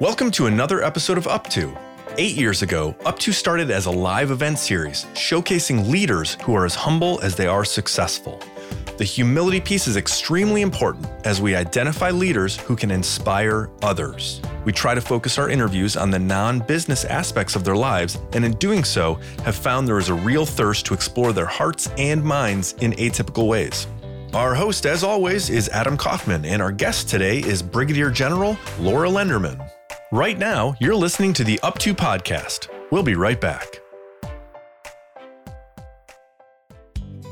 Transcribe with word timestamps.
Welcome 0.00 0.32
to 0.32 0.46
another 0.46 0.82
episode 0.82 1.18
of 1.18 1.28
Up 1.28 1.48
To. 1.50 1.72
Eight 2.18 2.34
years 2.34 2.62
ago, 2.62 2.96
Up 3.04 3.16
To 3.20 3.32
started 3.32 3.70
as 3.70 3.86
a 3.86 3.92
live 3.92 4.32
event 4.32 4.58
series 4.58 5.04
showcasing 5.14 5.88
leaders 5.88 6.36
who 6.42 6.52
are 6.56 6.66
as 6.66 6.74
humble 6.74 7.20
as 7.20 7.36
they 7.36 7.46
are 7.46 7.64
successful. 7.64 8.40
The 8.98 9.04
humility 9.04 9.60
piece 9.60 9.86
is 9.86 9.96
extremely 9.96 10.62
important 10.62 11.06
as 11.24 11.40
we 11.40 11.54
identify 11.54 12.10
leaders 12.10 12.56
who 12.56 12.74
can 12.74 12.90
inspire 12.90 13.70
others. 13.82 14.42
We 14.64 14.72
try 14.72 14.96
to 14.96 15.00
focus 15.00 15.38
our 15.38 15.48
interviews 15.48 15.96
on 15.96 16.10
the 16.10 16.18
non 16.18 16.58
business 16.58 17.04
aspects 17.04 17.54
of 17.54 17.62
their 17.62 17.76
lives, 17.76 18.18
and 18.32 18.44
in 18.44 18.54
doing 18.54 18.82
so, 18.82 19.20
have 19.44 19.54
found 19.54 19.86
there 19.86 19.98
is 19.98 20.08
a 20.08 20.14
real 20.14 20.44
thirst 20.44 20.86
to 20.86 20.94
explore 20.94 21.32
their 21.32 21.46
hearts 21.46 21.88
and 21.98 22.20
minds 22.24 22.74
in 22.80 22.94
atypical 22.94 23.46
ways. 23.46 23.86
Our 24.34 24.56
host, 24.56 24.86
as 24.86 25.04
always, 25.04 25.50
is 25.50 25.68
Adam 25.68 25.96
Kaufman, 25.96 26.44
and 26.44 26.60
our 26.60 26.72
guest 26.72 27.08
today 27.08 27.38
is 27.38 27.62
Brigadier 27.62 28.10
General 28.10 28.58
Laura 28.80 29.08
Lenderman. 29.08 29.70
Right 30.14 30.38
now, 30.38 30.76
you're 30.78 30.94
listening 30.94 31.32
to 31.32 31.42
the 31.42 31.58
Up 31.64 31.76
To 31.80 31.92
podcast. 31.92 32.68
We'll 32.92 33.02
be 33.02 33.16
right 33.16 33.40
back. 33.40 33.80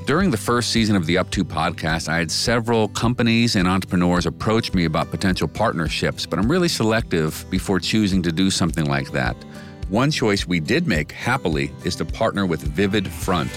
During 0.04 0.32
the 0.32 0.36
first 0.36 0.72
season 0.72 0.96
of 0.96 1.06
the 1.06 1.16
Up 1.16 1.30
To 1.30 1.44
podcast, 1.44 2.08
I 2.08 2.16
had 2.16 2.28
several 2.28 2.88
companies 2.88 3.54
and 3.54 3.68
entrepreneurs 3.68 4.26
approach 4.26 4.74
me 4.74 4.86
about 4.86 5.12
potential 5.12 5.46
partnerships, 5.46 6.26
but 6.26 6.40
I'm 6.40 6.50
really 6.50 6.66
selective 6.66 7.46
before 7.50 7.78
choosing 7.78 8.20
to 8.22 8.32
do 8.32 8.50
something 8.50 8.86
like 8.86 9.12
that. 9.12 9.36
One 9.88 10.10
choice 10.10 10.48
we 10.48 10.58
did 10.58 10.88
make 10.88 11.12
happily 11.12 11.70
is 11.84 11.94
to 11.94 12.04
partner 12.04 12.46
with 12.46 12.62
Vivid 12.62 13.06
Front, 13.06 13.52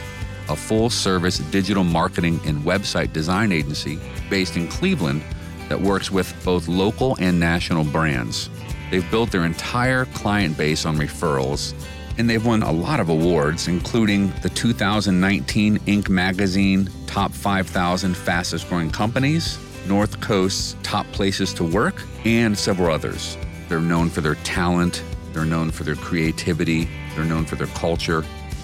a 0.50 0.55
full 0.55 0.92
service 0.92 1.40
digital 1.40 1.84
marketing 1.84 2.40
and 2.46 2.62
website 2.62 3.12
design 3.12 3.52
agency 3.52 3.98
based 4.30 4.55
in 4.55 4.68
Cleveland 4.68 5.24
that 5.68 5.82
works 5.82 6.12
with 6.12 6.32
both 6.46 6.68
local 6.68 7.18
and 7.20 7.40
national 7.40 7.86
brands. 7.86 8.52
They've 8.92 9.10
built 9.12 9.32
their 9.32 9.46
entire 9.46 10.06
client 10.06 10.58
base 10.58 10.86
on 10.86 10.98
referrals 10.98 11.74
and 12.18 12.30
they've 12.30 12.46
won 12.46 12.64
a 12.64 12.72
lot 12.72 13.00
of 13.00 13.10
awards, 13.10 13.68
including 13.68 14.32
the 14.42 14.50
2019 14.50 15.80
Inc. 15.80 16.10
magazine 16.10 16.90
Top 17.08 17.32
5,000 17.32 18.16
Fastest 18.16 18.70
Growing 18.70 18.90
Companies, 18.90 19.60
North 19.88 20.20
Coast's 20.22 20.76
Top 20.84 21.05
Places 21.12 21.54
to 21.55 21.64
Work, 21.64 22.02
and 22.24 22.58
several 22.58 22.94
others. 22.94 23.38
They're 23.68 23.82
known 23.82 24.10
for 24.10 24.22
their 24.22 24.36
talent, 24.36 25.04
they're 25.34 25.46
known 25.46 25.72
for 25.72 25.84
their 25.84 25.96
creativity, 25.96 26.88
they're 27.16 27.26
known 27.26 27.46
for 27.46 27.55
their 27.55 27.68
culture, 27.68 28.20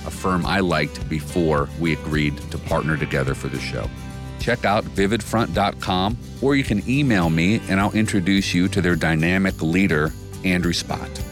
a 0.05 0.11
firm 0.11 0.45
I 0.45 0.61
liked 0.61 1.07
before 1.09 1.69
we 1.79 1.93
agreed 1.93 2.37
to 2.51 2.57
partner 2.57 2.97
together 2.97 3.35
for 3.35 3.49
the 3.49 3.59
show. 3.59 3.89
Check 4.41 4.65
out 4.65 4.83
vividfront.com 4.83 6.17
or 6.41 6.55
you 6.55 6.63
can 6.63 6.87
email 6.89 7.29
me 7.29 7.61
and 7.69 7.79
I'll 7.79 7.91
introduce 7.93 8.53
you 8.53 8.67
to 8.69 8.81
their 8.81 8.95
dynamic 8.95 9.61
leader, 9.61 10.11
Andrew 10.43 10.73
Spott. 10.73 11.23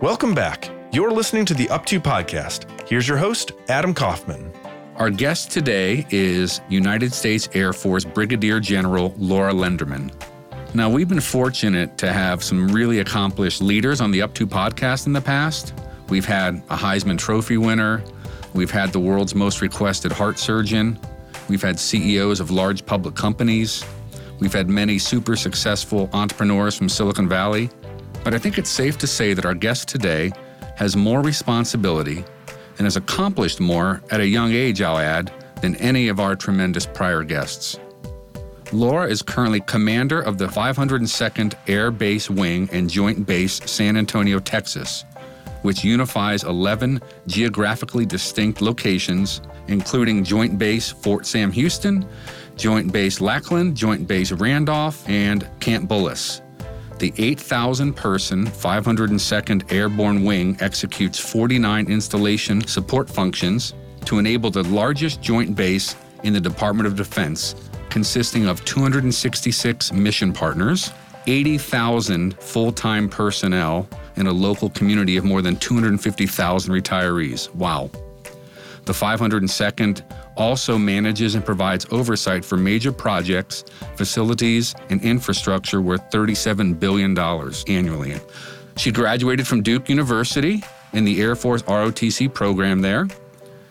Welcome 0.00 0.32
back. 0.32 0.70
You're 0.92 1.10
listening 1.10 1.44
to 1.46 1.54
the 1.54 1.68
Up 1.70 1.84
To 1.86 2.00
podcast. 2.00 2.88
Here's 2.88 3.08
your 3.08 3.18
host, 3.18 3.52
Adam 3.68 3.92
Kaufman. 3.92 4.52
Our 4.96 5.10
guest 5.10 5.50
today 5.50 6.06
is 6.10 6.60
United 6.68 7.12
States 7.12 7.48
Air 7.52 7.72
Force 7.72 8.04
Brigadier 8.04 8.60
General 8.60 9.12
Laura 9.18 9.52
Lenderman. 9.52 10.12
Now, 10.74 10.88
we've 10.88 11.08
been 11.08 11.20
fortunate 11.20 11.98
to 11.98 12.12
have 12.12 12.44
some 12.44 12.68
really 12.68 13.00
accomplished 13.00 13.60
leaders 13.60 14.00
on 14.00 14.12
the 14.12 14.22
Up 14.22 14.34
To 14.34 14.46
podcast 14.46 15.06
in 15.06 15.12
the 15.12 15.20
past. 15.20 15.74
We've 16.08 16.24
had 16.24 16.62
a 16.70 16.76
Heisman 16.76 17.18
Trophy 17.18 17.58
winner, 17.58 18.02
we've 18.54 18.70
had 18.70 18.92
the 18.92 19.00
world's 19.00 19.34
most 19.34 19.60
requested 19.60 20.10
heart 20.10 20.38
surgeon, 20.38 20.98
we've 21.48 21.62
had 21.62 21.78
CEOs 21.78 22.40
of 22.40 22.50
large 22.50 22.86
public 22.86 23.14
companies, 23.14 23.84
we've 24.40 24.52
had 24.52 24.70
many 24.70 24.98
super 24.98 25.36
successful 25.36 26.08
entrepreneurs 26.14 26.74
from 26.76 26.88
Silicon 26.88 27.28
Valley. 27.28 27.68
But 28.24 28.34
I 28.34 28.38
think 28.38 28.58
it's 28.58 28.70
safe 28.70 28.96
to 28.98 29.06
say 29.06 29.34
that 29.34 29.44
our 29.44 29.54
guest 29.54 29.88
today 29.88 30.32
has 30.76 30.96
more 30.96 31.20
responsibility 31.20 32.24
and 32.78 32.86
has 32.86 32.96
accomplished 32.96 33.60
more 33.60 34.02
at 34.10 34.20
a 34.20 34.26
young 34.26 34.52
age, 34.52 34.80
I'll 34.80 34.98
add, 34.98 35.32
than 35.60 35.76
any 35.76 36.08
of 36.08 36.20
our 36.20 36.36
tremendous 36.36 36.86
prior 36.86 37.22
guests. 37.22 37.78
Laura 38.72 39.08
is 39.08 39.22
currently 39.22 39.60
commander 39.60 40.20
of 40.20 40.36
the 40.36 40.46
502nd 40.46 41.54
Air 41.66 41.90
Base 41.90 42.28
Wing 42.28 42.68
and 42.72 42.88
Joint 42.88 43.26
Base 43.26 43.60
San 43.70 43.96
Antonio, 43.96 44.38
Texas, 44.38 45.04
which 45.62 45.84
unifies 45.84 46.44
11 46.44 47.00
geographically 47.26 48.06
distinct 48.06 48.60
locations, 48.60 49.40
including 49.68 50.24
Joint 50.24 50.58
Base 50.58 50.90
Fort 50.90 51.26
Sam 51.26 51.52
Houston, 51.52 52.06
Joint 52.56 52.92
Base 52.92 53.20
Lackland, 53.20 53.76
Joint 53.76 54.06
Base 54.06 54.32
Randolph, 54.32 55.08
and 55.08 55.48
Camp 55.60 55.88
Bullis. 55.88 56.42
The 56.98 57.12
8,000 57.16 57.92
person 57.92 58.44
502nd 58.46 59.72
Air 59.72 59.88
Base 59.88 60.24
Wing 60.24 60.56
executes 60.60 61.18
49 61.18 61.86
installation 61.86 62.66
support 62.66 63.08
functions 63.08 63.74
to 64.06 64.18
enable 64.18 64.50
the 64.50 64.64
largest 64.64 65.22
joint 65.22 65.54
base 65.54 65.94
in 66.24 66.32
the 66.32 66.40
Department 66.40 66.88
of 66.88 66.96
Defense, 66.96 67.54
consisting 67.88 68.46
of 68.46 68.64
266 68.64 69.92
mission 69.92 70.32
partners, 70.32 70.90
80,000 71.28 72.36
full 72.40 72.72
time 72.72 73.08
personnel, 73.08 73.88
and 74.18 74.28
a 74.28 74.32
local 74.32 74.70
community 74.70 75.16
of 75.16 75.24
more 75.24 75.42
than 75.42 75.56
250,000 75.56 76.72
retirees. 76.72 77.52
Wow. 77.54 77.90
The 78.84 78.92
502nd 78.92 80.02
also 80.36 80.78
manages 80.78 81.34
and 81.34 81.44
provides 81.44 81.86
oversight 81.90 82.44
for 82.44 82.56
major 82.56 82.92
projects, 82.92 83.64
facilities, 83.96 84.74
and 84.88 85.02
infrastructure 85.02 85.80
worth 85.80 86.02
$37 86.10 86.78
billion 86.78 87.18
annually. 87.18 88.20
She 88.76 88.92
graduated 88.92 89.46
from 89.46 89.62
Duke 89.62 89.88
University 89.88 90.62
in 90.92 91.04
the 91.04 91.20
Air 91.20 91.36
Force 91.36 91.62
ROTC 91.62 92.32
program 92.32 92.80
there. 92.80 93.08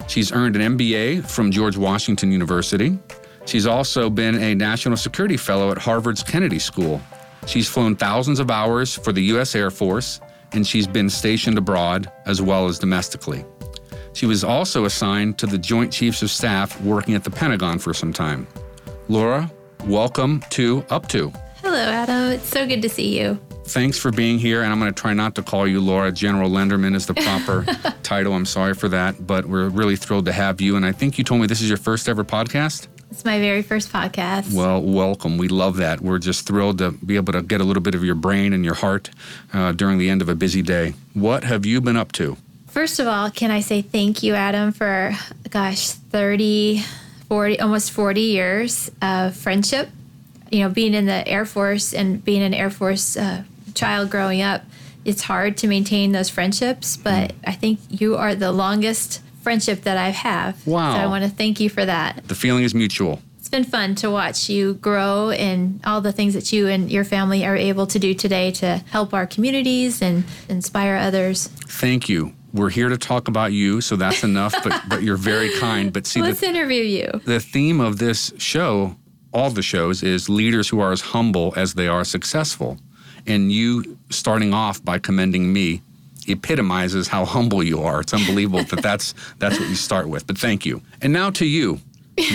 She's 0.07 0.31
earned 0.31 0.55
an 0.55 0.77
MBA 0.77 1.25
from 1.27 1.51
George 1.51 1.77
Washington 1.77 2.31
University. 2.31 2.97
She's 3.45 3.65
also 3.65 4.09
been 4.09 4.35
a 4.35 4.53
National 4.53 4.97
Security 4.97 5.37
Fellow 5.37 5.71
at 5.71 5.77
Harvard's 5.77 6.21
Kennedy 6.21 6.59
School. 6.59 7.01
She's 7.45 7.67
flown 7.69 7.95
thousands 7.95 8.39
of 8.39 8.51
hours 8.51 8.95
for 8.95 9.13
the 9.13 9.23
U.S. 9.23 9.55
Air 9.55 9.71
Force, 9.71 10.19
and 10.53 10.65
she's 10.65 10.87
been 10.87 11.09
stationed 11.09 11.57
abroad 11.57 12.11
as 12.25 12.41
well 12.41 12.67
as 12.67 12.79
domestically. 12.79 13.45
She 14.13 14.25
was 14.25 14.43
also 14.43 14.85
assigned 14.85 15.37
to 15.39 15.45
the 15.45 15.57
Joint 15.57 15.91
Chiefs 15.93 16.21
of 16.21 16.31
Staff 16.31 16.81
working 16.81 17.13
at 17.13 17.23
the 17.23 17.29
Pentagon 17.29 17.77
for 17.79 17.93
some 17.93 18.11
time. 18.11 18.47
Laura, 19.09 19.51
welcome 19.85 20.43
to 20.49 20.83
Up 20.89 21.07
To. 21.09 21.31
Hello, 21.61 21.77
Adam. 21.77 22.31
It's 22.31 22.47
so 22.47 22.65
good 22.65 22.81
to 22.81 22.89
see 22.89 23.19
you. 23.19 23.39
Thanks 23.65 23.97
for 23.99 24.11
being 24.11 24.39
here, 24.39 24.63
and 24.63 24.71
I'm 24.71 24.79
going 24.79 24.93
to 24.93 24.99
try 25.01 25.13
not 25.13 25.35
to 25.35 25.43
call 25.43 25.67
you 25.67 25.81
Laura. 25.81 26.11
General 26.11 26.49
Lenderman 26.49 26.95
is 26.95 27.05
the 27.05 27.13
proper 27.13 27.65
title. 28.03 28.33
I'm 28.33 28.45
sorry 28.45 28.73
for 28.73 28.87
that, 28.89 29.27
but 29.27 29.45
we're 29.45 29.67
really 29.67 29.97
thrilled 29.97 30.25
to 30.25 30.31
have 30.31 30.61
you. 30.61 30.77
And 30.77 30.85
I 30.85 30.93
think 30.93 31.17
you 31.17 31.23
told 31.23 31.41
me 31.41 31.47
this 31.47 31.61
is 31.61 31.67
your 31.67 31.77
first 31.77 32.07
ever 32.07 32.23
podcast. 32.23 32.87
It's 33.09 33.23
my 33.23 33.39
very 33.39 33.61
first 33.61 33.91
podcast. 33.91 34.53
Well, 34.53 34.81
welcome. 34.81 35.37
We 35.37 35.47
love 35.47 35.77
that. 35.77 36.01
We're 36.01 36.19
just 36.19 36.45
thrilled 36.45 36.79
to 36.79 36.91
be 36.91 37.15
able 37.15 37.33
to 37.33 37.41
get 37.41 37.61
a 37.61 37.63
little 37.63 37.81
bit 37.81 37.95
of 37.95 38.03
your 38.03 38.15
brain 38.15 38.53
and 38.53 38.65
your 38.65 38.75
heart 38.75 39.09
uh, 39.53 39.71
during 39.71 39.97
the 39.97 40.09
end 40.09 40.21
of 40.21 40.29
a 40.29 40.35
busy 40.35 40.61
day. 40.61 40.93
What 41.13 41.43
have 41.45 41.65
you 41.65 41.79
been 41.81 41.95
up 41.95 42.11
to? 42.13 42.37
First 42.67 42.99
of 42.99 43.07
all, 43.07 43.31
can 43.31 43.49
I 43.49 43.61
say 43.61 43.81
thank 43.81 44.23
you, 44.23 44.35
Adam, 44.35 44.71
for, 44.71 45.15
gosh, 45.49 45.91
30, 45.91 46.83
40, 47.27 47.59
almost 47.59 47.91
40 47.91 48.21
years 48.21 48.91
of 49.01 49.35
friendship. 49.35 49.89
You 50.51 50.59
know, 50.59 50.69
being 50.69 50.93
in 50.93 51.05
the 51.05 51.27
Air 51.27 51.45
Force 51.45 51.93
and 51.93 52.23
being 52.23 52.43
an 52.43 52.53
Air 52.53 52.69
Force 52.69 53.17
uh, 53.17 53.43
child 53.73 54.09
growing 54.09 54.41
up, 54.41 54.63
it's 55.05 55.23
hard 55.23 55.57
to 55.57 55.67
maintain 55.67 56.11
those 56.11 56.29
friendships, 56.29 56.97
but 56.97 57.33
I 57.45 57.53
think 57.53 57.79
you 57.89 58.17
are 58.17 58.35
the 58.35 58.51
longest 58.51 59.21
friendship 59.47 59.83
that 59.83 59.97
I 59.97 60.09
have. 60.09 60.67
Wow. 60.67 60.93
So 60.93 60.99
I 60.99 61.07
want 61.07 61.23
to 61.23 61.29
thank 61.29 61.61
you 61.61 61.69
for 61.69 61.85
that. 61.85 62.27
The 62.27 62.35
feeling 62.35 62.65
is 62.65 62.75
mutual. 62.75 63.21
It's 63.39 63.47
been 63.47 63.63
fun 63.63 63.95
to 63.95 64.11
watch 64.11 64.49
you 64.49 64.73
grow 64.73 65.29
and 65.29 65.79
all 65.85 66.01
the 66.01 66.11
things 66.11 66.33
that 66.33 66.51
you 66.51 66.67
and 66.67 66.91
your 66.91 67.05
family 67.05 67.45
are 67.45 67.55
able 67.55 67.87
to 67.87 67.97
do 67.97 68.13
today 68.13 68.51
to 68.51 68.83
help 68.91 69.13
our 69.13 69.25
communities 69.25 70.01
and 70.01 70.25
inspire 70.49 70.97
others. 70.97 71.47
Thank 71.47 72.09
you 72.09 72.33
we're 72.53 72.69
here 72.69 72.89
to 72.89 72.97
talk 72.97 73.27
about 73.27 73.53
you, 73.53 73.81
so 73.81 73.95
that's 73.95 74.23
enough. 74.23 74.53
but 74.63 74.81
but 74.89 75.03
you're 75.03 75.15
very 75.15 75.49
kind. 75.59 75.93
But 75.93 76.07
see, 76.07 76.21
let's 76.21 76.39
the, 76.39 76.47
interview 76.47 76.81
you. 76.81 77.21
The 77.23 77.39
theme 77.39 77.79
of 77.79 77.99
this 77.99 78.33
show, 78.37 78.95
all 79.31 79.49
the 79.49 79.61
shows, 79.61 80.01
is 80.01 80.27
leaders 80.27 80.67
who 80.67 80.79
are 80.79 80.91
as 80.91 81.01
humble 81.01 81.53
as 81.55 81.75
they 81.75 81.87
are 81.87 82.03
successful. 82.03 82.79
And 83.27 83.51
you 83.51 83.97
starting 84.09 84.53
off 84.53 84.83
by 84.83 84.99
commending 84.99 85.53
me 85.53 85.81
epitomizes 86.27 87.07
how 87.07 87.25
humble 87.25 87.63
you 87.63 87.81
are. 87.81 88.01
It's 88.01 88.13
unbelievable 88.13 88.63
that 88.63 88.81
that's 88.81 89.13
that's 89.39 89.59
what 89.59 89.69
you 89.69 89.75
start 89.75 90.07
with. 90.09 90.27
But 90.27 90.37
thank 90.37 90.65
you. 90.65 90.81
And 91.01 91.13
now 91.13 91.29
to 91.31 91.45
you. 91.45 91.79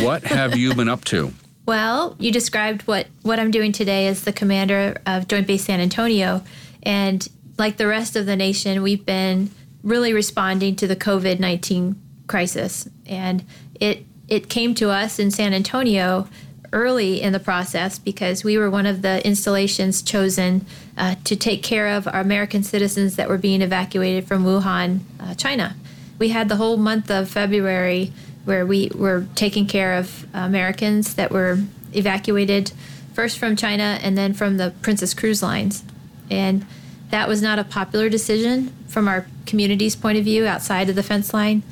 What 0.01 0.23
have 0.23 0.57
you 0.57 0.75
been 0.75 0.89
up 0.89 1.05
to? 1.07 1.33
Well, 1.65 2.17
you 2.19 2.33
described 2.33 2.83
what 2.89 3.07
what 3.23 3.39
I'm 3.39 3.53
doing 3.53 3.71
today 3.71 4.09
as 4.09 4.25
the 4.25 4.33
commander 4.33 5.01
of 5.07 5.29
Joint 5.29 5.47
Base 5.47 5.65
San 5.65 5.79
Antonio, 5.79 6.43
and 6.83 7.29
like 7.57 7.77
the 7.77 7.87
rest 7.87 8.17
of 8.17 8.27
the 8.27 8.35
nation, 8.35 8.83
we've 8.83 9.07
been 9.07 9.49
really 9.83 10.13
responding 10.13 10.77
to 10.77 10.87
the 10.87 10.97
COVID 10.97 11.39
19 11.39 11.97
crisis. 12.27 12.89
And 13.07 13.45
it, 13.81 14.05
it 14.29 14.49
came 14.49 14.75
to 14.77 14.91
us 14.91 15.19
in 15.19 15.31
San 15.31 15.53
Antonio 15.53 16.29
early 16.73 17.21
in 17.21 17.33
the 17.33 17.41
process 17.41 17.99
because 17.99 18.43
we 18.43 18.57
were 18.57 18.71
one 18.71 18.87
of 18.87 19.03
the 19.03 19.25
installations 19.27 20.03
chosen 20.03 20.65
uh, 20.97 21.15
to 21.25 21.37
take 21.37 21.63
care 21.63 21.89
of 21.89 22.07
our 22.07 22.21
American 22.21 22.63
citizens 22.63 23.17
that 23.17 23.29
were 23.29 23.39
being 23.39 23.63
evacuated 23.63 24.27
from 24.27 24.45
Wuhan, 24.45 25.01
uh, 25.21 25.35
China. 25.35 25.77
We 26.19 26.29
had 26.29 26.49
the 26.49 26.57
whole 26.57 26.77
month 26.77 27.11
of 27.11 27.29
February 27.29 28.13
where 28.45 28.67
we 28.67 28.91
were 28.95 29.27
taking 29.35 29.67
care 29.67 29.95
of 29.95 30.27
Americans 30.35 31.15
that 31.15 31.31
were 31.31 31.59
evacuated 31.95 32.73
first 33.15 33.39
from 33.39 33.57
China 33.57 33.99
and 34.03 34.17
then 34.17 34.33
from 34.33 34.57
the 34.57 34.73
Princess 34.83 35.15
Cruise 35.15 35.43
Lines. 35.43 35.85
And 36.31 36.67
that 37.11 37.29
was 37.29 37.43
not 37.43 37.59
a 37.59 37.65
popular 37.65 38.09
decision 38.09 38.73
from 38.89 39.07
our 39.07 39.27
community's 39.47 39.95
point 39.95 40.19
of 40.19 40.25
view 40.25 40.47
outside 40.47 40.89
of 40.89 40.97
the 40.97 41.03
fence 41.03 41.33
line 41.33 41.63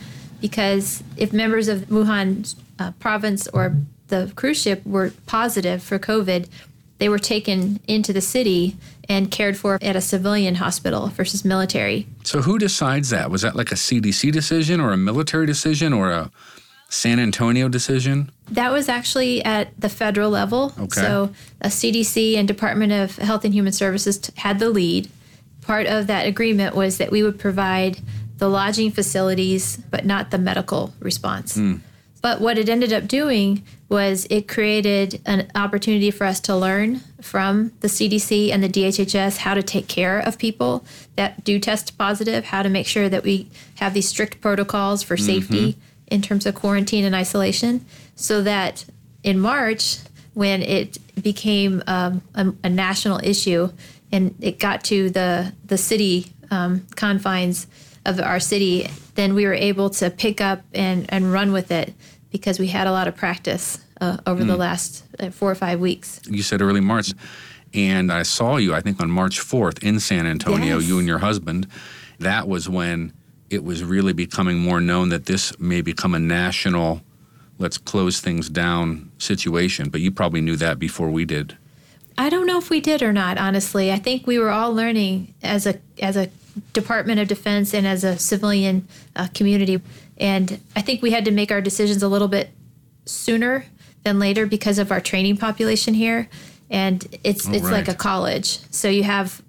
because 0.40 1.02
if 1.16 1.32
members 1.32 1.68
of 1.68 1.80
Wuhan 1.88 2.54
uh, 2.78 2.92
province 2.92 3.46
or 3.48 3.76
the 4.08 4.32
cruise 4.36 4.60
ship 4.60 4.84
were 4.84 5.12
positive 5.26 5.82
for 5.82 5.98
COVID, 5.98 6.48
they 7.00 7.08
were 7.08 7.18
taken 7.18 7.80
into 7.88 8.12
the 8.12 8.20
city 8.20 8.76
and 9.08 9.30
cared 9.30 9.56
for 9.56 9.78
at 9.80 9.96
a 9.96 10.00
civilian 10.00 10.54
hospital 10.54 11.08
versus 11.08 11.44
military. 11.44 12.06
So, 12.22 12.42
who 12.42 12.58
decides 12.58 13.08
that? 13.10 13.30
Was 13.30 13.42
that 13.42 13.56
like 13.56 13.72
a 13.72 13.74
CDC 13.74 14.30
decision 14.30 14.80
or 14.80 14.92
a 14.92 14.96
military 14.96 15.46
decision 15.46 15.92
or 15.92 16.10
a 16.10 16.30
San 16.90 17.18
Antonio 17.18 17.68
decision? 17.68 18.30
That 18.50 18.70
was 18.70 18.88
actually 18.88 19.42
at 19.44 19.68
the 19.80 19.88
federal 19.88 20.30
level. 20.30 20.74
Okay. 20.78 21.00
So, 21.00 21.30
a 21.62 21.68
CDC 21.68 22.36
and 22.36 22.46
Department 22.46 22.92
of 22.92 23.16
Health 23.16 23.44
and 23.44 23.54
Human 23.54 23.72
Services 23.72 24.18
t- 24.18 24.32
had 24.36 24.58
the 24.58 24.68
lead. 24.68 25.10
Part 25.62 25.86
of 25.86 26.06
that 26.06 26.26
agreement 26.26 26.76
was 26.76 26.98
that 26.98 27.10
we 27.10 27.22
would 27.22 27.38
provide 27.38 27.98
the 28.36 28.48
lodging 28.48 28.90
facilities, 28.90 29.78
but 29.90 30.04
not 30.04 30.30
the 30.30 30.38
medical 30.38 30.92
response. 31.00 31.54
Hmm. 31.54 31.76
But 32.22 32.42
what 32.42 32.58
it 32.58 32.68
ended 32.68 32.92
up 32.92 33.08
doing 33.08 33.62
was 33.90 34.24
it 34.30 34.46
created 34.46 35.20
an 35.26 35.50
opportunity 35.56 36.12
for 36.12 36.24
us 36.24 36.38
to 36.38 36.56
learn 36.56 37.00
from 37.20 37.72
the 37.80 37.88
CDC 37.88 38.50
and 38.52 38.62
the 38.62 38.68
DHHS 38.68 39.38
how 39.38 39.52
to 39.52 39.62
take 39.62 39.88
care 39.88 40.20
of 40.20 40.38
people 40.38 40.84
that 41.16 41.42
do 41.42 41.58
test 41.58 41.98
positive, 41.98 42.44
how 42.46 42.62
to 42.62 42.68
make 42.68 42.86
sure 42.86 43.08
that 43.08 43.24
we 43.24 43.48
have 43.74 43.92
these 43.92 44.08
strict 44.08 44.40
protocols 44.40 45.02
for 45.02 45.16
safety 45.16 45.76
in 46.06 46.22
terms 46.22 46.46
of 46.46 46.54
quarantine 46.54 47.04
and 47.04 47.14
isolation, 47.16 47.84
so 48.14 48.42
that 48.42 48.84
in 49.24 49.38
March, 49.38 49.98
when 50.34 50.62
it 50.62 50.98
became 51.20 51.82
um, 51.88 52.22
a, 52.34 52.52
a 52.62 52.68
national 52.68 53.20
issue 53.24 53.70
and 54.12 54.34
it 54.40 54.58
got 54.58 54.84
to 54.84 55.10
the 55.10 55.52
the 55.66 55.76
city 55.76 56.32
um, 56.50 56.86
confines 56.94 57.66
of 58.06 58.20
our 58.20 58.40
city, 58.40 58.88
then 59.14 59.34
we 59.34 59.46
were 59.46 59.54
able 59.54 59.90
to 59.90 60.10
pick 60.10 60.40
up 60.40 60.62
and, 60.72 61.06
and 61.10 61.32
run 61.32 61.52
with 61.52 61.70
it 61.70 61.92
because 62.30 62.58
we 62.58 62.68
had 62.68 62.86
a 62.86 62.92
lot 62.92 63.08
of 63.08 63.16
practice 63.16 63.78
uh, 64.00 64.18
over 64.26 64.44
the 64.44 64.56
last 64.56 65.04
uh, 65.18 65.30
four 65.30 65.50
or 65.50 65.54
five 65.54 65.80
weeks. 65.80 66.20
You 66.28 66.42
said 66.42 66.62
early 66.62 66.80
March. 66.80 67.12
And 67.72 68.10
I 68.10 68.24
saw 68.24 68.56
you, 68.56 68.74
I 68.74 68.80
think, 68.80 69.00
on 69.00 69.10
March 69.10 69.38
4th 69.38 69.82
in 69.84 70.00
San 70.00 70.26
Antonio, 70.26 70.78
Yes. 70.78 70.88
you 70.88 70.98
and 70.98 71.06
your 71.06 71.18
husband. 71.18 71.68
That 72.18 72.48
was 72.48 72.68
when 72.68 73.12
it 73.48 73.62
was 73.62 73.84
really 73.84 74.12
becoming 74.12 74.58
more 74.58 74.80
known 74.80 75.10
that 75.10 75.26
this 75.26 75.56
may 75.60 75.80
become 75.80 76.14
a 76.14 76.18
national, 76.18 77.00
let's 77.58 77.78
close 77.78 78.20
things 78.20 78.48
down 78.48 79.10
situation. 79.18 79.88
But 79.88 80.00
you 80.00 80.10
probably 80.10 80.40
knew 80.40 80.56
that 80.56 80.78
before 80.80 81.10
we 81.10 81.24
did. 81.24 81.56
I 82.18 82.28
don't 82.28 82.46
know 82.46 82.58
if 82.58 82.70
we 82.70 82.80
did 82.80 83.02
or 83.02 83.12
not. 83.12 83.38
Honestly, 83.38 83.92
I 83.92 83.96
think 83.98 84.26
we 84.26 84.38
were 84.38 84.50
all 84.50 84.74
learning 84.74 85.32
as 85.42 85.66
a 85.66 85.78
as 86.02 86.16
a 86.16 86.28
Department 86.72 87.20
of 87.20 87.28
Defense 87.28 87.72
and 87.72 87.86
as 87.86 88.02
a 88.04 88.18
civilian 88.18 88.86
uh, 89.14 89.28
community, 89.32 89.80
and 90.20 90.60
I 90.76 90.82
think 90.82 91.02
we 91.02 91.10
had 91.10 91.24
to 91.24 91.30
make 91.30 91.50
our 91.50 91.60
decisions 91.60 92.02
a 92.02 92.08
little 92.08 92.28
bit 92.28 92.50
sooner 93.06 93.64
than 94.04 94.18
later 94.18 94.46
because 94.46 94.78
of 94.78 94.92
our 94.92 95.00
training 95.00 95.38
population 95.38 95.94
here, 95.94 96.28
and 96.70 97.04
it's 97.24 97.48
it's 97.48 97.70
like 97.70 97.88
a 97.88 97.94
college. 97.94 98.60
So 98.70 98.88
you 98.88 99.02
have 99.02 99.42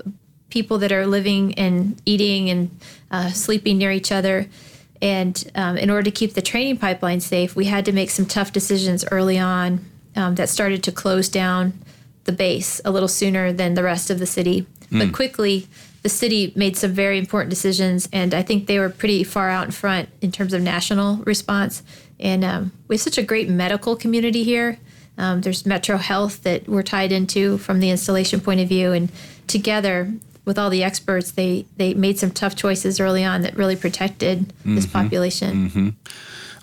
people 0.50 0.80
that 0.80 0.92
are 0.92 1.06
living 1.06 1.54
and 1.56 2.02
eating 2.06 2.50
and 2.50 2.80
uh, 3.12 3.30
sleeping 3.30 3.78
near 3.78 3.92
each 3.92 4.12
other. 4.12 4.48
And 5.02 5.52
um, 5.56 5.78
in 5.78 5.90
order 5.90 6.04
to 6.04 6.12
keep 6.12 6.34
the 6.34 6.42
training 6.42 6.78
pipeline 6.78 7.22
safe, 7.22 7.56
we 7.56 7.66
had 7.66 7.86
to 7.86 7.92
make 7.92 8.12
some 8.12 8.26
tough 8.26 8.52
decisions 8.54 9.04
early 9.12 9.40
on 9.40 9.84
um, 10.16 10.36
that 10.36 10.50
started 10.50 10.84
to 10.84 10.92
close 10.92 11.28
down 11.30 11.74
the 12.26 12.32
base 12.32 12.80
a 12.86 12.92
little 12.92 13.08
sooner 13.08 13.52
than 13.52 13.74
the 13.74 13.84
rest 13.84 14.10
of 14.12 14.20
the 14.20 14.28
city. 14.28 14.68
But 14.92 15.14
quickly, 15.14 15.68
the 16.02 16.10
city 16.10 16.52
made 16.56 16.76
some 16.76 16.92
very 16.92 17.18
important 17.18 17.50
decisions, 17.50 18.10
and 18.12 18.34
I 18.34 18.42
think 18.42 18.68
they 18.68 18.80
were 18.80 18.90
pretty 18.90 19.24
far 19.24 19.50
out 19.50 19.66
in 19.66 19.72
front 19.72 20.10
in 20.22 20.32
terms 20.32 20.54
of 20.54 20.62
national 20.62 21.18
response. 21.18 21.84
And 22.20 22.44
um, 22.44 22.72
we 22.88 22.96
have 22.96 23.02
such 23.02 23.18
a 23.18 23.24
great 23.24 23.50
medical 23.50 23.96
community 23.96 24.44
here. 24.44 24.78
Um, 25.18 25.42
there's 25.42 25.66
Metro 25.66 25.98
Health 25.98 26.44
that 26.44 26.68
we're 26.68 26.84
tied 26.84 27.12
into 27.12 27.58
from 27.60 27.80
the 27.80 27.90
installation 27.90 28.40
point 28.40 28.62
of 28.62 28.68
view, 28.68 28.92
and 28.94 29.12
together 29.48 30.12
with 30.46 30.58
all 30.58 30.70
the 30.72 30.84
experts, 30.84 31.32
they 31.32 31.66
they 31.78 31.94
made 31.94 32.18
some 32.18 32.32
tough 32.32 32.56
choices 32.56 33.00
early 33.00 33.24
on 33.24 33.42
that 33.42 33.56
really 33.56 33.76
protected 33.76 34.52
this 34.66 34.88
population. 34.88 35.96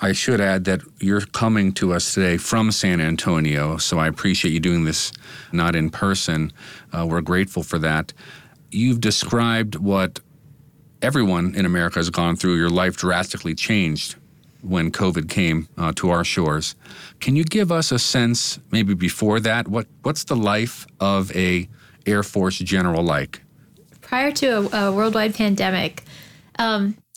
I 0.00 0.12
should 0.12 0.41
add 0.41 0.64
that 0.67 0.81
you're 1.00 1.23
coming 1.23 1.73
to 1.75 1.93
us 1.93 2.14
today 2.14 2.37
from 2.37 2.70
San 2.70 3.00
Antonio, 3.00 3.79
so 3.79 3.99
I 3.99 4.06
appreciate 4.06 4.52
you 4.52 4.61
doing 4.61 4.84
this 4.84 5.12
not 5.50 5.75
in 5.75 5.91
person. 5.91 6.52
Uh, 6.93 7.06
we're 7.06 7.20
grateful 7.20 7.64
for 7.64 7.79
that. 7.81 8.12
You've 8.70 9.00
described 9.00 9.76
what 9.76 10.20
everyone 11.03 11.55
in 11.55 11.65
America 11.65 11.99
has 11.99 12.11
gone 12.11 12.37
through. 12.37 12.56
Your 12.56 12.70
life 12.70 12.97
drastically 12.97 13.55
changed 13.55 14.17
when 14.62 14.91
COVID 14.91 15.29
came 15.29 15.69
uh, 15.76 15.93
to 15.97 16.11
our 16.11 16.25
shores. 16.25 16.75
Can 17.20 17.37
you 17.37 17.44
give 17.44 17.70
us 17.70 17.93
a 17.93 17.99
sense, 17.99 18.59
maybe 18.70 18.94
before 18.94 19.41
that, 19.41 19.69
what 19.69 19.87
what's 20.03 20.25
the 20.25 20.37
life 20.37 20.87
of 21.00 21.35
a 21.37 21.69
Air 22.06 22.23
Force 22.23 22.59
general 22.59 23.03
like? 23.03 23.43
Prior 24.00 24.32
to 24.32 24.47
a, 24.47 24.87
a 24.87 24.93
worldwide 24.93 25.35
pandemic, 25.35 26.03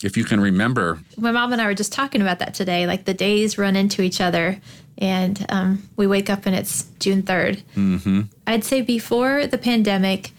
If 0.02 0.16
you 0.16 0.24
can 0.24 0.40
remember, 0.40 1.00
my 1.16 1.32
mom 1.32 1.52
and 1.52 1.60
I 1.60 1.66
were 1.66 1.74
just 1.74 1.92
talking 1.92 2.20
about 2.20 2.38
that 2.38 2.54
today. 2.54 2.86
Like 2.86 3.04
the 3.04 3.14
days 3.14 3.58
run 3.58 3.76
into 3.76 4.02
each 4.02 4.20
other, 4.20 4.60
and 4.98 5.44
um, 5.48 5.88
we 5.96 6.06
wake 6.06 6.30
up 6.30 6.46
and 6.46 6.54
it's 6.54 6.84
June 7.00 7.22
3rd. 7.22 7.62
Mm-hmm. 7.76 8.20
I'd 8.46 8.64
say 8.64 8.82
before 8.82 9.46
the 9.46 9.58
pandemic, 9.58 10.32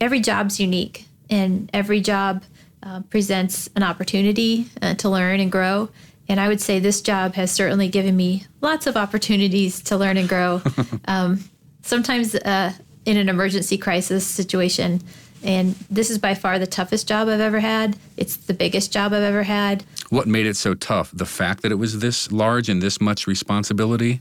every 0.00 0.20
job's 0.20 0.60
unique, 0.60 1.06
and 1.30 1.70
every 1.72 2.00
job 2.00 2.42
uh, 2.82 3.00
presents 3.10 3.68
an 3.76 3.82
opportunity 3.82 4.66
uh, 4.82 4.94
to 4.94 5.08
learn 5.08 5.40
and 5.40 5.50
grow. 5.52 5.88
And 6.28 6.38
I 6.38 6.48
would 6.48 6.60
say 6.60 6.78
this 6.78 7.00
job 7.00 7.34
has 7.34 7.50
certainly 7.50 7.88
given 7.88 8.16
me 8.16 8.44
lots 8.60 8.86
of 8.86 8.96
opportunities 8.96 9.82
to 9.84 9.96
learn 9.96 10.16
and 10.16 10.28
grow. 10.28 10.62
um, 11.06 11.42
sometimes 11.82 12.34
uh, 12.34 12.72
in 13.06 13.16
an 13.16 13.28
emergency 13.28 13.78
crisis 13.78 14.26
situation. 14.26 15.00
And 15.42 15.74
this 15.90 16.10
is 16.10 16.18
by 16.18 16.34
far 16.34 16.58
the 16.58 16.66
toughest 16.66 17.08
job 17.08 17.28
I've 17.28 17.40
ever 17.40 17.60
had. 17.60 17.96
It's 18.16 18.36
the 18.36 18.54
biggest 18.54 18.92
job 18.92 19.12
I've 19.12 19.22
ever 19.22 19.44
had. 19.44 19.84
what 20.10 20.26
made 20.26 20.46
it 20.46 20.56
so 20.56 20.74
tough? 20.74 21.10
The 21.12 21.26
fact 21.26 21.62
that 21.62 21.72
it 21.72 21.76
was 21.76 22.00
this 22.00 22.30
large 22.30 22.68
and 22.68 22.82
this 22.82 23.00
much 23.00 23.26
responsibility? 23.26 24.20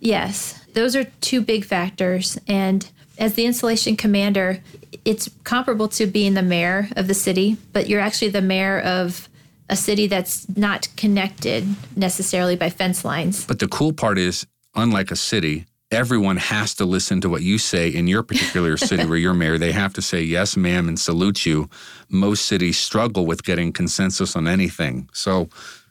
Yes, 0.00 0.62
those 0.74 0.94
are 0.94 1.04
two 1.20 1.40
big 1.40 1.64
factors. 1.64 2.38
And 2.46 2.88
as 3.18 3.34
the 3.34 3.44
installation 3.44 3.96
commander, 3.96 4.60
it's 5.04 5.28
comparable 5.44 5.88
to 5.88 6.06
being 6.06 6.34
the 6.34 6.42
mayor 6.42 6.88
of 6.96 7.08
the 7.08 7.14
city, 7.14 7.56
but 7.72 7.88
you're 7.88 8.00
actually 8.00 8.30
the 8.30 8.40
mayor 8.40 8.80
of 8.80 9.28
a 9.68 9.76
city 9.76 10.06
that's 10.06 10.48
not 10.56 10.88
connected 10.96 11.66
necessarily 11.96 12.56
by 12.56 12.70
fence 12.70 13.04
lines. 13.04 13.44
But 13.44 13.58
the 13.58 13.68
cool 13.68 13.92
part 13.92 14.18
is, 14.18 14.46
unlike 14.74 15.10
a 15.10 15.16
city, 15.16 15.66
everyone 15.90 16.36
has 16.36 16.74
to 16.76 16.84
listen 16.84 17.20
to 17.20 17.28
what 17.28 17.42
you 17.42 17.58
say 17.58 17.88
in 17.88 18.06
your 18.06 18.22
particular 18.22 18.76
city 18.78 19.04
where 19.04 19.18
you're 19.18 19.34
mayor. 19.34 19.58
They 19.58 19.72
have 19.72 19.92
to 19.94 20.02
say 20.02 20.22
yes, 20.22 20.56
ma'am, 20.56 20.88
and 20.88 20.98
salute 20.98 21.44
you. 21.44 21.68
Most 22.08 22.46
cities 22.46 22.78
struggle 22.78 23.26
with 23.26 23.44
getting 23.44 23.72
consensus 23.72 24.36
on 24.36 24.46
anything. 24.46 25.10
So 25.12 25.48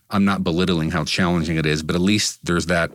I'm 0.09 0.25
not 0.25 0.43
belittling 0.43 0.91
how 0.91 1.03
challenging 1.03 1.57
it 1.57 1.65
is, 1.65 1.83
but 1.83 1.95
at 1.95 2.01
least 2.01 2.45
there's 2.45 2.67
that 2.67 2.91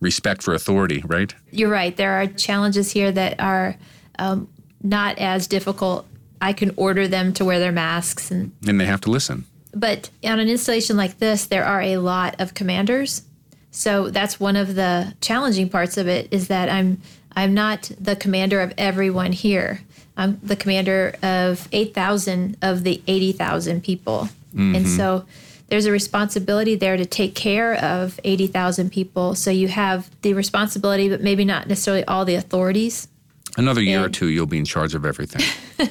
respect 0.00 0.42
for 0.42 0.54
authority, 0.54 1.02
right? 1.06 1.34
You're 1.50 1.70
right. 1.70 1.96
There 1.96 2.12
are 2.12 2.26
challenges 2.26 2.90
here 2.92 3.10
that 3.12 3.40
are 3.40 3.76
um, 4.18 4.48
not 4.82 5.18
as 5.18 5.46
difficult. 5.46 6.06
I 6.40 6.52
can 6.52 6.72
order 6.76 7.08
them 7.08 7.32
to 7.34 7.44
wear 7.44 7.58
their 7.58 7.72
masks 7.72 8.30
and 8.30 8.52
And 8.66 8.80
they 8.80 8.86
have 8.86 9.00
to 9.02 9.10
listen. 9.10 9.44
but 9.74 10.10
on 10.24 10.38
an 10.40 10.48
installation 10.48 10.96
like 10.96 11.18
this 11.18 11.46
there 11.46 11.64
are 11.64 11.82
a 11.82 11.98
lot 11.98 12.40
of 12.40 12.54
commanders 12.54 13.22
so 13.70 14.08
that's 14.08 14.40
one 14.40 14.56
of 14.56 14.74
the 14.74 15.12
challenging 15.20 15.68
parts 15.68 15.98
of 15.98 16.08
it 16.08 16.26
is 16.30 16.48
that 16.48 16.70
i'm 16.70 16.96
i'm 17.36 17.52
not 17.52 17.90
the 18.00 18.16
commander 18.16 18.60
of 18.62 18.72
everyone 18.78 19.30
here 19.32 19.82
i'm 20.16 20.40
the 20.42 20.56
commander 20.56 21.14
of 21.22 21.68
8000 21.70 22.56
of 22.62 22.82
the 22.82 23.02
80000 23.06 23.82
people 23.84 24.28
and 24.56 24.88
so 24.88 25.26
there's 25.68 25.86
a 25.86 25.92
responsibility 25.92 26.74
there 26.74 26.96
to 26.96 27.06
take 27.06 27.34
care 27.34 27.74
of 27.74 28.18
80000 28.24 28.90
people. 28.90 29.34
So 29.34 29.50
you 29.50 29.68
have 29.68 30.10
the 30.22 30.34
responsibility 30.34 31.08
but 31.08 31.20
maybe 31.20 31.44
not 31.44 31.68
necessarily 31.68 32.04
all 32.04 32.24
the 32.24 32.34
authorities. 32.34 33.08
Another 33.56 33.82
year 33.82 34.04
or 34.04 34.08
two, 34.08 34.28
you'll 34.28 34.46
be 34.46 34.58
in 34.58 34.64
charge 34.64 34.94
of 34.94 35.04
everything. 35.04 35.42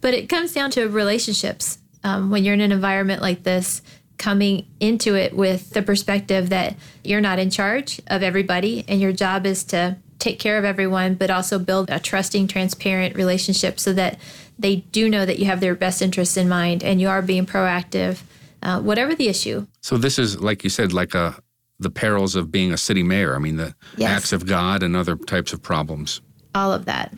but 0.00 0.14
it 0.14 0.28
comes 0.28 0.52
down 0.52 0.70
to 0.72 0.88
relationships. 0.88 1.78
Um, 2.02 2.30
when 2.30 2.44
you're 2.44 2.54
in 2.54 2.60
an 2.60 2.72
environment 2.72 3.20
like 3.20 3.42
this 3.42 3.82
coming 4.16 4.66
into 4.80 5.14
it 5.14 5.34
with 5.34 5.70
the 5.70 5.82
perspective 5.82 6.50
that 6.50 6.76
you're 7.02 7.20
not 7.20 7.38
in 7.38 7.50
charge 7.50 8.00
of 8.06 8.22
everybody 8.22 8.84
and 8.86 9.00
your 9.00 9.12
job 9.12 9.46
is 9.46 9.64
to 9.64 9.96
take 10.18 10.38
care 10.38 10.58
of 10.58 10.64
everyone, 10.64 11.14
but 11.14 11.30
also 11.30 11.58
build 11.58 11.88
a 11.90 11.98
trusting, 11.98 12.46
transparent 12.46 13.16
relationship 13.16 13.80
so 13.80 13.92
that 13.94 14.18
they 14.58 14.76
do 14.76 15.08
know 15.08 15.24
that 15.24 15.38
you 15.38 15.46
have 15.46 15.60
their 15.60 15.74
best 15.74 16.02
interests 16.02 16.36
in 16.36 16.48
mind 16.48 16.84
and 16.84 17.00
you 17.00 17.08
are 17.08 17.22
being 17.22 17.46
proactive, 17.46 18.18
uh, 18.62 18.80
whatever 18.80 19.14
the 19.14 19.28
issue. 19.28 19.66
So 19.80 19.96
this 19.96 20.18
is, 20.18 20.40
like 20.40 20.64
you 20.64 20.70
said, 20.70 20.92
like 20.92 21.14
a 21.14 21.34
the 21.82 21.90
perils 21.90 22.36
of 22.36 22.50
being 22.52 22.72
a 22.72 22.76
city 22.76 23.02
mayor. 23.02 23.34
I 23.34 23.38
mean, 23.38 23.56
the 23.56 23.74
Yes. 23.96 24.10
acts 24.10 24.32
of 24.32 24.44
God 24.46 24.82
and 24.82 24.94
other 24.94 25.16
types 25.16 25.52
of 25.54 25.62
problems. 25.62 26.20
All 26.54 26.72
of 26.72 26.84
that. 26.84 27.14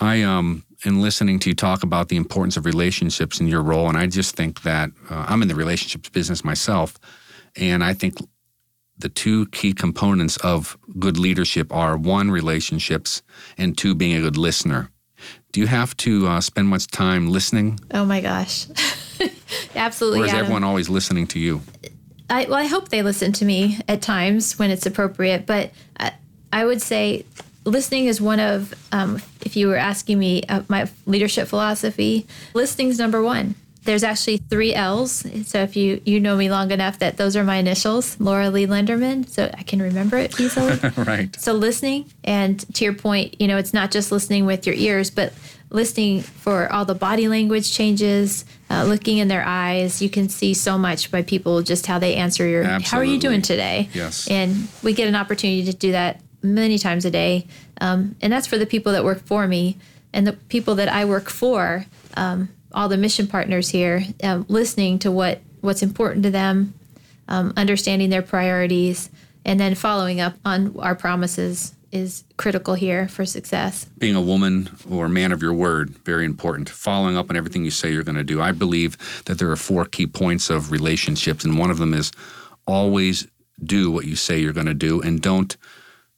I 0.00 0.22
um 0.22 0.64
in 0.84 1.00
listening 1.00 1.38
to 1.38 1.48
you 1.50 1.54
talk 1.54 1.82
about 1.84 2.08
the 2.08 2.16
importance 2.16 2.56
of 2.58 2.64
relationships 2.66 3.40
in 3.40 3.46
your 3.48 3.62
role, 3.62 3.88
and 3.88 3.96
I 3.96 4.06
just 4.06 4.34
think 4.36 4.62
that 4.62 4.90
uh, 5.10 5.24
I'm 5.28 5.40
in 5.42 5.48
the 5.48 5.54
relationships 5.54 6.08
business 6.10 6.44
myself, 6.44 6.98
and 7.56 7.84
I 7.84 7.94
think 7.94 8.14
the 8.98 9.08
two 9.08 9.46
key 9.46 9.72
components 9.72 10.36
of 10.38 10.76
good 10.98 11.16
leadership 11.18 11.72
are 11.72 11.96
one 11.96 12.30
relationships 12.30 13.22
and 13.56 13.78
two 13.78 13.94
being 13.94 14.16
a 14.16 14.20
good 14.20 14.36
listener. 14.36 14.90
Do 15.52 15.60
you 15.60 15.66
have 15.68 15.96
to 15.98 16.26
uh, 16.26 16.40
spend 16.40 16.68
much 16.68 16.86
time 16.88 17.28
listening, 17.30 17.78
Oh 17.92 18.04
my 18.04 18.20
gosh. 18.20 18.66
Absolutely. 19.74 20.20
or 20.20 20.24
is 20.24 20.30
Adam. 20.30 20.44
everyone 20.44 20.64
always 20.64 20.88
listening 20.88 21.26
to 21.28 21.38
you? 21.38 21.62
I, 22.30 22.44
well, 22.44 22.54
I 22.54 22.66
hope 22.66 22.88
they 22.88 23.02
listen 23.02 23.32
to 23.34 23.44
me 23.44 23.78
at 23.88 24.00
times 24.00 24.58
when 24.58 24.70
it's 24.70 24.86
appropriate, 24.86 25.44
but 25.46 25.70
I, 25.98 26.12
I 26.52 26.64
would 26.64 26.80
say 26.80 27.26
listening 27.64 28.06
is 28.06 28.20
one 28.20 28.40
of, 28.40 28.74
um, 28.92 29.20
if 29.42 29.56
you 29.56 29.68
were 29.68 29.76
asking 29.76 30.18
me 30.18 30.42
uh, 30.48 30.62
my 30.68 30.88
leadership 31.06 31.48
philosophy, 31.48 32.26
listening's 32.54 32.98
number 32.98 33.22
one. 33.22 33.54
There's 33.84 34.04
actually 34.04 34.36
three 34.36 34.72
L's. 34.74 35.26
So 35.48 35.60
if 35.60 35.74
you 35.74 36.00
you 36.04 36.20
know 36.20 36.36
me 36.36 36.48
long 36.48 36.70
enough 36.70 37.00
that 37.00 37.16
those 37.16 37.36
are 37.36 37.42
my 37.42 37.56
initials, 37.56 38.18
Laura 38.20 38.48
Lee 38.48 38.64
Lenderman, 38.64 39.28
so 39.28 39.50
I 39.52 39.64
can 39.64 39.82
remember 39.82 40.16
it 40.18 40.38
easily. 40.40 40.78
right. 40.96 41.34
So 41.40 41.52
listening, 41.52 42.08
and 42.22 42.60
to 42.76 42.84
your 42.84 42.94
point, 42.94 43.40
you 43.40 43.48
know, 43.48 43.56
it's 43.56 43.74
not 43.74 43.90
just 43.90 44.12
listening 44.12 44.46
with 44.46 44.68
your 44.68 44.76
ears, 44.76 45.10
but 45.10 45.32
listening 45.72 46.20
for 46.20 46.70
all 46.72 46.84
the 46.84 46.94
body 46.94 47.28
language 47.28 47.72
changes, 47.72 48.44
uh, 48.70 48.84
looking 48.84 49.18
in 49.18 49.28
their 49.28 49.44
eyes. 49.44 50.02
You 50.02 50.10
can 50.10 50.28
see 50.28 50.54
so 50.54 50.78
much 50.78 51.10
by 51.10 51.22
people 51.22 51.62
just 51.62 51.86
how 51.86 51.98
they 51.98 52.14
answer 52.16 52.46
your. 52.46 52.64
How 52.64 52.98
are 52.98 53.04
you 53.04 53.18
doing 53.18 53.42
today? 53.42 53.88
Yes. 53.92 54.28
And 54.28 54.68
we 54.82 54.92
get 54.92 55.08
an 55.08 55.16
opportunity 55.16 55.64
to 55.64 55.72
do 55.72 55.92
that 55.92 56.20
many 56.42 56.78
times 56.78 57.04
a 57.04 57.10
day, 57.10 57.46
um, 57.80 58.16
and 58.20 58.32
that's 58.32 58.46
for 58.46 58.58
the 58.58 58.66
people 58.66 58.92
that 58.92 59.04
work 59.04 59.24
for 59.24 59.46
me 59.46 59.78
and 60.12 60.26
the 60.26 60.32
people 60.32 60.74
that 60.76 60.88
I 60.88 61.04
work 61.04 61.30
for. 61.30 61.86
Um, 62.16 62.50
all 62.74 62.88
the 62.88 62.96
mission 62.96 63.26
partners 63.26 63.68
here, 63.68 64.02
um, 64.22 64.46
listening 64.48 64.98
to 65.00 65.10
what 65.10 65.40
what's 65.60 65.82
important 65.82 66.24
to 66.24 66.30
them, 66.30 66.74
um, 67.28 67.52
understanding 67.56 68.10
their 68.10 68.22
priorities, 68.22 69.10
and 69.44 69.60
then 69.60 69.74
following 69.74 70.20
up 70.20 70.34
on 70.44 70.76
our 70.78 70.94
promises 70.94 71.74
is 71.92 72.24
critical 72.38 72.74
here 72.74 73.06
for 73.08 73.24
success. 73.26 73.84
being 73.98 74.16
a 74.16 74.20
woman 74.20 74.68
or 74.90 75.08
man 75.08 75.30
of 75.30 75.42
your 75.42 75.52
word 75.52 75.90
very 76.04 76.24
important. 76.24 76.68
Following 76.68 77.16
up 77.16 77.30
on 77.30 77.36
everything 77.36 77.64
you 77.64 77.70
say 77.70 77.92
you're 77.92 78.02
going 78.02 78.16
to 78.16 78.24
do. 78.24 78.40
I 78.40 78.52
believe 78.52 78.96
that 79.26 79.38
there 79.38 79.50
are 79.50 79.56
four 79.56 79.84
key 79.84 80.06
points 80.06 80.50
of 80.50 80.70
relationships 80.72 81.44
and 81.44 81.58
one 81.58 81.70
of 81.70 81.78
them 81.78 81.92
is 81.94 82.10
always 82.66 83.28
do 83.62 83.90
what 83.90 84.06
you 84.06 84.16
say 84.16 84.38
you're 84.40 84.52
going 84.52 84.66
to 84.66 84.74
do 84.74 85.00
and 85.02 85.20
don't 85.20 85.56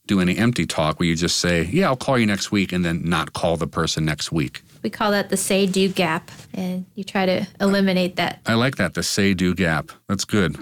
do 0.06 0.20
any 0.20 0.36
empty 0.36 0.66
talk 0.66 1.00
where 1.00 1.08
you 1.08 1.16
just 1.16 1.38
say 1.38 1.62
yeah 1.72 1.88
i'll 1.88 1.96
call 1.96 2.18
you 2.18 2.26
next 2.26 2.52
week 2.52 2.72
and 2.72 2.84
then 2.84 3.00
not 3.04 3.32
call 3.32 3.56
the 3.56 3.66
person 3.66 4.04
next 4.04 4.30
week. 4.30 4.62
We 4.82 4.90
call 4.90 5.10
that 5.12 5.30
the 5.30 5.36
say 5.38 5.66
do 5.66 5.88
gap, 5.88 6.30
and 6.52 6.84
you 6.94 7.04
try 7.04 7.24
to 7.24 7.46
eliminate 7.58 8.16
that. 8.16 8.40
i 8.46 8.52
like 8.52 8.76
that 8.76 8.92
the 8.94 9.02
say 9.02 9.32
do 9.32 9.54
gap. 9.54 9.90
That's 10.08 10.24
good 10.26 10.56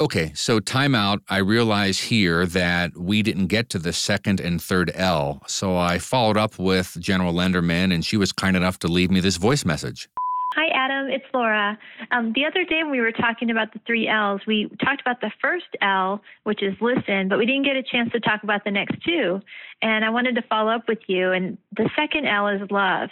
Okay, 0.00 0.30
so 0.32 0.60
timeout. 0.60 1.22
I 1.28 1.38
realize 1.38 1.98
here 1.98 2.46
that 2.46 2.96
we 2.96 3.20
didn't 3.20 3.48
get 3.48 3.68
to 3.70 3.80
the 3.80 3.92
second 3.92 4.38
and 4.38 4.62
third 4.62 4.92
L. 4.94 5.42
So 5.48 5.76
I 5.76 5.98
followed 5.98 6.36
up 6.36 6.56
with 6.56 6.96
General 7.00 7.32
Lenderman, 7.34 7.92
and 7.92 8.04
she 8.04 8.16
was 8.16 8.30
kind 8.30 8.56
enough 8.56 8.78
to 8.80 8.86
leave 8.86 9.10
me 9.10 9.18
this 9.18 9.38
voice 9.38 9.64
message. 9.64 10.08
Hi, 10.54 10.68
Adam. 10.68 11.10
It's 11.10 11.24
Laura. 11.34 11.76
Um, 12.12 12.32
the 12.36 12.44
other 12.44 12.62
day 12.62 12.84
when 12.84 12.92
we 12.92 13.00
were 13.00 13.10
talking 13.10 13.50
about 13.50 13.72
the 13.72 13.80
three 13.88 14.06
L's, 14.06 14.40
we 14.46 14.68
talked 14.84 15.00
about 15.00 15.20
the 15.20 15.32
first 15.42 15.66
L, 15.82 16.22
which 16.44 16.62
is 16.62 16.74
listen, 16.80 17.28
but 17.28 17.36
we 17.36 17.44
didn't 17.44 17.64
get 17.64 17.74
a 17.74 17.82
chance 17.82 18.12
to 18.12 18.20
talk 18.20 18.44
about 18.44 18.62
the 18.62 18.70
next 18.70 19.02
two. 19.04 19.40
And 19.82 20.04
I 20.04 20.10
wanted 20.10 20.36
to 20.36 20.42
follow 20.42 20.70
up 20.70 20.86
with 20.86 21.00
you. 21.08 21.32
And 21.32 21.58
the 21.76 21.90
second 21.96 22.28
L 22.28 22.46
is 22.46 22.60
love. 22.70 23.10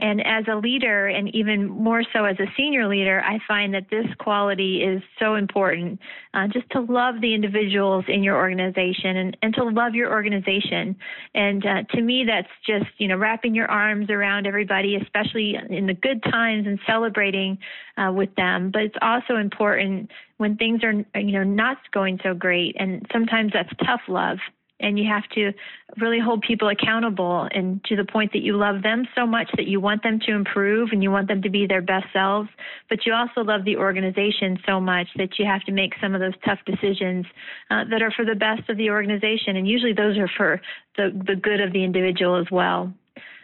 And 0.00 0.24
as 0.24 0.44
a 0.50 0.56
leader, 0.56 1.08
and 1.08 1.34
even 1.34 1.66
more 1.66 2.02
so 2.12 2.24
as 2.24 2.38
a 2.38 2.46
senior 2.56 2.86
leader, 2.86 3.20
I 3.24 3.38
find 3.48 3.74
that 3.74 3.86
this 3.90 4.06
quality 4.18 4.82
is 4.82 5.02
so 5.18 5.34
important. 5.34 5.98
Uh, 6.34 6.46
just 6.46 6.70
to 6.70 6.80
love 6.80 7.20
the 7.20 7.34
individuals 7.34 8.04
in 8.06 8.22
your 8.22 8.36
organization 8.36 9.16
and, 9.16 9.36
and 9.42 9.54
to 9.54 9.64
love 9.64 9.94
your 9.94 10.12
organization. 10.12 10.94
And 11.34 11.66
uh, 11.66 11.82
to 11.94 12.00
me, 12.00 12.24
that's 12.26 12.48
just, 12.64 12.90
you 12.98 13.08
know, 13.08 13.16
wrapping 13.16 13.54
your 13.54 13.66
arms 13.66 14.08
around 14.08 14.46
everybody, 14.46 14.96
especially 14.96 15.56
in 15.68 15.86
the 15.86 15.94
good 15.94 16.22
times 16.22 16.66
and 16.66 16.78
celebrating 16.86 17.58
uh, 17.96 18.12
with 18.12 18.32
them. 18.36 18.70
But 18.70 18.82
it's 18.82 18.96
also 19.02 19.36
important 19.36 20.10
when 20.36 20.56
things 20.56 20.82
are, 20.84 20.92
you 21.20 21.32
know, 21.32 21.44
not 21.44 21.78
going 21.92 22.20
so 22.22 22.34
great. 22.34 22.76
And 22.78 23.04
sometimes 23.12 23.52
that's 23.52 23.72
tough 23.84 24.02
love 24.06 24.38
and 24.80 24.98
you 24.98 25.06
have 25.08 25.28
to 25.30 25.52
really 25.96 26.20
hold 26.20 26.42
people 26.42 26.68
accountable 26.68 27.48
and 27.52 27.82
to 27.84 27.96
the 27.96 28.04
point 28.04 28.32
that 28.32 28.42
you 28.42 28.56
love 28.56 28.82
them 28.82 29.06
so 29.14 29.26
much 29.26 29.50
that 29.56 29.66
you 29.66 29.80
want 29.80 30.02
them 30.02 30.20
to 30.20 30.32
improve 30.32 30.90
and 30.92 31.02
you 31.02 31.10
want 31.10 31.28
them 31.28 31.42
to 31.42 31.50
be 31.50 31.66
their 31.66 31.82
best 31.82 32.06
selves. 32.12 32.48
But 32.88 33.04
you 33.04 33.12
also 33.12 33.40
love 33.42 33.64
the 33.64 33.76
organization 33.76 34.58
so 34.66 34.80
much 34.80 35.08
that 35.16 35.38
you 35.38 35.46
have 35.46 35.62
to 35.64 35.72
make 35.72 35.94
some 36.00 36.14
of 36.14 36.20
those 36.20 36.34
tough 36.44 36.60
decisions 36.66 37.26
uh, 37.70 37.84
that 37.90 38.02
are 38.02 38.12
for 38.12 38.24
the 38.24 38.34
best 38.34 38.68
of 38.68 38.76
the 38.76 38.90
organization. 38.90 39.56
And 39.56 39.66
usually 39.66 39.92
those 39.92 40.16
are 40.16 40.30
for 40.36 40.60
the, 40.96 41.10
the 41.26 41.36
good 41.36 41.60
of 41.60 41.72
the 41.72 41.82
individual 41.82 42.36
as 42.36 42.50
well. 42.50 42.92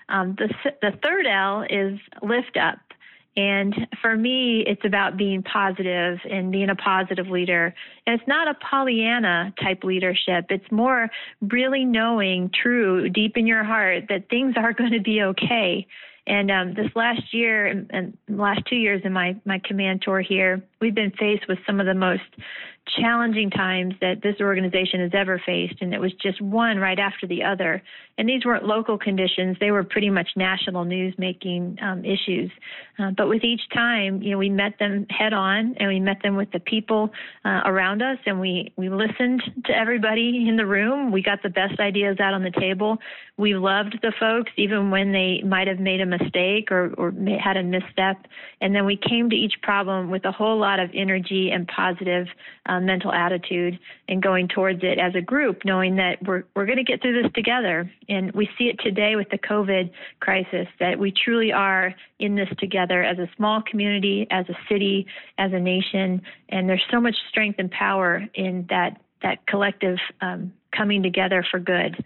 Um, 0.08 0.36
the, 0.36 0.52
the 0.82 0.90
third 1.02 1.26
l 1.26 1.62
is 1.62 1.98
lift 2.22 2.58
up 2.60 2.78
and 3.36 3.74
for 4.00 4.16
me, 4.16 4.64
it's 4.66 4.84
about 4.84 5.16
being 5.16 5.42
positive 5.42 6.18
and 6.30 6.52
being 6.52 6.70
a 6.70 6.76
positive 6.76 7.26
leader. 7.26 7.74
And 8.06 8.18
it's 8.18 8.28
not 8.28 8.46
a 8.48 8.54
Pollyanna 8.54 9.52
type 9.60 9.82
leadership. 9.82 10.46
It's 10.50 10.70
more 10.70 11.10
really 11.40 11.84
knowing 11.84 12.50
true 12.62 13.08
deep 13.08 13.36
in 13.36 13.46
your 13.46 13.64
heart 13.64 14.04
that 14.08 14.28
things 14.28 14.54
are 14.56 14.72
going 14.78 14.92
to 14.92 15.00
be 15.00 15.22
okay. 15.22 15.86
And 16.26 16.50
um, 16.50 16.74
this 16.74 16.90
last 16.94 17.34
year 17.34 17.66
and, 17.66 17.90
and 17.90 18.18
last 18.28 18.62
two 18.68 18.76
years 18.76 19.02
in 19.04 19.12
my, 19.12 19.36
my 19.44 19.60
command 19.62 20.02
tour 20.02 20.20
here, 20.20 20.62
we've 20.80 20.94
been 20.94 21.10
faced 21.10 21.46
with 21.48 21.58
some 21.66 21.80
of 21.80 21.86
the 21.86 21.94
most 21.94 22.22
challenging 22.98 23.50
times 23.50 23.94
that 24.00 24.22
this 24.22 24.36
organization 24.40 25.00
has 25.00 25.10
ever 25.12 25.42
faced. 25.44 25.82
And 25.82 25.92
it 25.92 26.00
was 26.00 26.12
just 26.14 26.40
one 26.40 26.78
right 26.78 26.98
after 26.98 27.26
the 27.26 27.42
other. 27.42 27.82
And 28.16 28.28
these 28.28 28.44
weren't 28.44 28.64
local 28.64 28.96
conditions, 28.96 29.56
they 29.60 29.70
were 29.70 29.82
pretty 29.82 30.10
much 30.10 30.28
national 30.36 30.84
news 30.84 31.14
making 31.18 31.78
um, 31.82 32.04
issues. 32.04 32.50
Uh, 32.98 33.10
but 33.16 33.28
with 33.28 33.42
each 33.42 33.62
time, 33.72 34.22
you 34.22 34.30
know, 34.30 34.38
we 34.38 34.48
met 34.48 34.78
them 34.78 35.06
head 35.10 35.32
on 35.32 35.74
and 35.78 35.88
we 35.88 35.98
met 35.98 36.22
them 36.22 36.36
with 36.36 36.50
the 36.52 36.60
people 36.60 37.10
uh, 37.44 37.62
around 37.64 38.02
us 38.02 38.18
and 38.24 38.40
we, 38.40 38.72
we 38.76 38.88
listened 38.88 39.42
to 39.64 39.76
everybody 39.76 40.46
in 40.48 40.56
the 40.56 40.66
room. 40.66 41.10
We 41.10 41.22
got 41.22 41.42
the 41.42 41.48
best 41.48 41.80
ideas 41.80 42.20
out 42.20 42.34
on 42.34 42.44
the 42.44 42.52
table. 42.52 42.98
We 43.36 43.56
loved 43.56 43.98
the 44.00 44.12
folks, 44.20 44.52
even 44.56 44.92
when 44.92 45.10
they 45.10 45.42
might 45.44 45.66
have 45.66 45.80
made 45.80 46.00
a 46.00 46.06
mistake 46.06 46.70
or, 46.70 46.94
or 46.94 47.12
had 47.42 47.56
a 47.56 47.64
misstep. 47.64 48.26
And 48.60 48.74
then 48.74 48.86
we 48.86 48.96
came 48.96 49.28
to 49.30 49.36
each 49.36 49.54
problem 49.62 50.08
with 50.08 50.24
a 50.24 50.32
whole 50.32 50.58
lot 50.58 50.78
of 50.78 50.90
energy 50.94 51.50
and 51.50 51.66
positive 51.66 52.28
uh, 52.66 52.78
mental 52.78 53.12
attitude 53.12 53.78
and 54.08 54.22
going 54.22 54.46
towards 54.46 54.84
it 54.84 55.00
as 55.00 55.16
a 55.16 55.20
group, 55.20 55.64
knowing 55.64 55.96
that 55.96 56.22
we're, 56.22 56.44
we're 56.54 56.66
going 56.66 56.78
to 56.78 56.84
get 56.84 57.02
through 57.02 57.20
this 57.20 57.32
together. 57.34 57.90
And 58.08 58.32
we 58.32 58.48
see 58.58 58.64
it 58.64 58.78
today 58.80 59.16
with 59.16 59.28
the 59.30 59.38
COVID 59.38 59.90
crisis 60.20 60.66
that 60.80 60.98
we 60.98 61.12
truly 61.12 61.52
are 61.52 61.94
in 62.18 62.34
this 62.34 62.48
together 62.58 63.02
as 63.02 63.18
a 63.18 63.28
small 63.36 63.62
community, 63.62 64.26
as 64.30 64.46
a 64.48 64.56
city, 64.68 65.06
as 65.38 65.52
a 65.52 65.60
nation. 65.60 66.22
And 66.48 66.68
there's 66.68 66.84
so 66.90 67.00
much 67.00 67.16
strength 67.28 67.58
and 67.58 67.70
power 67.70 68.26
in 68.34 68.66
that, 68.70 69.00
that 69.22 69.46
collective 69.46 69.98
um, 70.20 70.52
coming 70.76 71.02
together 71.02 71.44
for 71.50 71.58
good. 71.58 72.04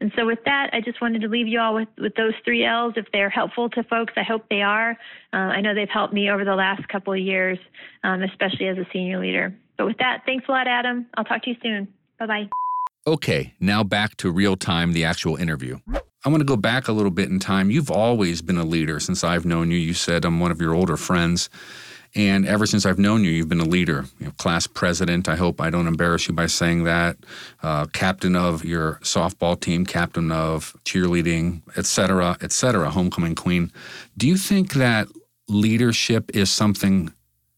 And 0.00 0.12
so, 0.14 0.26
with 0.26 0.40
that, 0.44 0.70
I 0.74 0.82
just 0.82 1.00
wanted 1.00 1.22
to 1.22 1.28
leave 1.28 1.46
you 1.46 1.58
all 1.58 1.74
with, 1.74 1.88
with 1.96 2.14
those 2.16 2.34
three 2.44 2.66
L's. 2.66 2.94
If 2.96 3.06
they're 3.12 3.30
helpful 3.30 3.70
to 3.70 3.82
folks, 3.84 4.12
I 4.16 4.22
hope 4.22 4.44
they 4.50 4.60
are. 4.60 4.90
Uh, 5.32 5.36
I 5.36 5.62
know 5.62 5.74
they've 5.74 5.88
helped 5.88 6.12
me 6.12 6.30
over 6.30 6.44
the 6.44 6.54
last 6.54 6.86
couple 6.88 7.14
of 7.14 7.18
years, 7.18 7.58
um, 8.04 8.22
especially 8.22 8.68
as 8.68 8.76
a 8.76 8.86
senior 8.92 9.18
leader. 9.18 9.54
But 9.78 9.86
with 9.86 9.98
that, 9.98 10.22
thanks 10.26 10.44
a 10.48 10.52
lot, 10.52 10.66
Adam. 10.66 11.06
I'll 11.14 11.24
talk 11.24 11.42
to 11.44 11.50
you 11.50 11.56
soon. 11.62 11.88
Bye 12.18 12.26
bye. 12.26 12.65
Okay, 13.08 13.54
now 13.60 13.84
back 13.84 14.16
to 14.16 14.32
real 14.32 14.56
time, 14.56 14.92
the 14.92 15.04
actual 15.04 15.36
interview. 15.36 15.78
I 16.24 16.28
want 16.28 16.40
to 16.40 16.44
go 16.44 16.56
back 16.56 16.88
a 16.88 16.92
little 16.92 17.12
bit 17.12 17.28
in 17.28 17.38
time. 17.38 17.70
You've 17.70 17.90
always 17.90 18.42
been 18.42 18.56
a 18.56 18.64
leader 18.64 18.98
since 18.98 19.22
I've 19.22 19.44
known 19.44 19.70
you. 19.70 19.78
You 19.78 19.94
said 19.94 20.24
I'm 20.24 20.40
one 20.40 20.50
of 20.50 20.60
your 20.60 20.74
older 20.74 20.96
friends. 20.96 21.48
And 22.16 22.44
ever 22.46 22.66
since 22.66 22.84
I've 22.84 22.98
known 22.98 23.22
you, 23.22 23.30
you've 23.30 23.48
been 23.48 23.60
a 23.60 23.64
leader, 23.64 24.06
you 24.18 24.26
know, 24.26 24.32
class 24.32 24.66
president. 24.66 25.28
I 25.28 25.36
hope 25.36 25.60
I 25.60 25.70
don't 25.70 25.86
embarrass 25.86 26.26
you 26.26 26.34
by 26.34 26.46
saying 26.46 26.82
that. 26.82 27.16
Uh, 27.62 27.86
captain 27.92 28.34
of 28.34 28.64
your 28.64 28.94
softball 29.02 29.60
team, 29.60 29.86
captain 29.86 30.32
of 30.32 30.74
cheerleading, 30.84 31.62
et 31.76 31.86
cetera, 31.86 32.36
et 32.40 32.50
cetera, 32.50 32.90
homecoming 32.90 33.36
queen. 33.36 33.70
Do 34.16 34.26
you 34.26 34.36
think 34.36 34.72
that 34.74 35.06
leadership 35.46 36.34
is 36.34 36.50
something 36.50 37.12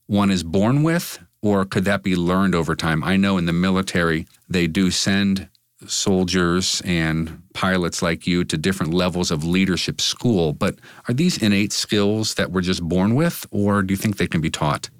one 0.09 0.31
is 0.31 0.43
born 0.43 0.83
with, 0.83 1.21
Or 1.42 1.64
could 1.64 1.85
that 1.85 2.02
be 2.02 2.16
learned 2.16 2.54
over 2.54 2.75
time? 2.75 3.04
I 3.04 3.16
know 3.16 3.38
in 3.38 3.47
the 3.47 3.52
military, 3.52 4.26
they 4.49 4.66
do 4.66 4.90
send 4.90 5.49
soldiers 5.87 6.83
and 6.85 7.42
pilots 7.52 8.02
like 8.02 8.26
you 8.26 8.45
to 8.45 8.57
different 8.57 8.92
levels 8.92 9.30
of 9.30 9.45
leadership 9.45 10.00
school, 10.00 10.52
but 10.52 10.76
are 11.07 11.14
these 11.14 11.38
innate 11.38 11.73
skills 11.73 12.35
that 12.35 12.50
we're 12.50 12.62
just 12.62 12.83
born 12.83 13.14
with, 13.14 13.47
or 13.52 13.83
do 13.83 13.92
you 13.92 13.97
think 13.97 14.16
they 14.16 14.26
can 14.26 14.40
be 14.40 14.50
taught? 14.50 14.90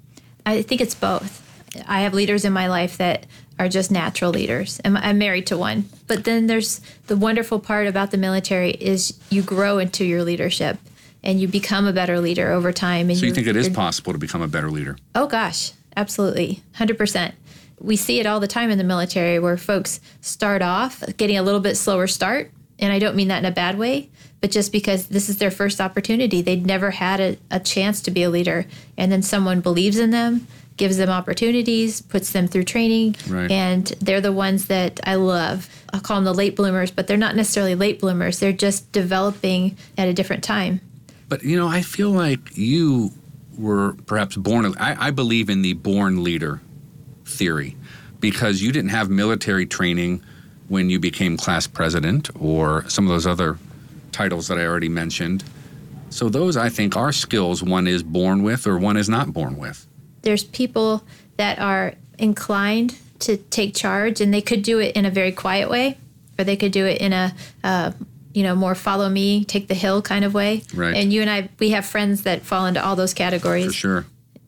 I 0.45 0.61
think 0.61 0.79
it's 0.79 0.95
both. 0.95 1.45
I 1.85 2.01
have 2.01 2.13
leaders 2.13 2.45
in 2.45 2.53
my 2.53 2.67
life 2.67 2.97
that 2.97 3.27
are 3.59 3.67
just 3.67 3.91
natural 3.91 4.31
leaders. 4.31 4.79
and 4.85 4.97
I'm 4.97 5.17
married 5.17 5.47
to 5.47 5.57
one. 5.57 5.89
But 6.07 6.23
then 6.23 6.47
there's 6.47 6.79
the 7.07 7.17
wonderful 7.17 7.59
part 7.59 7.87
about 7.87 8.11
the 8.11 8.17
military 8.17 8.71
is 8.71 9.19
you 9.29 9.41
grow 9.41 9.79
into 9.79 10.05
your 10.05 10.23
leadership 10.23 10.77
and 11.23 11.41
you 11.41 11.47
become 11.49 11.85
a 11.85 11.93
better 11.93 12.21
leader 12.21 12.51
over 12.51 12.71
time. 12.71 13.09
And 13.09 13.19
so 13.19 13.25
you 13.25 13.33
think 13.33 13.47
it 13.47 13.57
is 13.57 13.67
possible 13.67 14.13
to 14.13 14.19
become 14.19 14.41
a 14.41 14.47
better 14.47 14.71
leader? 14.71 14.97
Oh 15.13 15.27
gosh, 15.27 15.73
absolutely, 15.95 16.61
hundred 16.73 16.97
percent. 16.97 17.35
We 17.79 17.95
see 17.95 18.19
it 18.19 18.25
all 18.25 18.39
the 18.39 18.47
time 18.47 18.71
in 18.71 18.77
the 18.77 18.83
military 18.83 19.39
where 19.39 19.57
folks 19.57 20.01
start 20.21 20.61
off 20.61 21.03
getting 21.17 21.37
a 21.37 21.43
little 21.43 21.61
bit 21.61 21.75
slower 21.75 22.07
start, 22.07 22.51
and 22.77 22.91
I 22.91 22.99
don't 22.99 23.15
mean 23.15 23.29
that 23.29 23.39
in 23.39 23.45
a 23.45 23.51
bad 23.51 23.77
way, 23.77 24.09
but 24.41 24.51
just 24.51 24.71
because 24.71 25.07
this 25.07 25.29
is 25.29 25.37
their 25.37 25.51
first 25.51 25.81
opportunity, 25.81 26.41
they'd 26.41 26.65
never 26.65 26.91
had 26.91 27.19
a, 27.19 27.37
a 27.51 27.59
chance 27.59 28.01
to 28.01 28.11
be 28.11 28.23
a 28.23 28.29
leader, 28.29 28.65
and 28.97 29.11
then 29.11 29.21
someone 29.21 29.61
believes 29.61 29.97
in 29.97 30.11
them, 30.11 30.47
gives 30.77 30.97
them 30.97 31.09
opportunities, 31.09 32.01
puts 32.01 32.31
them 32.31 32.47
through 32.47 32.63
training, 32.63 33.15
right. 33.27 33.51
and 33.51 33.87
they're 33.99 34.21
the 34.21 34.31
ones 34.31 34.67
that 34.67 34.99
I 35.03 35.15
love. 35.15 35.69
I'll 35.93 35.99
call 35.99 36.17
them 36.17 36.25
the 36.25 36.33
late 36.33 36.55
bloomers, 36.55 36.89
but 36.89 37.07
they're 37.07 37.17
not 37.17 37.35
necessarily 37.35 37.75
late 37.75 37.99
bloomers. 37.99 38.39
They're 38.39 38.53
just 38.53 38.91
developing 38.91 39.77
at 39.97 40.07
a 40.07 40.13
different 40.13 40.43
time. 40.43 40.79
But 41.27 41.43
you 41.43 41.57
know, 41.57 41.67
I 41.67 41.81
feel 41.81 42.09
like 42.09 42.57
you 42.57 43.11
were 43.59 43.93
perhaps 44.05 44.35
born. 44.35 44.73
I, 44.79 45.07
I 45.07 45.11
believe 45.11 45.49
in 45.49 45.61
the 45.61 45.73
born 45.73 46.23
leader 46.23 46.61
theory 47.25 47.75
because 48.19 48.61
you 48.61 48.71
didn't 48.71 48.89
have 48.89 49.09
military 49.09 49.65
training 49.65 50.23
when 50.67 50.89
you 50.89 50.99
became 50.99 51.35
class 51.37 51.67
president 51.67 52.29
or 52.39 52.87
some 52.89 53.05
of 53.05 53.09
those 53.09 53.27
other 53.27 53.57
titles 54.11 54.47
that 54.47 54.57
I 54.57 54.65
already 54.65 54.89
mentioned. 54.89 55.43
So 56.09 56.29
those 56.29 56.57
I 56.57 56.69
think 56.69 56.95
are 56.95 57.11
skills 57.11 57.61
one 57.61 57.87
is 57.87 58.01
born 58.01 58.43
with 58.43 58.65
or 58.65 58.77
one 58.77 58.97
is 58.97 59.09
not 59.09 59.33
born 59.33 59.57
with. 59.57 59.85
There's 60.21 60.43
people 60.43 61.03
that 61.37 61.59
are 61.59 61.93
inclined 62.17 62.97
to 63.19 63.37
take 63.37 63.75
charge 63.75 64.21
and 64.21 64.33
they 64.33 64.41
could 64.41 64.63
do 64.63 64.79
it 64.79 64.95
in 64.95 65.05
a 65.05 65.11
very 65.11 65.31
quiet 65.31 65.69
way 65.69 65.97
or 66.37 66.43
they 66.43 66.55
could 66.55 66.71
do 66.71 66.85
it 66.85 67.01
in 67.01 67.13
a 67.13 67.33
uh, 67.63 67.91
you 68.33 68.43
know, 68.43 68.55
more 68.55 68.75
follow 68.75 69.09
me, 69.09 69.43
take 69.45 69.67
the 69.67 69.73
hill 69.73 70.01
kind 70.01 70.23
of 70.23 70.33
way. 70.33 70.63
Right. 70.73 70.95
And 70.95 71.11
you 71.11 71.21
and 71.21 71.29
I, 71.29 71.49
we 71.59 71.71
have 71.71 71.85
friends 71.85 72.23
that 72.23 72.43
fall 72.43 72.65
into 72.65 72.83
all 72.83 72.95
those 72.95 73.13
categories. 73.13 73.67
For 73.67 73.73
sure. 73.73 74.05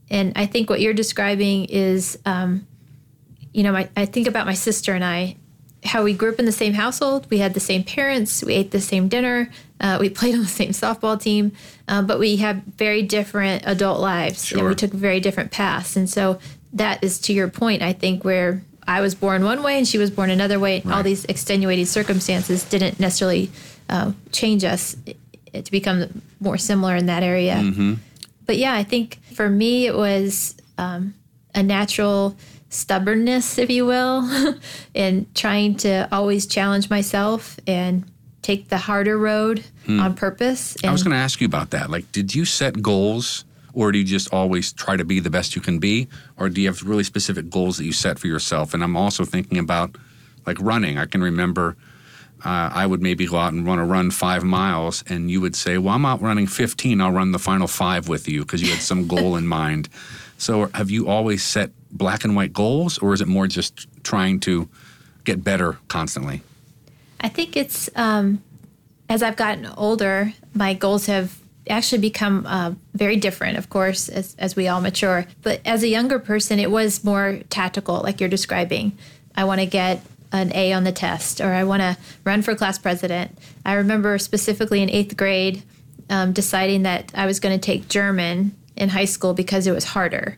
And 0.10 0.34
I 0.36 0.46
think 0.46 0.70
what 0.70 0.82
you're 0.82 0.94
describing 0.94 1.66
is, 1.66 2.20
um, 2.26 2.68
you 3.54 3.64
know, 3.64 3.72
my, 3.72 3.90
I 3.96 4.06
think 4.06 4.28
about 4.28 4.46
my 4.46 4.54
sister 4.54 4.94
and 4.94 5.04
I, 5.04 5.38
how 5.84 6.04
we 6.04 6.14
grew 6.14 6.32
up 6.32 6.38
in 6.38 6.46
the 6.46 6.52
same 6.52 6.74
household. 6.74 7.28
We 7.30 7.40
had 7.40 7.54
the 7.54 7.60
same 7.60 7.84
parents. 7.84 8.44
We 8.44 8.54
ate 8.54 8.72
the 8.72 8.82
same 8.82 9.08
dinner. 9.08 9.50
Uh, 9.80 9.98
we 10.00 10.10
played 10.20 10.36
on 10.36 10.42
the 10.42 10.48
same 10.48 10.72
softball 10.72 11.20
team, 11.20 11.54
uh, 11.88 12.02
but 12.04 12.20
we 12.20 12.38
have 12.38 12.58
very 12.58 13.02
different 13.02 13.64
adult 13.66 14.00
lives 14.00 14.46
sure. 14.46 14.60
and 14.60 14.68
we 14.68 14.76
took 14.76 14.92
very 14.92 15.20
different 15.20 15.52
paths. 15.52 15.96
And 15.96 16.10
so 16.10 16.40
that 16.74 17.04
is 17.04 17.20
to 17.22 17.34
your 17.34 17.48
point, 17.48 17.82
I 17.82 17.94
think, 17.94 18.24
where 18.24 18.64
I 18.88 19.02
was 19.02 19.16
born 19.16 19.44
one 19.44 19.64
way 19.64 19.78
and 19.78 19.88
she 19.88 19.98
was 19.98 20.12
born 20.12 20.30
another 20.30 20.60
way. 20.60 20.82
Right. 20.84 20.96
All 20.96 21.04
these 21.04 21.26
extenuating 21.26 21.86
circumstances 21.86 22.64
didn't 22.64 23.00
necessarily 23.00 23.52
uh, 23.90 24.12
change 24.32 24.64
us 24.64 24.96
to 25.54 25.72
become 25.72 26.22
more 26.40 26.58
similar 26.58 26.96
in 26.96 27.08
that 27.08 27.24
area. 27.24 27.56
Mm-hmm. 27.56 27.96
But 28.46 28.58
yeah, 28.58 28.74
I 28.74 28.84
think 28.84 29.20
for 29.34 29.50
me 29.50 29.86
it 29.86 29.96
was 29.96 30.56
um, 30.78 31.14
a 31.54 31.64
natural 31.64 32.36
stubbornness, 32.70 33.58
if 33.58 33.70
you 33.70 33.86
will, 33.86 34.30
in 34.94 35.28
trying 35.36 35.76
to 35.76 36.08
always 36.12 36.46
challenge 36.46 36.90
myself 36.90 37.60
and 37.68 38.06
take 38.42 38.70
the 38.70 38.78
harder 38.78 39.18
road 39.18 39.64
hmm. 39.86 40.00
on 40.00 40.16
purpose. 40.16 40.76
And 40.78 40.90
I 40.90 40.92
was 40.92 41.04
going 41.04 41.12
to 41.12 41.18
ask 41.18 41.40
you 41.42 41.46
about 41.46 41.70
that. 41.72 41.92
Like, 41.92 42.12
did 42.12 42.34
you 42.34 42.46
set 42.46 42.82
goals? 42.82 43.46
Or 43.74 43.94
do 43.94 44.00
you 44.00 44.04
just 44.04 44.34
always 44.34 44.74
try 44.74 44.98
to 44.98 45.06
be 45.06 45.22
the 45.22 45.30
best 45.30 45.56
you 45.56 45.62
can 45.62 45.80
be? 45.80 46.10
Or 46.38 46.50
do 46.50 46.60
you 46.60 46.68
have 46.68 46.84
really 46.84 47.06
specific 47.06 47.50
goals 47.50 47.78
that 47.78 47.86
you 47.86 47.94
set 47.94 48.20
for 48.20 48.28
yourself? 48.28 48.74
And 48.74 48.84
I'm 48.84 48.98
also 48.98 49.24
thinking 49.24 49.58
about 49.58 49.96
like 50.46 50.58
running. 50.60 50.98
I 50.98 51.06
can 51.06 51.22
remember 51.22 51.78
uh, 52.44 52.70
I 52.74 52.86
would 52.86 53.02
maybe 53.02 53.26
go 53.26 53.38
out 53.38 53.54
and 53.54 53.66
run 53.66 53.80
a 53.80 53.86
run 53.86 54.12
five 54.12 54.44
miles, 54.44 55.04
and 55.08 55.30
you 55.30 55.42
would 55.42 55.56
say, 55.56 55.78
"Well, 55.78 55.96
I'm 55.96 56.06
out 56.06 56.22
running 56.22 56.48
15. 56.48 57.02
I'll 57.02 57.12
run 57.12 57.32
the 57.32 57.40
final 57.40 57.68
five 57.68 58.08
with 58.08 58.28
you 58.28 58.42
because 58.42 58.62
you 58.62 58.70
had 58.70 58.82
some 58.82 59.08
goal 59.08 59.36
in 59.36 59.48
mind." 59.48 59.90
So, 60.38 60.70
have 60.74 60.90
you 60.90 61.08
always 61.08 61.44
set 61.44 61.72
black 61.92 62.24
and 62.24 62.36
white 62.36 62.54
goals, 62.54 62.98
or 62.98 63.14
is 63.14 63.22
it 63.22 63.28
more 63.28 63.48
just 63.48 63.88
trying 64.04 64.40
to 64.42 64.68
get 65.24 65.44
better 65.44 65.78
constantly? 65.88 66.42
I 67.20 67.30
think 67.30 67.56
it's 67.56 67.90
um, 67.96 68.42
as 69.08 69.22
I've 69.22 69.36
gotten 69.36 69.68
older, 69.78 70.34
my 70.54 70.74
goals 70.74 71.06
have 71.06 71.38
actually 71.70 72.00
become 72.00 72.46
uh, 72.48 72.74
very 72.94 73.18
different, 73.18 73.58
of 73.58 73.70
course, 73.70 74.10
as, 74.10 74.36
as 74.40 74.56
we 74.56 74.68
all 74.68 74.82
mature. 74.82 75.26
But 75.42 75.62
as 75.66 75.84
a 75.84 75.88
younger 75.88 76.18
person, 76.18 76.60
it 76.60 76.72
was 76.72 77.04
more 77.04 77.40
tactical, 77.50 78.02
like 78.02 78.20
you're 78.20 78.30
describing. 78.30 78.98
I 79.36 79.44
want 79.44 79.62
to 79.62 79.68
get 79.68 80.02
an 80.32 80.52
A 80.56 80.74
on 80.74 80.84
the 80.84 80.92
test, 80.92 81.42
or 81.42 81.54
I 81.54 81.64
want 81.64 81.82
to 81.82 81.98
run 82.24 82.42
for 82.42 82.56
class 82.56 82.78
president. 82.78 83.38
I 83.66 83.74
remember 83.74 84.18
specifically 84.18 84.82
in 84.82 84.90
eighth 84.90 85.18
grade 85.18 85.64
um, 86.10 86.34
deciding 86.34 86.84
that 86.84 87.12
I 87.16 87.26
was 87.26 87.40
going 87.40 87.58
to 87.58 87.64
take 87.64 87.88
German 87.88 88.56
in 88.76 88.90
high 88.90 89.06
school 89.06 89.34
because 89.34 89.68
it 89.68 89.72
was 89.72 89.86
harder. 89.86 90.38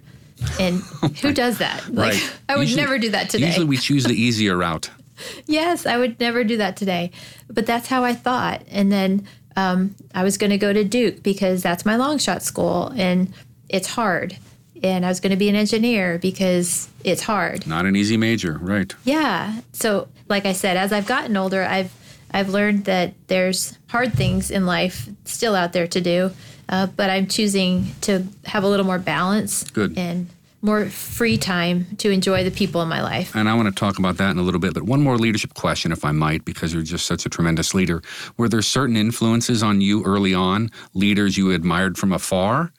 And 0.59 0.81
who 1.21 1.33
does 1.33 1.59
that? 1.59 1.87
Like, 1.89 2.13
right. 2.13 2.33
I 2.49 2.55
would 2.57 2.67
usually, 2.67 2.81
never 2.81 2.97
do 2.97 3.09
that 3.11 3.29
today. 3.29 3.47
Usually 3.47 3.65
we 3.65 3.77
choose 3.77 4.03
the 4.03 4.13
easier 4.13 4.57
route. 4.57 4.89
yes, 5.45 5.85
I 5.85 5.97
would 5.97 6.19
never 6.19 6.43
do 6.43 6.57
that 6.57 6.77
today. 6.77 7.11
But 7.47 7.65
that's 7.65 7.87
how 7.87 8.03
I 8.03 8.13
thought. 8.13 8.63
And 8.69 8.91
then 8.91 9.27
um, 9.55 9.95
I 10.13 10.23
was 10.23 10.37
going 10.37 10.49
to 10.49 10.57
go 10.57 10.73
to 10.73 10.83
Duke 10.83 11.23
because 11.23 11.61
that's 11.61 11.85
my 11.85 11.95
long 11.95 12.17
shot 12.17 12.41
school 12.41 12.91
and 12.95 13.33
it's 13.69 13.87
hard 13.87 14.37
and 14.83 15.05
I 15.05 15.09
was 15.09 15.19
going 15.19 15.31
to 15.31 15.37
be 15.37 15.49
an 15.49 15.55
engineer 15.55 16.19
because 16.19 16.89
it's 17.03 17.23
hard. 17.23 17.65
Not 17.65 17.85
an 17.85 17.95
easy 17.95 18.17
major, 18.17 18.59
right? 18.61 18.93
Yeah. 19.05 19.61
So, 19.71 20.09
like 20.29 20.45
I 20.45 20.51
said, 20.51 20.77
as 20.77 20.91
I've 20.91 21.07
gotten 21.07 21.35
older, 21.37 21.63
I've 21.63 21.91
I've 22.31 22.49
learned 22.49 22.85
that 22.85 23.13
there's 23.27 23.77
hard 23.87 24.13
things 24.13 24.51
in 24.51 24.65
life 24.65 25.07
still 25.25 25.55
out 25.55 25.71
there 25.71 25.87
to 25.87 26.01
do, 26.01 26.31
uh, 26.67 26.87
but 26.87 27.09
I'm 27.09 27.27
choosing 27.27 27.87
to 28.01 28.27
have 28.45 28.63
a 28.63 28.67
little 28.67 28.85
more 28.85 28.99
balance. 28.99 29.63
Good. 29.63 29.97
And 29.97 30.29
more 30.63 30.85
free 30.85 31.37
time 31.37 31.85
to 31.97 32.09
enjoy 32.09 32.45
the 32.45 32.49
people 32.49 32.81
in 32.81 32.87
my 32.87 33.03
life. 33.03 33.35
And 33.35 33.49
I 33.49 33.53
want 33.53 33.67
to 33.67 33.75
talk 33.77 33.99
about 33.99 34.15
that 34.17 34.31
in 34.31 34.37
a 34.37 34.41
little 34.41 34.61
bit. 34.61 34.73
But 34.73 34.83
one 34.83 35.03
more 35.03 35.17
leadership 35.17 35.53
question, 35.55 35.91
if 35.91 36.05
I 36.05 36.13
might, 36.13 36.45
because 36.45 36.73
you're 36.73 36.83
just 36.83 37.05
such 37.05 37.25
a 37.25 37.29
tremendous 37.29 37.73
leader. 37.73 38.01
Were 38.37 38.47
there 38.47 38.61
certain 38.61 38.95
influences 38.95 39.61
on 39.61 39.81
you 39.81 40.05
early 40.05 40.33
on, 40.33 40.71
leaders 40.93 41.37
you 41.37 41.51
admired 41.51 41.97
from 41.97 42.13
afar? 42.13 42.71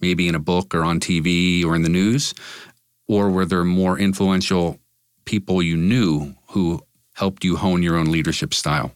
Maybe 0.00 0.28
in 0.28 0.34
a 0.34 0.40
book 0.40 0.74
or 0.74 0.84
on 0.84 1.00
TV 1.00 1.64
or 1.64 1.74
in 1.74 1.82
the 1.82 1.88
news? 1.88 2.34
Or 3.06 3.30
were 3.30 3.46
there 3.46 3.64
more 3.64 3.98
influential 3.98 4.78
people 5.24 5.62
you 5.62 5.76
knew 5.76 6.34
who 6.48 6.82
helped 7.14 7.44
you 7.44 7.56
hone 7.56 7.82
your 7.82 7.96
own 7.96 8.10
leadership 8.10 8.54
style? 8.54 8.92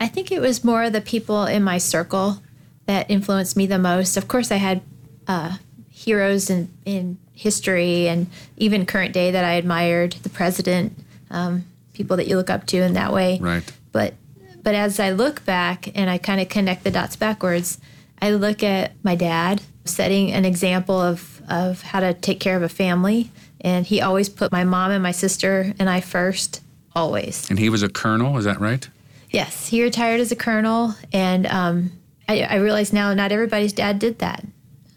I 0.00 0.08
think 0.08 0.30
it 0.30 0.40
was 0.40 0.62
more 0.62 0.90
the 0.90 1.00
people 1.00 1.44
in 1.44 1.62
my 1.62 1.78
circle 1.78 2.42
that 2.86 3.10
influenced 3.10 3.56
me 3.56 3.66
the 3.66 3.78
most. 3.78 4.16
Of 4.16 4.28
course, 4.28 4.50
I 4.50 4.56
had 4.56 4.82
uh, 5.26 5.56
heroes 5.90 6.50
in, 6.50 6.70
in 6.84 7.18
history 7.34 8.08
and 8.08 8.28
even 8.56 8.86
current 8.86 9.12
day 9.12 9.30
that 9.30 9.44
I 9.44 9.54
admired, 9.54 10.12
the 10.22 10.28
president, 10.28 10.92
um, 11.30 11.64
people 11.92 12.16
that 12.16 12.28
you 12.28 12.36
look 12.36 12.50
up 12.50 12.66
to 12.66 12.78
in 12.78 12.94
that 12.94 13.12
way. 13.12 13.38
Right. 13.40 13.64
But 13.92 14.14
but 14.62 14.74
as 14.74 15.00
I 15.00 15.10
look 15.10 15.44
back 15.44 15.88
and 15.96 16.10
I 16.10 16.18
kind 16.18 16.40
of 16.40 16.48
connect 16.48 16.84
the 16.84 16.90
dots 16.90 17.16
backwards, 17.16 17.78
I 18.20 18.30
look 18.32 18.62
at 18.62 18.92
my 19.02 19.14
dad 19.14 19.62
setting 19.88 20.32
an 20.32 20.44
example 20.44 21.00
of, 21.00 21.42
of 21.48 21.82
how 21.82 22.00
to 22.00 22.14
take 22.14 22.40
care 22.40 22.56
of 22.56 22.62
a 22.62 22.68
family. 22.68 23.30
And 23.60 23.86
he 23.86 24.00
always 24.00 24.28
put 24.28 24.52
my 24.52 24.64
mom 24.64 24.90
and 24.90 25.02
my 25.02 25.10
sister 25.10 25.74
and 25.78 25.90
I 25.90 26.00
first, 26.00 26.62
always. 26.94 27.48
And 27.50 27.58
he 27.58 27.68
was 27.68 27.82
a 27.82 27.88
colonel, 27.88 28.38
is 28.38 28.44
that 28.44 28.60
right? 28.60 28.88
Yes, 29.30 29.68
he 29.68 29.82
retired 29.82 30.20
as 30.20 30.32
a 30.32 30.36
colonel. 30.36 30.94
And 31.12 31.46
um, 31.46 31.92
I, 32.28 32.42
I, 32.42 32.54
realize 32.56 32.92
now 32.92 33.12
not 33.14 33.32
everybody's 33.32 33.72
dad 33.72 33.98
did 33.98 34.20
that. 34.20 34.44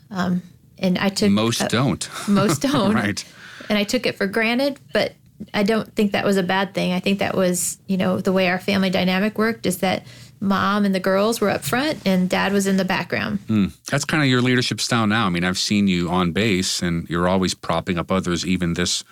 Um, 0.10 0.42
and 0.78 0.98
I 0.98 1.10
took. 1.10 1.32
Most 1.32 1.68
don't. 1.70 2.10
Most 2.28 2.62
don't. 2.72 2.94
right. 2.94 3.24
And 3.70 3.78
I 3.78 3.84
took 3.84 4.06
it 4.06 4.16
for 4.16 4.28
granted, 4.28 4.80
but 4.94 5.14
I 5.54 5.64
don't 5.64 5.94
think 5.96 6.12
that 6.12 6.26
was 6.26 6.38
a 6.38 6.44
bad 6.44 6.74
thing. 6.74 6.94
I 6.94 7.00
think 7.00 7.20
that 7.20 7.36
was, 7.36 7.78
you 7.88 7.98
know, 7.98 8.20
the 8.20 8.34
way 8.34 8.48
our 8.48 8.60
family 8.60 8.90
dynamic 8.90 9.38
worked 9.38 9.66
is 9.66 9.78
that 9.80 10.06
mom 10.42 10.84
and 10.84 10.94
the 10.94 11.00
girls 11.00 11.40
were 11.40 11.50
up 11.50 11.64
front 11.64 12.00
and 12.06 12.28
dad 12.28 12.52
was 12.52 12.68
in 12.68 12.78
the 12.78 12.84
background. 12.84 13.40
Mm. 13.48 13.72
That's 13.86 14.04
kind 14.04 14.24
of 14.24 14.30
your 14.30 14.42
leadership 14.42 14.82
style 14.82 15.08
now. 15.08 15.28
I 15.28 15.30
mean, 15.30 15.44
I've 15.44 15.58
seen 15.58 15.88
you 15.88 16.10
on 16.10 16.32
base 16.32 16.82
and 16.82 17.08
you're 17.10 17.28
always 17.28 17.54
propping 17.54 17.98
up 17.98 18.12
others, 18.12 18.46
even 18.46 18.74
this 18.74 19.04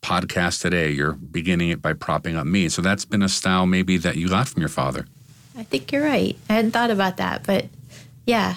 podcast 0.00 0.62
today. 0.62 0.90
You're 0.90 1.12
beginning 1.12 1.70
it 1.70 1.82
by 1.82 1.92
propping 1.92 2.36
up 2.36 2.46
me. 2.46 2.68
So 2.68 2.80
that's 2.80 3.04
been 3.04 3.22
a 3.22 3.28
style 3.28 3.66
maybe 3.66 3.96
that 3.98 4.16
you 4.16 4.28
got 4.28 4.48
from 4.48 4.62
your 4.62 4.68
father. 4.68 5.06
I 5.56 5.64
think 5.64 5.90
you're 5.90 6.04
right. 6.04 6.36
I 6.48 6.54
hadn't 6.54 6.70
thought 6.70 6.90
about 6.90 7.16
that, 7.16 7.42
but 7.44 7.66
yeah. 8.24 8.54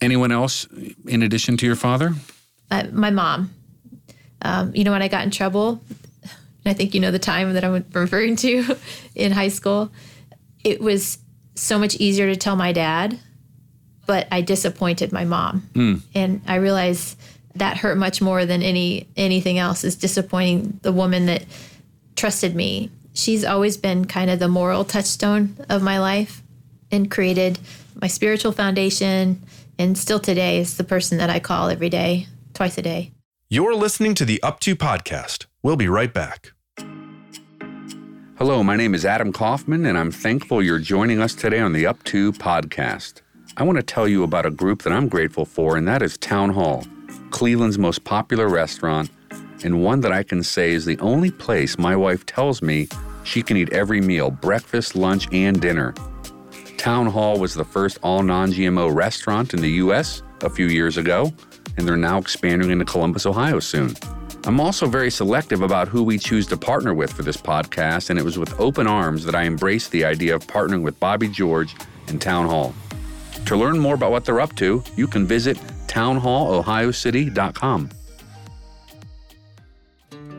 Anyone 0.00 0.32
else 0.32 0.66
in 1.06 1.22
addition 1.22 1.56
to 1.58 1.66
your 1.66 1.76
father? 1.76 2.12
Uh, 2.70 2.84
my 2.92 3.10
mom. 3.10 3.54
Um, 4.42 4.74
you 4.74 4.82
know, 4.82 4.90
when 4.90 5.02
I 5.02 5.08
got 5.08 5.22
in 5.22 5.30
trouble, 5.30 5.80
and 6.22 6.66
I 6.66 6.72
think 6.72 6.94
you 6.94 7.00
know 7.00 7.12
the 7.12 7.20
time 7.20 7.52
that 7.54 7.62
I'm 7.62 7.84
referring 7.92 8.34
to 8.36 8.76
in 9.14 9.30
high 9.30 9.48
school, 9.48 9.92
it 10.64 10.80
was 10.80 11.18
so 11.54 11.78
much 11.78 11.96
easier 11.96 12.26
to 12.26 12.36
tell 12.36 12.56
my 12.56 12.72
dad, 12.72 13.18
but 14.06 14.26
I 14.30 14.40
disappointed 14.40 15.12
my 15.12 15.24
mom. 15.24 15.68
Mm. 15.74 16.02
And 16.14 16.42
I 16.46 16.56
realized 16.56 17.18
that 17.54 17.76
hurt 17.76 17.98
much 17.98 18.20
more 18.22 18.46
than 18.46 18.62
any 18.62 19.08
anything 19.16 19.58
else 19.58 19.84
is 19.84 19.96
disappointing 19.96 20.80
the 20.82 20.92
woman 20.92 21.26
that 21.26 21.44
trusted 22.16 22.54
me. 22.54 22.90
She's 23.14 23.44
always 23.44 23.76
been 23.76 24.06
kind 24.06 24.30
of 24.30 24.38
the 24.38 24.48
moral 24.48 24.84
touchstone 24.84 25.56
of 25.68 25.82
my 25.82 25.98
life 25.98 26.42
and 26.90 27.10
created 27.10 27.58
my 28.00 28.06
spiritual 28.06 28.52
foundation 28.52 29.42
and 29.78 29.96
still 29.98 30.20
today 30.20 30.58
is 30.58 30.76
the 30.76 30.84
person 30.84 31.18
that 31.18 31.30
I 31.30 31.40
call 31.40 31.68
every 31.68 31.90
day, 31.90 32.26
twice 32.54 32.78
a 32.78 32.82
day. 32.82 33.12
You're 33.48 33.74
listening 33.74 34.14
to 34.14 34.24
the 34.24 34.42
Up 34.42 34.60
To 34.60 34.76
podcast. 34.76 35.46
We'll 35.62 35.76
be 35.76 35.88
right 35.88 36.12
back. 36.12 36.52
Hello, 38.42 38.60
my 38.64 38.74
name 38.74 38.92
is 38.92 39.04
Adam 39.04 39.32
Kaufman, 39.32 39.86
and 39.86 39.96
I'm 39.96 40.10
thankful 40.10 40.64
you're 40.64 40.80
joining 40.80 41.20
us 41.20 41.32
today 41.32 41.60
on 41.60 41.72
the 41.72 41.86
Up 41.86 42.02
To 42.02 42.32
podcast. 42.32 43.20
I 43.56 43.62
want 43.62 43.76
to 43.76 43.84
tell 43.84 44.08
you 44.08 44.24
about 44.24 44.46
a 44.46 44.50
group 44.50 44.82
that 44.82 44.92
I'm 44.92 45.08
grateful 45.08 45.44
for, 45.44 45.76
and 45.76 45.86
that 45.86 46.02
is 46.02 46.18
Town 46.18 46.50
Hall, 46.50 46.84
Cleveland's 47.30 47.78
most 47.78 48.02
popular 48.02 48.48
restaurant, 48.48 49.10
and 49.62 49.84
one 49.84 50.00
that 50.00 50.10
I 50.10 50.24
can 50.24 50.42
say 50.42 50.72
is 50.72 50.84
the 50.84 50.98
only 50.98 51.30
place 51.30 51.78
my 51.78 51.94
wife 51.94 52.26
tells 52.26 52.62
me 52.62 52.88
she 53.22 53.42
can 53.42 53.56
eat 53.56 53.72
every 53.72 54.00
meal 54.00 54.32
breakfast, 54.32 54.96
lunch, 54.96 55.28
and 55.30 55.60
dinner. 55.60 55.94
Town 56.78 57.06
Hall 57.06 57.38
was 57.38 57.54
the 57.54 57.64
first 57.64 58.00
all 58.02 58.24
non 58.24 58.50
GMO 58.50 58.92
restaurant 58.92 59.54
in 59.54 59.60
the 59.60 59.70
U.S. 59.84 60.24
a 60.40 60.50
few 60.50 60.66
years 60.66 60.96
ago, 60.96 61.32
and 61.76 61.86
they're 61.86 61.96
now 61.96 62.18
expanding 62.18 62.70
into 62.70 62.86
Columbus, 62.86 63.24
Ohio 63.24 63.60
soon. 63.60 63.94
I'm 64.44 64.58
also 64.58 64.86
very 64.86 65.10
selective 65.10 65.62
about 65.62 65.86
who 65.86 66.02
we 66.02 66.18
choose 66.18 66.48
to 66.48 66.56
partner 66.56 66.92
with 66.92 67.12
for 67.12 67.22
this 67.22 67.36
podcast, 67.36 68.10
and 68.10 68.18
it 68.18 68.24
was 68.24 68.40
with 68.40 68.58
open 68.58 68.88
arms 68.88 69.24
that 69.24 69.36
I 69.36 69.44
embraced 69.44 69.92
the 69.92 70.04
idea 70.04 70.34
of 70.34 70.44
partnering 70.48 70.82
with 70.82 70.98
Bobby 70.98 71.28
George 71.28 71.76
and 72.08 72.20
Town 72.20 72.46
Hall. 72.46 72.74
To 73.46 73.56
learn 73.56 73.78
more 73.78 73.94
about 73.94 74.10
what 74.10 74.24
they're 74.24 74.40
up 74.40 74.56
to, 74.56 74.82
you 74.96 75.06
can 75.06 75.26
visit 75.26 75.58
townhallohiocity.com. 75.86 77.90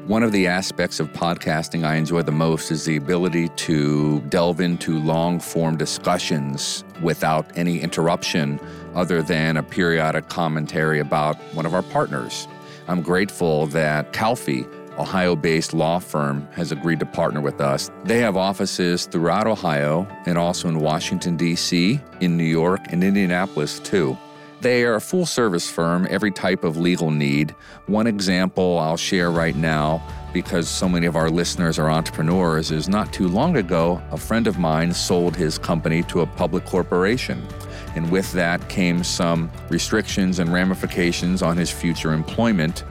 One 0.08 0.22
of 0.22 0.34
the 0.34 0.48
aspects 0.48 1.00
of 1.00 1.14
podcasting 1.14 1.86
I 1.86 1.96
enjoy 1.96 2.24
the 2.24 2.32
most 2.34 2.72
is 2.72 2.84
the 2.84 2.98
ability 2.98 3.48
to 3.48 4.20
delve 4.28 4.60
into 4.60 5.00
long 5.00 5.40
form 5.40 5.78
discussions 5.78 6.84
without 7.02 7.58
any 7.58 7.80
interruption 7.80 8.60
other 8.96 9.22
than 9.22 9.56
a 9.56 9.64
periodic 9.64 10.28
commentary 10.28 11.00
about 11.00 11.38
one 11.54 11.66
of 11.66 11.74
our 11.74 11.84
partners. 11.84 12.50
I'm 12.88 13.02
grateful 13.02 13.68
that 13.68 14.12
Calfee, 14.14 14.68
Ohio 14.98 15.36
based 15.36 15.74
law 15.74 16.00
firm, 16.00 16.48
has 16.52 16.72
agreed 16.72 17.00
to 17.00 17.06
partner 17.06 17.42
with 17.42 17.62
us. 17.62 17.90
They 18.04 18.20
have 18.20 18.38
offices 18.38 19.06
throughout 19.06 19.48
Ohio 19.48 20.08
and 20.26 20.38
also 20.38 20.68
in 20.68 20.80
Washington, 20.80 21.38
D.C., 21.38 22.00
in 22.20 22.38
New 22.38 22.44
York, 22.44 22.82
and 22.90 23.04
Indianapolis, 23.04 23.80
too. 23.80 24.18
They 24.62 24.84
are 24.86 24.96
a 24.96 25.02
full 25.02 25.26
service 25.26 25.70
firm, 25.70 26.08
every 26.10 26.32
type 26.32 26.64
of 26.64 26.78
legal 26.78 27.12
need. 27.12 27.54
One 27.88 28.08
example 28.08 28.80
I'll 28.80 28.96
share 28.96 29.30
right 29.30 29.56
now, 29.56 30.02
because 30.32 30.70
so 30.70 30.88
many 30.88 31.06
of 31.06 31.18
our 31.18 31.30
listeners 31.30 31.78
are 31.78 31.90
entrepreneurs, 31.90 32.72
is 32.72 32.88
not 32.88 33.12
too 33.12 33.28
long 33.28 33.58
ago, 33.58 34.02
a 34.12 34.18
friend 34.18 34.48
of 34.48 34.58
mine 34.58 34.94
sold 34.94 35.36
his 35.36 35.58
company 35.58 36.02
to 36.04 36.22
a 36.22 36.26
public 36.26 36.66
corporation. 36.66 37.46
And 37.96 38.12
with 38.12 38.32
that 38.34 38.68
came 38.70 39.04
some 39.04 39.50
restrictions 39.70 40.40
and 40.40 40.52
ramifications 40.52 41.42
on 41.42 41.58
his 41.58 41.70
future 41.70 42.14
employment. 42.14 42.84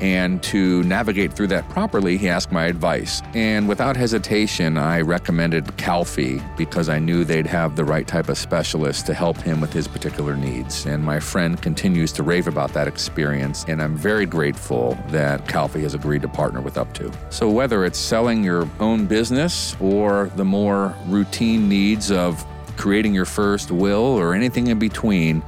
And 0.00 0.42
to 0.44 0.82
navigate 0.84 1.34
through 1.34 1.48
that 1.48 1.68
properly, 1.68 2.16
he 2.16 2.28
asked 2.28 2.50
my 2.50 2.64
advice. 2.64 3.20
And 3.34 3.68
without 3.68 3.96
hesitation, 3.96 4.78
I 4.78 5.02
recommended 5.02 5.66
Calfee 5.76 6.42
because 6.56 6.88
I 6.88 6.98
knew 6.98 7.22
they'd 7.22 7.46
have 7.46 7.76
the 7.76 7.84
right 7.84 8.06
type 8.06 8.30
of 8.30 8.38
specialist 8.38 9.04
to 9.06 9.14
help 9.14 9.36
him 9.36 9.60
with 9.60 9.72
his 9.72 9.86
particular 9.86 10.36
needs. 10.36 10.86
And 10.86 11.04
my 11.04 11.20
friend 11.20 11.60
continues 11.60 12.12
to 12.12 12.22
rave 12.22 12.48
about 12.48 12.72
that 12.72 12.88
experience. 12.88 13.66
And 13.68 13.82
I'm 13.82 13.94
very 13.94 14.24
grateful 14.24 14.98
that 15.08 15.46
Calfee 15.46 15.82
has 15.82 15.92
agreed 15.92 16.22
to 16.22 16.28
partner 16.28 16.62
with 16.62 16.76
Up2. 16.76 17.14
So 17.30 17.50
whether 17.50 17.84
it's 17.84 17.98
selling 17.98 18.42
your 18.42 18.68
own 18.80 19.04
business 19.04 19.76
or 19.80 20.30
the 20.36 20.44
more 20.46 20.94
routine 21.06 21.68
needs 21.68 22.10
of 22.10 22.42
creating 22.80 23.14
your 23.14 23.26
first 23.26 23.70
will 23.70 24.18
or 24.18 24.32
anything 24.32 24.68
in 24.68 24.78
between, 24.78 25.42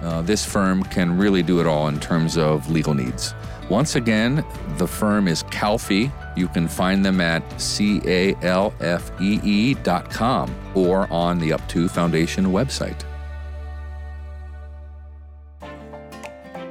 uh, 0.00 0.22
this 0.22 0.42
firm 0.42 0.82
can 0.84 1.18
really 1.18 1.42
do 1.42 1.60
it 1.60 1.66
all 1.66 1.86
in 1.88 2.00
terms 2.00 2.38
of 2.38 2.70
legal 2.70 2.94
needs. 2.94 3.34
Once 3.68 3.94
again, 3.94 4.42
the 4.78 4.86
firm 4.86 5.28
is 5.28 5.42
Calfee. 5.44 6.10
You 6.34 6.48
can 6.48 6.66
find 6.66 7.04
them 7.04 7.20
at 7.20 7.42
C 7.60 8.00
A 8.06 8.34
L 8.36 8.72
F 8.80 9.10
E 9.20 9.38
E 9.44 9.74
dot 9.74 10.08
com 10.08 10.54
or 10.74 11.06
on 11.12 11.38
the 11.38 11.50
Up2 11.50 11.90
Foundation 11.90 12.46
website. 12.46 13.04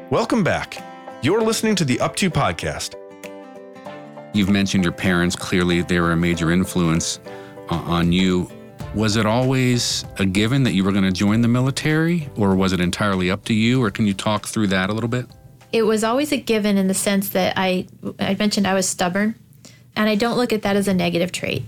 Welcome 0.10 0.44
back. 0.44 0.82
You're 1.22 1.42
listening 1.42 1.76
to 1.76 1.86
the 1.86 1.98
Up2 1.98 2.32
podcast. 2.32 2.96
You've 4.34 4.50
mentioned 4.50 4.84
your 4.84 4.94
parents. 4.94 5.36
Clearly, 5.36 5.84
they 5.84 6.00
were 6.00 6.14
a 6.14 6.18
major 6.18 6.50
influence 6.50 7.20
uh, 7.70 7.76
on 7.76 8.12
you. 8.12 8.50
Was 8.98 9.16
it 9.16 9.28
always 9.28 10.04
a 10.18 10.26
given 10.26 10.64
that 10.64 10.74
you 10.74 10.84
were 10.84 10.92
going 10.92 11.04
to 11.04 11.12
join 11.12 11.42
the 11.42 11.48
military, 11.48 12.30
or 12.36 12.56
was 12.56 12.74
it 12.74 12.80
entirely 12.80 13.30
up 13.30 13.46
to 13.46 13.54
you? 13.54 13.84
Or 13.84 13.92
can 13.92 14.08
you 14.08 14.14
talk 14.16 14.48
through 14.48 14.68
that 14.68 14.90
a 14.90 14.94
little 14.94 15.10
bit? 15.10 15.28
it 15.72 15.84
was 15.84 16.04
always 16.04 16.32
a 16.32 16.38
given 16.38 16.78
in 16.78 16.88
the 16.88 16.94
sense 16.94 17.30
that 17.30 17.54
I 17.58 17.88
I 18.20 18.36
mentioned 18.36 18.66
I 18.66 18.74
was 18.74 18.88
stubborn, 18.88 19.36
and 19.96 20.10
I 20.10 20.16
don't 20.16 20.38
look 20.38 20.54
at 20.54 20.64
that 20.64 20.76
as 20.76 20.88
a 20.88 20.94
negative 20.94 21.32
trait. 21.32 21.64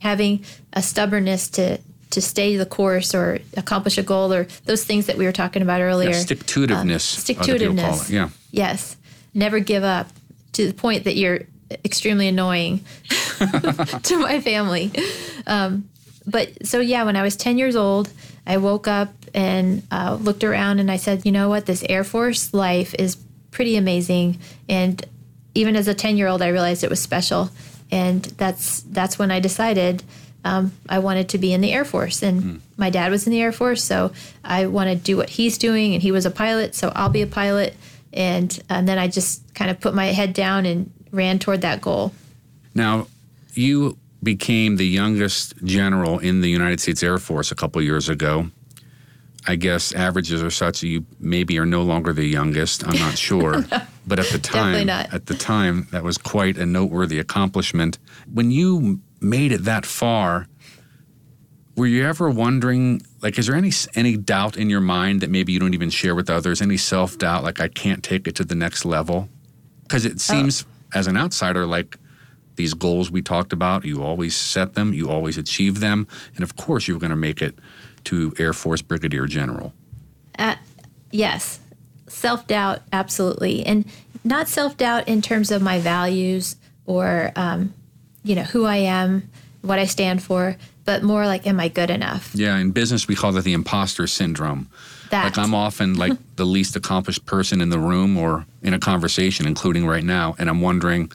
Having 0.00 0.44
a 0.72 0.82
stubbornness 0.82 1.48
to 1.50 1.78
to 2.10 2.20
stay 2.20 2.56
the 2.56 2.66
course 2.66 3.14
or 3.14 3.38
accomplish 3.56 3.96
a 3.96 4.02
goal 4.02 4.32
or 4.32 4.46
those 4.66 4.84
things 4.84 5.06
that 5.06 5.16
we 5.16 5.24
were 5.24 5.32
talking 5.32 5.62
about 5.62 5.80
earlier. 5.80 6.10
Yeah, 6.10 6.18
stick 6.18 6.44
to 6.44 6.66
itiveness. 6.66 7.16
Uh, 7.16 7.20
stick 7.20 7.38
to 7.40 7.54
itiveness. 7.54 8.10
Yeah. 8.10 8.28
Yes. 8.50 8.96
Never 9.32 9.58
give 9.58 9.82
up 9.82 10.08
to 10.52 10.68
the 10.68 10.74
point 10.74 11.04
that 11.04 11.16
you're 11.16 11.40
extremely 11.84 12.28
annoying 12.28 12.84
to 14.02 14.18
my 14.18 14.40
family. 14.40 14.92
Um, 15.46 15.88
but 16.26 16.66
so 16.66 16.80
yeah, 16.80 17.04
when 17.04 17.16
I 17.16 17.22
was 17.22 17.36
10 17.36 17.58
years 17.58 17.76
old, 17.76 18.10
I 18.46 18.56
woke 18.56 18.88
up 18.88 19.10
and 19.34 19.82
uh, 19.90 20.18
looked 20.20 20.44
around 20.44 20.78
and 20.78 20.90
I 20.90 20.96
said, 20.96 21.24
you 21.24 21.32
know 21.32 21.48
what, 21.48 21.66
this 21.66 21.84
Air 21.88 22.04
Force 22.04 22.54
life 22.54 22.94
is 22.98 23.16
pretty 23.50 23.76
amazing. 23.76 24.38
And 24.68 25.04
even 25.54 25.76
as 25.76 25.88
a 25.88 25.94
10 25.94 26.16
year 26.16 26.28
old, 26.28 26.42
I 26.42 26.48
realized 26.48 26.84
it 26.84 26.90
was 26.90 27.00
special. 27.00 27.50
And 27.90 28.22
that's, 28.22 28.80
that's 28.82 29.18
when 29.18 29.30
I 29.30 29.40
decided 29.40 30.02
um, 30.44 30.72
I 30.88 30.98
wanted 30.98 31.30
to 31.30 31.38
be 31.38 31.52
in 31.52 31.60
the 31.60 31.72
Air 31.72 31.84
Force. 31.84 32.22
And 32.22 32.42
mm. 32.42 32.60
my 32.76 32.90
dad 32.90 33.10
was 33.10 33.26
in 33.26 33.30
the 33.30 33.40
Air 33.40 33.52
Force, 33.52 33.82
so 33.82 34.12
I 34.44 34.66
want 34.66 34.90
to 34.90 34.96
do 34.96 35.16
what 35.16 35.30
he's 35.30 35.58
doing. 35.58 35.94
And 35.94 36.02
he 36.02 36.12
was 36.12 36.26
a 36.26 36.30
pilot, 36.30 36.74
so 36.74 36.92
I'll 36.94 37.08
be 37.08 37.22
a 37.22 37.26
pilot. 37.26 37.74
And, 38.12 38.56
and 38.68 38.86
then 38.86 38.98
I 38.98 39.08
just 39.08 39.54
kind 39.54 39.70
of 39.70 39.80
put 39.80 39.94
my 39.94 40.06
head 40.06 40.34
down 40.34 40.66
and 40.66 40.92
ran 41.10 41.38
toward 41.38 41.62
that 41.62 41.80
goal. 41.80 42.12
Now, 42.74 43.06
you 43.54 43.96
became 44.24 44.76
the 44.76 44.86
youngest 44.86 45.54
general 45.64 46.18
in 46.18 46.40
the 46.40 46.48
United 46.48 46.80
States 46.80 47.02
Air 47.02 47.18
Force 47.18 47.52
a 47.52 47.54
couple 47.54 47.80
years 47.82 48.08
ago. 48.08 48.50
I 49.46 49.56
guess 49.56 49.92
averages 49.92 50.42
are 50.42 50.50
such 50.50 50.80
that 50.80 50.86
you 50.86 51.04
maybe 51.20 51.58
are 51.58 51.66
no 51.66 51.82
longer 51.82 52.14
the 52.14 52.24
youngest. 52.24 52.86
I'm 52.86 52.98
not 52.98 53.18
sure, 53.18 53.64
but 54.06 54.18
at 54.18 54.26
the 54.26 54.38
time, 54.38 54.88
at 54.88 55.26
the 55.26 55.34
time, 55.34 55.86
that 55.92 56.02
was 56.02 56.16
quite 56.16 56.56
a 56.56 56.64
noteworthy 56.64 57.18
accomplishment. 57.18 57.98
When 58.32 58.50
you 58.50 59.00
made 59.20 59.52
it 59.52 59.64
that 59.64 59.84
far, 59.84 60.48
were 61.76 61.86
you 61.86 62.06
ever 62.06 62.30
wondering, 62.30 63.02
like, 63.20 63.38
is 63.38 63.46
there 63.46 63.56
any 63.56 63.72
any 63.94 64.16
doubt 64.16 64.56
in 64.56 64.70
your 64.70 64.80
mind 64.80 65.20
that 65.20 65.30
maybe 65.30 65.52
you 65.52 65.60
don't 65.60 65.74
even 65.74 65.90
share 65.90 66.14
with 66.14 66.30
others? 66.30 66.62
Any 66.62 66.78
self 66.78 67.18
doubt, 67.18 67.42
like 67.42 67.60
I 67.60 67.68
can't 67.68 68.02
take 68.02 68.26
it 68.26 68.34
to 68.36 68.44
the 68.44 68.54
next 68.54 68.86
level? 68.86 69.28
Because 69.82 70.06
it 70.06 70.20
seems, 70.20 70.62
uh, 70.62 70.98
as 70.98 71.06
an 71.06 71.18
outsider, 71.18 71.66
like 71.66 71.98
these 72.56 72.74
goals 72.74 73.10
we 73.10 73.22
talked 73.22 73.52
about, 73.52 73.84
you 73.84 74.02
always 74.02 74.36
set 74.36 74.74
them, 74.74 74.92
you 74.92 75.10
always 75.10 75.38
achieve 75.38 75.80
them, 75.80 76.06
and 76.34 76.42
of 76.42 76.56
course 76.56 76.88
you're 76.88 76.98
going 76.98 77.10
to 77.10 77.16
make 77.16 77.42
it 77.42 77.58
to 78.04 78.32
Air 78.38 78.52
Force 78.52 78.82
Brigadier 78.82 79.26
General? 79.26 79.72
Uh, 80.38 80.56
yes, 81.10 81.60
self 82.06 82.46
doubt, 82.46 82.80
absolutely, 82.92 83.64
and 83.64 83.84
not 84.22 84.48
self 84.48 84.76
doubt 84.76 85.08
in 85.08 85.22
terms 85.22 85.50
of 85.50 85.62
my 85.62 85.78
values 85.78 86.56
or 86.86 87.32
um, 87.36 87.74
you 88.22 88.34
know 88.34 88.42
who 88.42 88.64
I 88.64 88.76
am, 88.76 89.30
what 89.62 89.78
I 89.78 89.86
stand 89.86 90.22
for, 90.22 90.56
but 90.84 91.02
more 91.02 91.26
like, 91.26 91.46
am 91.46 91.60
I 91.60 91.68
good 91.68 91.90
enough? 91.90 92.34
Yeah, 92.34 92.56
in 92.56 92.70
business 92.70 93.08
we 93.08 93.14
call 93.14 93.32
that 93.32 93.44
the 93.44 93.52
imposter 93.52 94.06
syndrome. 94.06 94.68
That. 95.10 95.24
Like 95.24 95.38
I'm 95.38 95.54
often 95.54 95.94
like 95.94 96.12
the 96.36 96.46
least 96.46 96.76
accomplished 96.76 97.26
person 97.26 97.60
in 97.60 97.68
the 97.68 97.78
room 97.78 98.16
or 98.16 98.46
in 98.62 98.74
a 98.74 98.78
conversation, 98.78 99.46
including 99.46 99.86
right 99.86 100.04
now, 100.04 100.34
and 100.38 100.48
I'm 100.48 100.60
wondering, 100.60 101.12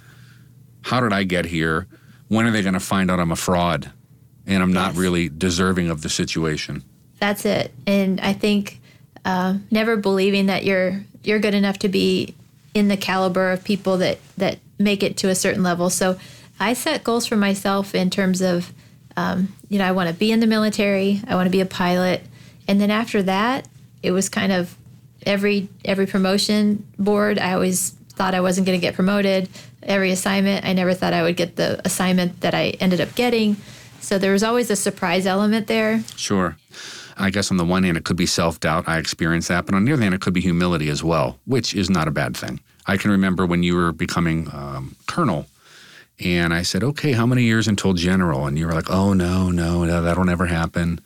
how 0.81 0.99
did 0.99 1.13
I 1.13 1.23
get 1.23 1.45
here? 1.45 1.87
When 2.27 2.45
are 2.45 2.51
they 2.51 2.61
going 2.61 2.73
to 2.73 2.79
find 2.79 3.09
out 3.09 3.19
I'm 3.19 3.31
a 3.31 3.35
fraud? 3.35 3.91
and 4.49 4.63
I'm 4.63 4.73
not 4.73 4.95
really 4.95 5.29
deserving 5.29 5.89
of 5.89 6.01
the 6.01 6.09
situation. 6.09 6.83
That's 7.19 7.45
it. 7.45 7.71
And 7.85 8.19
I 8.19 8.33
think 8.33 8.81
uh, 9.23 9.57
never 9.69 9.95
believing 9.95 10.47
that 10.47 10.65
you're 10.65 11.03
you're 11.23 11.39
good 11.39 11.53
enough 11.53 11.79
to 11.79 11.89
be 11.89 12.33
in 12.73 12.87
the 12.87 12.97
caliber 12.97 13.51
of 13.51 13.63
people 13.63 13.97
that 13.97 14.17
that 14.37 14.57
make 14.79 15.03
it 15.03 15.17
to 15.17 15.29
a 15.29 15.35
certain 15.35 15.61
level. 15.61 15.89
So 15.89 16.17
I 16.59 16.73
set 16.73 17.03
goals 17.03 17.27
for 17.27 17.35
myself 17.35 17.93
in 17.93 18.09
terms 18.09 18.41
of, 18.41 18.73
um, 19.15 19.53
you 19.69 19.77
know, 19.77 19.85
I 19.85 19.91
want 19.91 20.09
to 20.09 20.15
be 20.15 20.31
in 20.31 20.39
the 20.39 20.47
military, 20.47 21.21
I 21.27 21.35
want 21.35 21.45
to 21.45 21.51
be 21.51 21.61
a 21.61 21.65
pilot, 21.65 22.23
and 22.67 22.81
then 22.81 22.89
after 22.89 23.21
that, 23.23 23.67
it 24.01 24.11
was 24.11 24.29
kind 24.29 24.51
of 24.51 24.75
every 25.25 25.69
every 25.85 26.07
promotion 26.07 26.87
board. 26.97 27.37
I 27.37 27.53
always 27.53 27.91
thought 28.13 28.33
I 28.33 28.41
wasn't 28.41 28.65
going 28.65 28.79
to 28.79 28.81
get 28.81 28.95
promoted. 28.95 29.47
Every 29.83 30.11
assignment, 30.11 30.65
I 30.65 30.73
never 30.73 30.93
thought 30.93 31.13
I 31.13 31.23
would 31.23 31.37
get 31.37 31.55
the 31.55 31.81
assignment 31.85 32.41
that 32.41 32.53
I 32.53 32.69
ended 32.79 33.01
up 33.01 33.15
getting. 33.15 33.57
So 34.01 34.17
there 34.17 34.31
was 34.31 34.43
always 34.43 34.69
a 34.69 34.75
surprise 34.75 35.25
element 35.25 35.67
there. 35.67 36.03
Sure. 36.15 36.57
I 37.17 37.29
guess 37.29 37.51
on 37.51 37.57
the 37.57 37.65
one 37.65 37.83
hand, 37.83 37.97
it 37.97 38.05
could 38.05 38.15
be 38.15 38.25
self 38.25 38.59
doubt. 38.59 38.87
I 38.87 38.97
experienced 38.97 39.49
that. 39.49 39.65
But 39.65 39.75
on 39.75 39.85
the 39.85 39.93
other 39.93 40.01
hand, 40.01 40.15
it 40.15 40.21
could 40.21 40.33
be 40.33 40.41
humility 40.41 40.89
as 40.89 41.03
well, 41.03 41.37
which 41.45 41.75
is 41.75 41.89
not 41.89 42.07
a 42.07 42.11
bad 42.11 42.35
thing. 42.35 42.61
I 42.85 42.97
can 42.97 43.11
remember 43.11 43.45
when 43.45 43.61
you 43.61 43.75
were 43.75 43.91
becoming 43.91 44.47
um, 44.53 44.95
colonel, 45.05 45.45
and 46.19 46.53
I 46.53 46.63
said, 46.63 46.83
okay, 46.83 47.11
how 47.11 47.25
many 47.25 47.43
years 47.43 47.67
until 47.67 47.93
general? 47.93 48.47
And 48.47 48.57
you 48.57 48.65
were 48.67 48.73
like, 48.73 48.89
oh, 48.89 49.13
no, 49.13 49.51
no, 49.51 49.83
no 49.83 50.01
that'll 50.01 50.25
never 50.25 50.45
happen. 50.47 50.99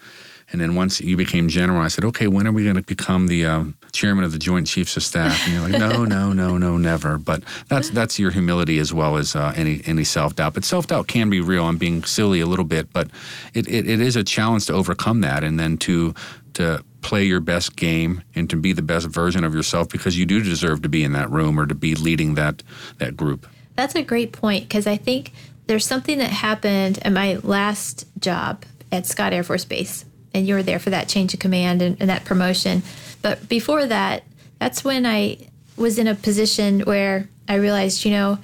And 0.53 0.61
then 0.61 0.75
once 0.75 1.01
you 1.01 1.17
became 1.17 1.49
general, 1.49 1.81
I 1.81 1.87
said, 1.87 2.05
okay, 2.05 2.27
when 2.27 2.47
are 2.47 2.51
we 2.51 2.63
going 2.63 2.75
to 2.75 2.83
become 2.83 3.25
the 3.25 3.43
um, 3.45 3.75
chairman 3.91 4.23
of 4.23 4.31
the 4.31 4.37
Joint 4.37 4.67
Chiefs 4.67 4.95
of 4.95 5.01
Staff? 5.01 5.45
And 5.45 5.53
you're 5.53 5.63
like, 5.63 5.79
no, 5.79 6.05
no, 6.05 6.31
no, 6.31 6.59
no, 6.59 6.77
never. 6.77 7.17
But 7.17 7.41
that's 7.69 7.89
that's 7.89 8.19
your 8.19 8.29
humility 8.29 8.77
as 8.77 8.93
well 8.93 9.17
as 9.17 9.35
uh, 9.35 9.51
any 9.55 9.81
any 9.87 10.03
self 10.03 10.35
doubt. 10.35 10.53
But 10.53 10.63
self 10.63 10.85
doubt 10.85 11.07
can 11.07 11.31
be 11.31 11.41
real. 11.41 11.65
I'm 11.65 11.77
being 11.77 12.03
silly 12.03 12.39
a 12.39 12.45
little 12.45 12.65
bit, 12.65 12.93
but 12.93 13.09
it, 13.55 13.67
it, 13.67 13.89
it 13.89 13.99
is 13.99 14.15
a 14.15 14.23
challenge 14.23 14.67
to 14.67 14.73
overcome 14.73 15.21
that 15.21 15.43
and 15.43 15.59
then 15.59 15.77
to 15.79 16.13
to 16.53 16.83
play 17.01 17.23
your 17.23 17.39
best 17.39 17.75
game 17.75 18.21
and 18.35 18.47
to 18.51 18.55
be 18.55 18.73
the 18.73 18.83
best 18.83 19.07
version 19.07 19.43
of 19.43 19.55
yourself 19.55 19.89
because 19.89 20.19
you 20.19 20.25
do 20.27 20.41
deserve 20.41 20.83
to 20.83 20.89
be 20.89 21.03
in 21.03 21.13
that 21.13 21.31
room 21.31 21.59
or 21.59 21.65
to 21.65 21.73
be 21.73 21.95
leading 21.95 22.35
that 22.35 22.61
that 22.99 23.17
group. 23.17 23.47
That's 23.75 23.95
a 23.95 24.03
great 24.03 24.31
point 24.31 24.69
because 24.69 24.85
I 24.85 24.97
think 24.97 25.31
there's 25.65 25.85
something 25.85 26.19
that 26.19 26.29
happened 26.29 26.99
at 27.01 27.11
my 27.11 27.39
last 27.41 28.05
job 28.19 28.65
at 28.91 29.07
Scott 29.07 29.33
Air 29.33 29.43
Force 29.43 29.65
Base 29.65 30.05
and 30.33 30.47
you 30.47 30.55
were 30.55 30.63
there 30.63 30.79
for 30.79 30.89
that 30.89 31.07
change 31.07 31.33
of 31.33 31.39
command 31.39 31.81
and, 31.81 31.97
and 31.99 32.09
that 32.09 32.25
promotion. 32.25 32.83
But 33.21 33.47
before 33.47 33.85
that, 33.85 34.23
that's 34.59 34.83
when 34.83 35.05
I 35.05 35.37
was 35.75 35.97
in 35.97 36.07
a 36.07 36.15
position 36.15 36.81
where 36.81 37.29
I 37.47 37.55
realized, 37.55 38.05
you 38.05 38.11
know, 38.11 38.37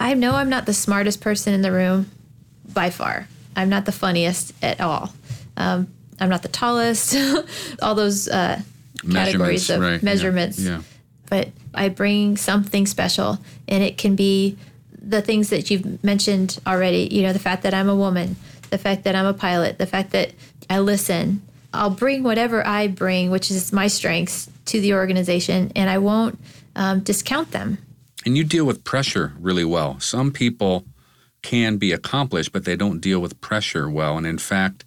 I 0.00 0.14
know 0.14 0.34
I'm 0.34 0.50
not 0.50 0.66
the 0.66 0.74
smartest 0.74 1.20
person 1.20 1.54
in 1.54 1.62
the 1.62 1.72
room 1.72 2.10
by 2.72 2.90
far. 2.90 3.28
I'm 3.56 3.68
not 3.68 3.84
the 3.84 3.92
funniest 3.92 4.52
at 4.62 4.80
all. 4.80 5.12
Um, 5.56 5.88
I'm 6.18 6.28
not 6.28 6.42
the 6.42 6.48
tallest. 6.48 7.16
all 7.82 7.94
those 7.94 8.28
uh, 8.28 8.60
categories 9.10 9.70
of 9.70 9.80
right. 9.80 10.02
measurements. 10.02 10.58
Yeah. 10.58 10.70
yeah. 10.70 10.82
But 11.30 11.48
I 11.74 11.88
bring 11.88 12.36
something 12.36 12.86
special, 12.86 13.38
and 13.66 13.82
it 13.82 13.98
can 13.98 14.14
be 14.14 14.56
the 14.92 15.22
things 15.22 15.50
that 15.50 15.70
you've 15.70 16.02
mentioned 16.04 16.60
already. 16.66 17.08
You 17.10 17.22
know, 17.22 17.32
the 17.32 17.38
fact 17.38 17.62
that 17.62 17.74
I'm 17.74 17.88
a 17.88 17.96
woman, 17.96 18.36
the 18.70 18.78
fact 18.78 19.04
that 19.04 19.14
I'm 19.14 19.26
a 19.26 19.34
pilot, 19.34 19.78
the 19.78 19.86
fact 19.86 20.10
that 20.10 20.32
I 20.68 20.80
listen. 20.80 21.42
I'll 21.72 21.90
bring 21.90 22.22
whatever 22.22 22.64
I 22.66 22.86
bring, 22.86 23.30
which 23.30 23.50
is 23.50 23.72
my 23.72 23.88
strengths, 23.88 24.48
to 24.66 24.80
the 24.80 24.94
organization, 24.94 25.72
and 25.76 25.90
I 25.90 25.98
won't 25.98 26.38
um, 26.76 27.00
discount 27.00 27.50
them. 27.50 27.78
And 28.24 28.36
you 28.36 28.44
deal 28.44 28.64
with 28.64 28.84
pressure 28.84 29.32
really 29.38 29.64
well. 29.64 30.00
Some 30.00 30.32
people 30.32 30.84
can 31.42 31.76
be 31.76 31.92
accomplished, 31.92 32.52
but 32.52 32.64
they 32.64 32.76
don't 32.76 33.00
deal 33.00 33.20
with 33.20 33.40
pressure 33.40 33.90
well. 33.90 34.16
And 34.16 34.26
in 34.26 34.38
fact, 34.38 34.84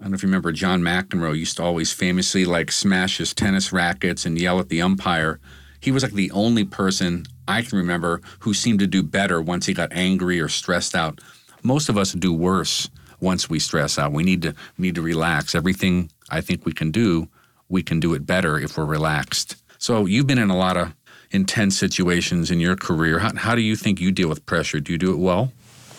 I 0.00 0.04
don't 0.04 0.12
know 0.12 0.14
if 0.16 0.22
you 0.22 0.28
remember, 0.28 0.50
John 0.50 0.80
McEnroe 0.80 1.38
used 1.38 1.58
to 1.58 1.62
always 1.62 1.92
famously 1.92 2.44
like 2.44 2.72
smash 2.72 3.18
his 3.18 3.32
tennis 3.32 3.72
rackets 3.72 4.26
and 4.26 4.40
yell 4.40 4.58
at 4.58 4.70
the 4.70 4.82
umpire. 4.82 5.38
He 5.80 5.92
was 5.92 6.02
like 6.02 6.12
the 6.12 6.30
only 6.32 6.64
person 6.64 7.26
I 7.46 7.62
can 7.62 7.78
remember 7.78 8.22
who 8.40 8.54
seemed 8.54 8.80
to 8.80 8.86
do 8.86 9.02
better 9.02 9.40
once 9.40 9.66
he 9.66 9.74
got 9.74 9.92
angry 9.92 10.40
or 10.40 10.48
stressed 10.48 10.94
out. 10.94 11.20
Most 11.62 11.88
of 11.88 11.96
us 11.96 12.12
do 12.12 12.32
worse 12.32 12.88
once 13.20 13.48
we 13.48 13.58
stress 13.58 13.98
out. 13.98 14.12
We 14.12 14.22
need 14.22 14.42
to 14.42 14.54
need 14.78 14.94
to 14.94 15.02
relax. 15.02 15.54
Everything 15.54 16.10
I 16.30 16.40
think 16.40 16.64
we 16.64 16.72
can 16.72 16.90
do, 16.90 17.28
we 17.68 17.82
can 17.82 18.00
do 18.00 18.14
it 18.14 18.26
better 18.26 18.58
if 18.58 18.76
we're 18.76 18.84
relaxed. 18.84 19.56
So 19.78 20.06
you've 20.06 20.26
been 20.26 20.38
in 20.38 20.50
a 20.50 20.56
lot 20.56 20.76
of 20.76 20.94
intense 21.30 21.78
situations 21.78 22.50
in 22.50 22.60
your 22.60 22.76
career. 22.76 23.20
How, 23.20 23.34
how 23.36 23.54
do 23.54 23.60
you 23.60 23.76
think 23.76 24.00
you 24.00 24.10
deal 24.10 24.28
with 24.28 24.44
pressure? 24.46 24.80
Do 24.80 24.92
you 24.92 24.98
do 24.98 25.12
it 25.12 25.18
well? 25.18 25.52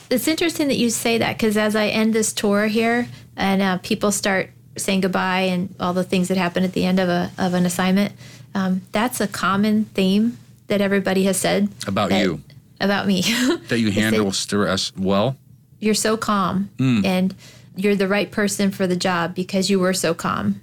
It's 0.09 0.27
interesting 0.27 0.67
that 0.67 0.77
you 0.77 0.89
say 0.89 1.17
that 1.19 1.37
because 1.37 1.55
as 1.55 1.75
I 1.75 1.87
end 1.87 2.13
this 2.13 2.33
tour 2.33 2.67
here 2.67 3.07
and 3.37 3.61
uh, 3.61 3.77
people 3.77 4.11
start 4.11 4.49
saying 4.77 5.01
goodbye 5.01 5.41
and 5.41 5.73
all 5.79 5.93
the 5.93 6.03
things 6.03 6.27
that 6.27 6.37
happen 6.37 6.63
at 6.63 6.73
the 6.73 6.85
end 6.85 6.99
of 6.99 7.07
a 7.07 7.31
of 7.37 7.53
an 7.53 7.65
assignment, 7.65 8.13
um, 8.53 8.81
that's 8.91 9.21
a 9.21 9.27
common 9.27 9.85
theme 9.85 10.37
that 10.67 10.81
everybody 10.81 11.23
has 11.23 11.37
said 11.37 11.69
about 11.87 12.09
that, 12.09 12.23
you, 12.23 12.41
about 12.81 13.07
me, 13.07 13.21
that 13.69 13.79
you 13.79 13.91
handle 13.91 14.33
stress 14.33 14.91
well 14.97 15.37
you're 15.81 15.93
so 15.93 16.15
calm 16.15 16.69
mm. 16.77 17.05
and 17.05 17.35
you're 17.75 17.95
the 17.95 18.07
right 18.07 18.31
person 18.31 18.71
for 18.71 18.87
the 18.87 18.95
job 18.95 19.35
because 19.35 19.69
you 19.69 19.79
were 19.79 19.93
so 19.93 20.13
calm. 20.13 20.61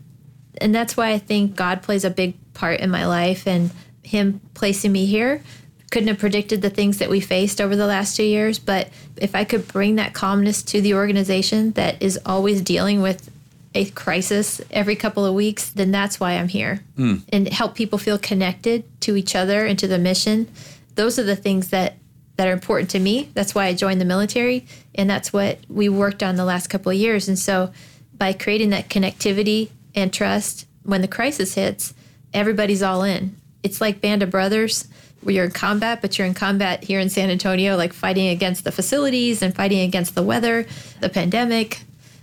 And 0.61 0.75
that's 0.75 0.97
why 0.97 1.13
I 1.13 1.19
think 1.19 1.57
God 1.57 1.83
plays 1.83 2.05
a 2.05 2.11
big 2.11 2.35
part 2.55 2.81
in 2.81 2.91
my 2.91 3.07
life 3.07 3.47
and 3.47 3.71
him 4.03 4.41
placing 4.55 4.93
me 4.93 5.05
here 5.05 5.43
couldn't 5.91 6.09
have 6.09 6.19
predicted 6.19 6.61
the 6.61 6.71
things 6.71 6.99
that 6.99 7.09
we 7.09 7.21
faced 7.21 7.61
over 7.61 7.75
the 7.75 7.87
last 7.87 8.17
two 8.17 8.23
years. 8.25 8.59
But 8.59 8.89
if 9.17 9.35
I 9.35 9.45
could 9.45 9.67
bring 9.69 9.97
that 9.97 10.13
calmness 10.13 10.63
to 10.65 10.81
the 10.81 10.95
organization 10.95 11.73
that 11.73 12.03
is 12.03 12.19
always 12.27 12.61
dealing 12.61 13.01
with 13.01 13.31
a 13.75 13.87
crisis 13.91 14.61
every 14.71 14.97
couple 14.97 15.25
of 15.25 15.35
weeks, 15.35 15.71
then 15.71 15.91
that's 15.91 16.21
why 16.21 16.33
I'm 16.33 16.49
here 16.49 16.81
mm. 16.97 17.23
and 17.33 17.49
help 17.49 17.75
people 17.75 17.99
feel 17.99 18.19
connected 18.19 18.85
to 19.03 19.17
each 19.17 19.35
other 19.35 19.65
and 19.67 19.79
to 19.79 19.87
the 19.87 19.99
mission. 19.99 20.49
Those 20.95 21.19
are 21.19 21.25
the 21.25 21.37
things 21.37 21.69
that 21.69 21.97
that 22.39 22.47
are 22.47 22.53
important 22.53 22.89
to 22.91 23.01
me. 23.01 23.29
That's 23.35 23.53
why 23.53 23.67
I 23.67 23.75
joined 23.75 24.01
the 24.01 24.05
military, 24.05 24.65
and 24.95 25.11
that's 25.11 25.33
what 25.33 25.59
we 25.69 25.89
worked 25.89 26.23
on 26.23 26.37
the 26.37 26.45
last 26.45 26.69
couple 26.69 26.91
of 26.91 26.97
years. 26.97 27.29
And 27.29 27.39
so, 27.39 27.73
by 28.17 28.33
creating 28.33 28.71
that 28.71 28.89
connectivity 28.89 29.71
and 29.95 30.13
trust, 30.13 30.67
when 30.85 31.03
the 31.03 31.09
crisis 31.09 31.55
hits, 31.55 31.95
everybody's 32.33 32.83
all 32.83 33.03
in. 33.03 33.37
It's 33.65 33.81
like 33.81 34.01
Band 34.01 34.23
of 34.23 34.31
Brothers, 34.31 34.87
where 35.21 35.35
you're 35.35 35.45
in 35.47 35.51
combat, 35.51 36.01
but 36.01 36.17
you're 36.17 36.29
in 36.29 36.35
combat 36.35 36.85
here 36.85 37.01
in 37.01 37.11
San 37.11 37.29
Antonio, 37.29 37.77
like 37.77 37.93
fighting 37.93 38.29
against 38.29 38.63
the 38.63 38.71
facilities 38.73 39.43
and 39.43 39.55
fighting 39.55 39.81
against 39.81 40.15
the 40.15 40.23
weather, 40.23 40.65
the 41.01 41.09
pandemic, 41.09 41.83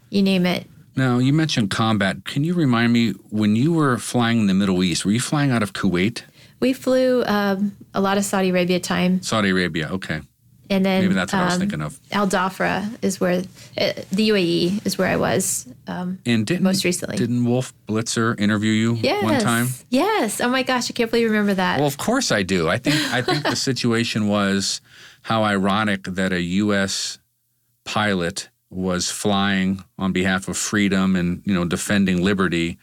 you 0.10 0.22
name 0.22 0.46
it. 0.46 0.66
Now, 0.96 1.18
you 1.18 1.34
mentioned 1.34 1.72
combat. 1.72 2.24
Can 2.24 2.46
you 2.46 2.54
remind 2.54 2.94
me 2.94 3.12
when 3.32 3.58
you 3.58 3.74
were 3.74 3.98
flying 3.98 4.40
in 4.40 4.48
the 4.48 4.54
Middle 4.54 4.82
East, 4.82 5.04
were 5.04 5.12
you 5.12 5.20
flying 5.20 5.52
out 5.52 5.62
of 5.62 5.74
Kuwait? 5.74 6.22
We 6.60 6.74
flew 6.74 7.24
um, 7.26 7.76
a 7.94 8.02
lot 8.02 8.18
of 8.18 8.26
Saudi 8.26 8.50
Arabia 8.50 8.80
time. 8.80 9.22
Saudi 9.22 9.50
Arabia, 9.50 9.90
okay. 9.92 10.22
And 10.70 10.84
then 10.84 11.02
maybe 11.02 11.14
that's 11.14 11.32
what 11.32 11.40
um, 11.40 11.44
I 11.44 11.46
was 11.46 11.54
um, 11.56 11.60
thinking 11.60 11.82
of. 11.82 12.00
Al 12.12 12.28
Dhafra 12.28 12.98
is 13.04 13.20
where 13.20 13.40
uh, 13.78 13.94
the 14.12 14.30
UAE 14.30 14.86
is 14.86 14.98
where 14.98 15.08
I 15.08 15.16
was. 15.16 15.68
Um, 15.88 16.20
and 16.26 16.46
didn't, 16.46 16.64
most 16.64 16.84
recently, 16.84 17.18
didn't 17.18 17.46
Wolf 17.46 17.74
Blitzer 17.88 18.40
interview 18.40 18.72
you 18.72 18.96
yes. 18.96 19.24
one 19.24 19.40
time? 19.42 19.68
Yes. 19.90 20.42
Oh 20.42 20.50
my 20.50 20.64
gosh, 20.64 20.90
I 20.90 20.94
can't 20.94 21.12
believe 21.12 21.24
you 21.24 21.30
remember 21.30 21.54
that. 21.54 21.78
Well, 21.78 21.88
of 21.88 21.98
course 21.98 22.32
I 22.32 22.42
do. 22.42 22.68
I 22.68 22.78
think 22.78 22.96
I 23.14 23.22
think 23.22 23.44
the 23.44 23.56
situation 23.56 24.28
was 24.28 24.82
how 25.22 25.44
ironic 25.44 26.04
that 26.06 26.34
a 26.34 26.42
U.S. 26.42 27.20
pilot 27.84 28.50
was 28.72 29.12
flying 29.12 29.84
on 29.98 30.12
behalf 30.12 30.48
of 30.48 30.58
freedom 30.58 31.16
and 31.16 31.44
you 31.46 31.54
know 31.54 31.66
defending 31.66 32.24
liberty 32.24 32.78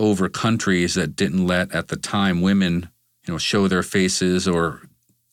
over 0.00 0.28
countries 0.28 0.94
that 0.94 1.14
didn't 1.14 1.46
let 1.46 1.72
at 1.72 1.88
the 1.88 1.96
time 1.96 2.40
women 2.40 2.88
you 3.26 3.32
know, 3.32 3.38
show 3.38 3.68
their 3.68 3.82
faces 3.82 4.46
or 4.46 4.82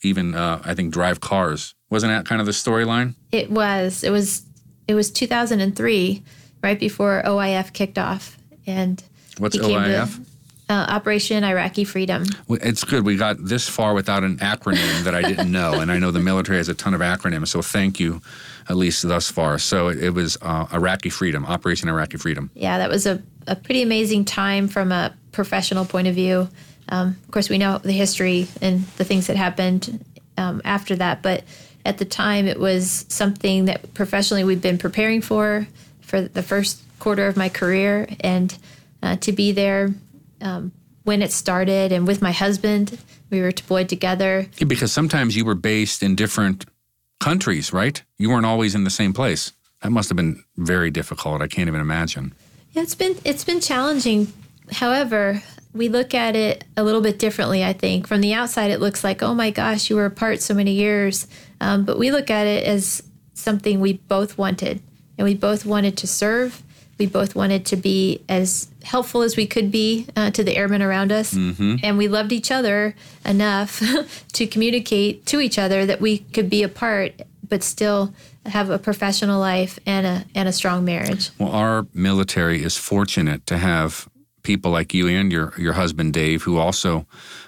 even 0.04 0.36
uh, 0.36 0.62
I 0.64 0.74
think 0.74 0.94
drive 0.94 1.20
cars. 1.20 1.76
Wasn't 1.90 2.12
that 2.12 2.26
kind 2.26 2.40
of 2.40 2.48
the 2.48 2.54
storyline? 2.54 3.16
It 3.32 3.52
was. 3.52 4.04
It 4.04 4.12
was. 4.12 4.44
It 4.88 4.96
was 4.96 5.12
2003, 5.12 6.24
right 6.64 6.80
before 6.80 7.22
OIF 7.26 7.72
kicked 7.72 7.98
off, 7.98 8.38
and 8.66 9.02
what's 9.38 9.56
OIF? 9.56 10.16
To, 10.16 10.32
uh, 10.72 10.86
Operation 10.90 11.44
Iraqi 11.44 11.84
Freedom. 11.84 12.24
It's 12.50 12.84
good. 12.84 13.06
We 13.06 13.18
got 13.18 13.44
this 13.44 13.68
far 13.68 13.94
without 13.94 14.24
an 14.24 14.38
acronym 14.38 15.04
that 15.04 15.14
I 15.14 15.22
didn't 15.22 15.52
know, 15.52 15.82
and 15.82 15.92
I 15.92 16.00
know 16.00 16.12
the 16.12 16.20
military 16.20 16.58
has 16.58 16.70
a 16.70 16.74
ton 16.74 16.94
of 16.94 17.02
acronyms. 17.02 17.50
So 17.50 17.62
thank 17.62 18.00
you, 18.00 18.22
at 18.70 18.78
least 18.78 19.06
thus 19.08 19.30
far. 19.30 19.60
So 19.60 19.90
it, 19.90 20.02
it 20.02 20.10
was 20.12 20.38
uh, 20.42 20.68
Iraqi 20.72 21.10
Freedom, 21.10 21.46
Operation 21.46 21.90
Iraqi 21.90 22.18
Freedom. 22.18 22.50
Yeah, 22.54 22.78
that 22.78 22.90
was 22.90 23.06
a, 23.06 23.22
a 23.48 23.56
pretty 23.56 23.82
amazing 23.82 24.26
time 24.26 24.70
from 24.70 24.92
a 24.94 25.14
professional 25.34 25.84
point 25.84 26.08
of 26.08 26.16
view. 26.16 26.48
Um, 26.92 27.18
of 27.24 27.32
course, 27.32 27.50
we 27.50 27.58
know 27.58 27.78
the 27.78 27.94
history 27.94 28.48
and 28.62 28.86
the 28.98 29.06
things 29.06 29.28
that 29.28 29.38
happened 29.38 30.04
um, 30.38 30.62
after 30.64 30.96
that, 30.98 31.22
but 31.22 31.44
at 31.86 31.98
the 31.98 32.06
time, 32.06 32.48
it 32.48 32.60
was 32.60 33.06
something 33.08 33.66
that 33.66 33.94
professionally 33.94 34.44
we've 34.44 34.62
been 34.62 34.78
preparing 34.78 35.22
for 35.22 35.68
for 36.02 36.22
the 36.22 36.44
first 36.44 36.84
quarter 37.00 37.28
of 37.28 37.38
my 37.38 37.50
career, 37.50 38.08
and 38.20 38.56
uh, 39.02 39.16
to 39.16 39.32
be 39.32 39.52
there 39.54 39.94
um, 40.42 40.72
when 41.04 41.22
it 41.22 41.32
started, 41.32 41.92
and 41.92 42.06
with 42.06 42.22
my 42.22 42.32
husband, 42.32 43.00
we 43.30 43.42
were 43.42 43.52
deployed 43.52 43.90
together. 43.90 44.46
Because 44.68 44.92
sometimes 44.92 45.36
you 45.36 45.46
were 45.46 45.56
based 45.56 46.04
in 46.04 46.16
different 46.16 46.66
countries, 47.20 47.72
right? 47.72 48.04
You 48.18 48.30
weren't 48.30 48.46
always 48.46 48.76
in 48.76 48.84
the 48.84 48.90
same 48.90 49.14
place. 49.14 49.54
That 49.82 49.92
must 49.92 50.10
have 50.10 50.18
been 50.18 50.44
very 50.58 50.92
difficult. 50.92 51.42
I 51.42 51.48
can't 51.48 51.68
even 51.68 51.82
imagine. 51.82 52.34
Yeah, 52.74 52.84
it's 52.84 52.96
been 52.96 53.18
it's 53.24 53.44
been 53.44 53.62
challenging. 53.62 54.32
However, 54.72 55.42
we 55.74 55.90
look 55.90 56.14
at 56.14 56.36
it 56.36 56.64
a 56.76 56.84
little 56.84 57.02
bit 57.02 57.20
differently, 57.20 57.64
I 57.64 57.74
think. 57.74 58.08
From 58.08 58.22
the 58.22 58.34
outside, 58.34 58.72
it 58.72 58.80
looks 58.80 59.04
like, 59.04 59.22
oh 59.22 59.34
my 59.34 59.52
gosh, 59.52 59.90
you 59.90 59.96
were 59.96 60.06
apart 60.06 60.42
so 60.42 60.54
many 60.54 60.74
years. 60.74 61.28
Um, 61.60 61.86
but 61.86 61.98
we 61.98 62.12
look 62.12 62.30
at 62.30 62.48
it 62.48 62.66
as 62.66 63.04
something 63.34 63.80
we 63.80 63.94
both 63.94 64.38
wanted. 64.38 64.82
And 65.18 65.26
we 65.26 65.36
both 65.36 65.66
wanted 65.66 65.98
to 65.98 66.08
serve. 66.08 66.62
We 66.98 67.06
both 67.06 67.36
wanted 67.36 67.66
to 67.68 67.76
be 67.76 68.24
as 68.28 68.68
helpful 68.84 69.22
as 69.22 69.38
we 69.38 69.48
could 69.48 69.72
be 69.72 70.08
uh, 70.16 70.32
to 70.32 70.44
the 70.44 70.56
airmen 70.56 70.82
around 70.82 71.12
us. 71.12 71.34
Mm-hmm. 71.34 71.78
And 71.84 71.98
we 71.98 72.08
loved 72.08 72.32
each 72.32 72.52
other 72.52 72.96
enough 73.26 73.82
to 74.34 74.48
communicate 74.48 75.26
to 75.28 75.40
each 75.40 75.58
other 75.58 75.86
that 75.86 76.02
we 76.02 76.20
could 76.20 76.50
be 76.50 76.64
apart, 76.64 77.22
but 77.48 77.64
still 77.64 78.14
have 78.46 78.70
a 78.70 78.80
professional 78.80 79.40
life 79.40 79.80
and 79.86 80.06
a, 80.06 80.26
and 80.36 80.50
a 80.50 80.52
strong 80.52 80.84
marriage. 80.84 81.30
Well, 81.40 81.52
our 81.52 81.88
military 81.94 82.64
is 82.64 82.78
fortunate 82.78 83.46
to 83.48 83.58
have 83.58 84.08
people 84.44 84.72
like 84.72 84.94
you 84.94 85.08
and 85.08 85.32
your, 85.32 85.54
your 85.58 85.74
husband, 85.74 86.14
Dave, 86.14 86.44
who 86.44 86.58
also 86.58 87.06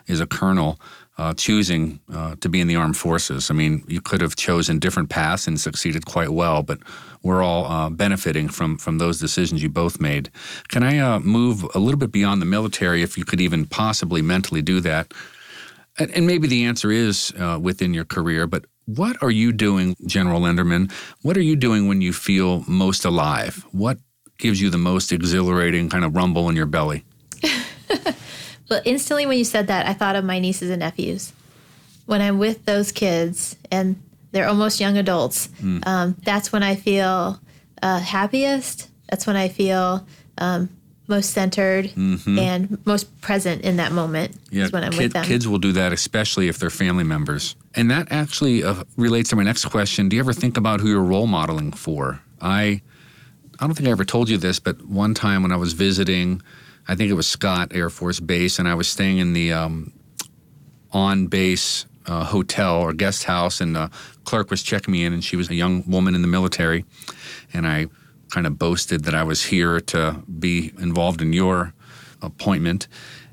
is 0.07 0.19
a 0.19 0.27
colonel. 0.27 0.79
Uh, 1.15 1.31
choosing 1.31 1.99
uh, 2.11 2.35
to 2.41 2.49
be 2.49 2.59
in 2.59 2.65
the 2.65 2.75
armed 2.75 2.97
forces. 2.97 3.51
I 3.51 3.53
mean, 3.53 3.83
you 3.87 4.01
could 4.01 4.19
have 4.19 4.35
chosen 4.35 4.79
different 4.79 5.11
paths 5.11 5.45
and 5.45 5.59
succeeded 5.59 6.07
quite 6.07 6.31
well, 6.31 6.63
but 6.63 6.79
we're 7.21 7.43
all 7.43 7.65
uh, 7.65 7.91
benefiting 7.91 8.49
from 8.49 8.79
from 8.79 8.97
those 8.97 9.19
decisions 9.19 9.61
you 9.61 9.69
both 9.69 10.01
made. 10.01 10.31
Can 10.69 10.81
I 10.81 10.97
uh, 10.97 11.19
move 11.19 11.67
a 11.75 11.79
little 11.79 11.99
bit 11.99 12.11
beyond 12.11 12.41
the 12.41 12.47
military, 12.47 13.03
if 13.03 13.15
you 13.15 13.25
could 13.25 13.41
even 13.41 13.67
possibly 13.67 14.23
mentally 14.23 14.63
do 14.63 14.79
that? 14.79 15.13
And, 15.99 16.25
maybe 16.25 16.47
the 16.47 16.65
answer 16.65 16.91
is 16.91 17.31
uh, 17.39 17.59
within 17.61 17.93
your 17.93 18.05
career, 18.05 18.47
but 18.47 18.65
what 18.85 19.21
are 19.21 19.31
you 19.31 19.51
doing, 19.51 19.95
General 20.07 20.41
Lenderman? 20.41 20.91
What 21.21 21.37
are 21.37 21.41
you 21.41 21.55
doing 21.55 21.87
when 21.87 22.01
you 22.01 22.11
feel 22.11 22.63
most 22.67 23.05
alive? 23.05 23.65
What 23.71 23.99
gives 24.43 24.61
you 24.61 24.69
the 24.69 24.77
most 24.77 25.11
exhilarating 25.11 25.89
kind 25.89 26.05
of 26.05 26.15
rumble 26.15 26.47
in 26.49 26.55
your 26.55 26.67
belly? 26.67 27.03
Well, 28.69 28.81
instantly 28.85 29.25
when 29.25 29.37
you 29.37 29.43
said 29.43 29.67
that, 29.67 29.87
I 29.87 29.93
thought 29.93 30.15
of 30.15 30.23
my 30.25 30.39
nieces 30.39 30.69
and 30.71 30.79
nephews. 30.79 31.33
When 32.05 32.21
I'm 32.21 32.39
with 32.39 32.65
those 32.65 32.91
kids 32.91 33.55
and 33.69 34.01
they're 34.31 34.47
almost 34.47 34.79
young 34.79 34.97
adults, 34.97 35.47
Hmm. 35.59 35.79
um, 35.85 36.15
that's 36.23 36.51
when 36.51 36.63
I 36.63 36.75
feel 36.75 37.39
uh, 37.83 37.99
happiest. 37.99 38.87
That's 39.09 39.27
when 39.27 39.35
I 39.35 39.49
feel 39.49 40.07
um, 40.39 40.69
most 41.07 41.31
centered 41.31 41.91
and 41.95 42.77
most 42.85 43.21
present 43.21 43.61
in 43.63 43.75
that 43.77 43.91
moment. 43.91 44.31
Mm-hmm. 44.31 44.55
Yeah, 44.57 44.67
when 44.69 44.83
I'm 44.85 44.91
kid- 44.91 45.01
with 45.03 45.13
them. 45.13 45.25
kids 45.25 45.47
will 45.47 45.59
do 45.59 45.73
that, 45.73 45.91
especially 45.93 46.47
if 46.47 46.57
they're 46.57 46.69
family 46.71 47.03
members. 47.03 47.55
And 47.75 47.91
that 47.91 48.07
actually 48.11 48.63
uh, 48.63 48.85
relates 48.97 49.29
to 49.31 49.35
my 49.35 49.43
next 49.43 49.65
question. 49.65 50.09
Do 50.09 50.15
you 50.15 50.21
ever 50.21 50.33
think 50.33 50.57
about 50.57 50.79
who 50.79 50.87
you're 50.87 51.03
role 51.03 51.27
modeling 51.27 51.73
for? 51.73 52.21
I, 52.41 52.81
I 53.59 53.65
don't 53.65 53.75
think 53.75 53.87
I 53.87 53.91
ever 53.91 54.05
told 54.05 54.29
you 54.29 54.37
this, 54.37 54.59
but 54.59 54.83
one 54.85 55.13
time 55.13 55.43
when 55.43 55.51
I 55.51 55.57
was 55.57 55.73
visiting, 55.73 56.41
I 56.87 56.95
think 56.95 57.09
it 57.09 57.13
was 57.13 57.27
Scott 57.27 57.71
Air 57.73 57.89
Force 57.89 58.19
Base, 58.19 58.59
and 58.59 58.67
I 58.67 58.75
was 58.75 58.87
staying 58.87 59.19
in 59.19 59.33
the 59.33 59.53
um, 59.53 59.93
on 60.91 61.27
base 61.27 61.85
uh, 62.05 62.23
hotel 62.23 62.81
or 62.81 62.93
guest 62.93 63.23
house, 63.23 63.61
and 63.61 63.75
the 63.75 63.89
clerk 64.23 64.49
was 64.49 64.63
checking 64.63 64.91
me 64.91 65.05
in, 65.05 65.13
and 65.13 65.23
she 65.23 65.35
was 65.35 65.49
a 65.49 65.55
young 65.55 65.83
woman 65.89 66.15
in 66.15 66.21
the 66.21 66.27
military, 66.27 66.85
and 67.53 67.67
I 67.67 67.87
kind 68.31 68.47
of 68.47 68.57
boasted 68.57 69.03
that 69.03 69.13
I 69.13 69.23
was 69.23 69.43
here 69.43 69.79
to 69.79 70.23
be 70.39 70.73
involved 70.79 71.21
in 71.21 71.33
your 71.33 71.73
appointment. 72.21 72.87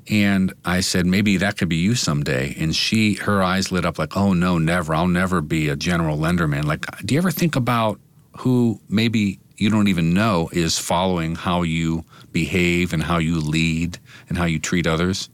And 0.09 0.53
I 0.65 0.81
said, 0.81 1.05
maybe 1.05 1.37
that 1.37 1.57
could 1.57 1.69
be 1.69 1.77
you 1.77 1.95
someday. 1.95 2.55
And 2.59 2.75
she, 2.75 3.15
her 3.15 3.41
eyes 3.41 3.71
lit 3.71 3.85
up 3.85 3.97
like, 3.97 4.17
oh 4.17 4.33
no, 4.33 4.57
never. 4.57 4.93
I'll 4.93 5.07
never 5.07 5.41
be 5.41 5.69
a 5.69 5.75
general 5.75 6.17
lenderman. 6.17 6.65
Like, 6.65 6.85
do 7.05 7.13
you 7.13 7.19
ever 7.19 7.31
think 7.31 7.55
about 7.55 7.99
who 8.39 8.79
maybe 8.89 9.39
you 9.57 9.69
don't 9.69 9.87
even 9.87 10.13
know 10.13 10.49
is 10.51 10.77
following 10.77 11.35
how 11.35 11.61
you 11.61 12.03
behave 12.31 12.93
and 12.93 13.03
how 13.03 13.17
you 13.17 13.39
lead 13.39 13.97
and 14.29 14.37
how 14.37 14.45
you 14.45 14.59
treat 14.59 14.87
others? 14.87 15.29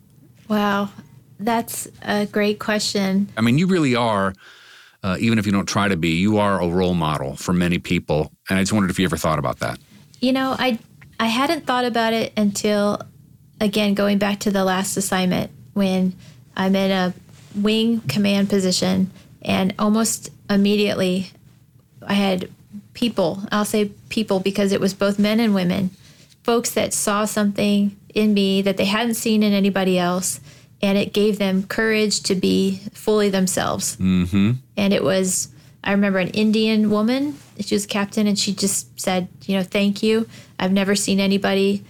Wow, 0.48 0.90
that's 1.40 1.88
a 2.02 2.26
great 2.26 2.60
question. 2.60 3.30
I 3.38 3.42
mean, 3.42 3.58
you 3.58 3.68
really 3.68 3.96
are, 3.96 4.34
uh, 5.04 5.18
even 5.20 5.40
if 5.40 5.46
you 5.46 5.52
don't 5.52 5.68
try 5.68 5.88
to 5.88 5.98
be, 5.98 6.10
you 6.10 6.38
are 6.38 6.62
a 6.62 6.68
role 6.68 6.94
model 6.94 7.36
for 7.36 7.54
many 7.54 7.80
people. 7.80 8.32
And 8.50 8.58
I 8.58 8.62
just 8.62 8.74
wondered 8.74 8.90
if 8.90 9.00
you 9.00 9.06
ever 9.06 9.18
thought 9.18 9.40
about 9.40 9.60
that. 9.60 9.80
You 10.20 10.34
know, 10.34 10.56
I 10.58 10.80
I 11.20 11.28
hadn't 11.28 11.66
thought 11.66 11.86
about 11.86 12.14
it 12.14 12.34
until 12.38 13.02
again 13.60 13.94
going 13.94 14.18
back 14.18 14.40
to 14.42 14.52
the 14.52 14.64
last 14.64 14.98
assignment 14.98 15.52
when 15.74 16.14
I'm 16.56 16.76
in 16.76 16.92
a 16.92 17.14
wing 17.56 18.02
command 18.02 18.50
position 18.50 19.12
and 19.42 19.74
almost 19.80 20.30
immediately 20.50 21.32
I 22.06 22.14
had 22.14 22.50
people, 22.94 23.42
I'll 23.52 23.66
say 23.66 23.92
people 24.10 24.40
because 24.40 24.72
it 24.72 24.80
was 24.80 24.94
both 24.94 25.20
men 25.20 25.40
and 25.40 25.54
women, 25.54 25.92
folks 26.44 26.72
that 26.72 26.94
saw 26.94 27.26
something 27.26 27.98
in 28.14 28.34
me 28.34 28.62
that 28.62 28.78
they 28.78 28.86
hadn't 28.86 29.16
seen 29.16 29.44
in 29.44 29.54
anybody 29.54 30.00
else 30.00 30.40
and 30.82 30.98
it 30.98 31.14
gave 31.14 31.40
them 31.40 31.64
courage 31.64 32.22
to 32.24 32.36
be 32.36 32.78
fully 32.94 33.30
themselves. 33.30 33.98
Mm-hmm. 33.98 34.54
And 34.76 34.94
it 34.94 35.04
was, 35.04 35.50
I 35.84 35.92
remember 35.92 36.20
an 36.20 36.30
Indian 36.30 36.90
woman, 36.90 37.38
she 37.60 37.76
was 37.76 37.86
a 37.86 37.88
captain, 37.88 38.28
and 38.28 38.38
she 38.38 38.54
just 38.54 39.00
said, 39.00 39.28
you 39.46 39.58
know, 39.58 39.64
thank 39.64 40.04
you. 40.04 40.28
I've 40.60 40.72
never 40.72 40.96
seen 40.96 41.20
anybody 41.20 41.84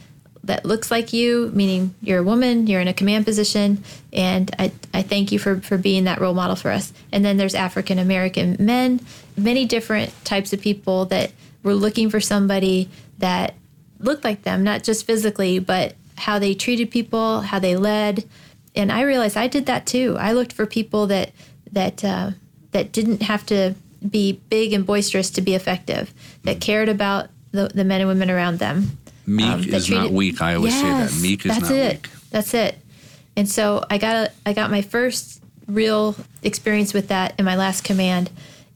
that 0.44 0.66
looks 0.66 0.90
like 0.90 1.12
you, 1.12 1.52
meaning 1.54 1.94
you're 2.02 2.20
a 2.20 2.24
woman, 2.24 2.68
you're 2.68 2.80
in 2.80 2.88
a 2.88 2.94
command 2.94 3.26
position, 3.26 3.84
and 4.14 4.50
I, 4.58 4.72
I 4.94 5.02
thank 5.02 5.34
you 5.34 5.40
for, 5.40 5.60
for 5.60 5.78
being 5.78 6.06
that 6.06 6.22
role 6.22 6.34
model 6.34 6.56
for 6.56 6.72
us. 6.72 6.94
And 7.12 7.26
then 7.26 7.36
there's 7.36 7.56
African 7.56 8.00
American 8.00 8.56
men, 8.60 9.02
many 9.36 9.66
different 9.66 10.14
types 10.24 10.54
of 10.54 10.62
people 10.62 11.06
that 11.06 11.32
were 11.64 11.76
looking 11.76 12.10
for 12.10 12.20
somebody 12.20 12.90
that 13.18 13.56
looked 14.00 14.24
like 14.24 14.44
them, 14.44 14.64
not 14.64 14.84
just 14.84 15.06
physically, 15.06 15.60
but 15.60 15.96
how 16.18 16.40
they 16.40 16.54
treated 16.54 16.92
people, 16.92 17.42
how 17.42 17.60
they 17.60 17.76
led. 17.76 18.28
And 18.76 18.92
I 18.92 19.02
realized 19.02 19.38
I 19.38 19.48
did 19.48 19.66
that 19.66 19.86
too. 19.86 20.16
I 20.20 20.34
looked 20.34 20.54
for 20.54 20.66
people 20.66 21.08
that 21.08 21.32
that 21.72 22.04
uh, 22.04 22.32
that 22.72 22.92
didn't 22.92 23.24
have 23.24 23.46
to 23.48 23.76
be 24.08 24.40
big 24.50 24.74
and 24.74 24.86
boisterous 24.86 25.30
to 25.32 25.42
be 25.42 25.56
effective, 25.56 26.14
that 26.44 26.62
cared 26.62 26.90
about 26.90 27.30
the, 27.52 27.68
the 27.74 27.84
men 27.84 28.02
and 28.02 28.08
women 28.08 28.30
around 28.30 28.60
them. 28.60 28.98
Meek 29.26 29.46
um, 29.46 29.64
is 29.64 29.90
not 29.90 30.12
weak. 30.12 30.42
I 30.42 30.56
always 30.56 30.74
say 30.74 30.90
that. 30.90 31.14
Meek 31.22 31.46
is 31.46 31.52
that's 31.52 31.70
not 31.70 31.72
it. 31.72 31.94
weak. 31.94 32.10
That's 32.30 32.54
it. 32.54 32.78
And 33.36 33.50
so 33.50 33.84
I 33.90 33.98
got 33.98 34.16
a, 34.16 34.32
I 34.46 34.54
got 34.54 34.72
my 34.72 34.82
first 34.82 35.42
real 35.68 36.16
experience 36.44 36.94
with 36.94 37.10
that 37.10 37.34
in 37.38 37.46
my 37.46 37.56
last 37.56 37.84
command, 37.84 38.30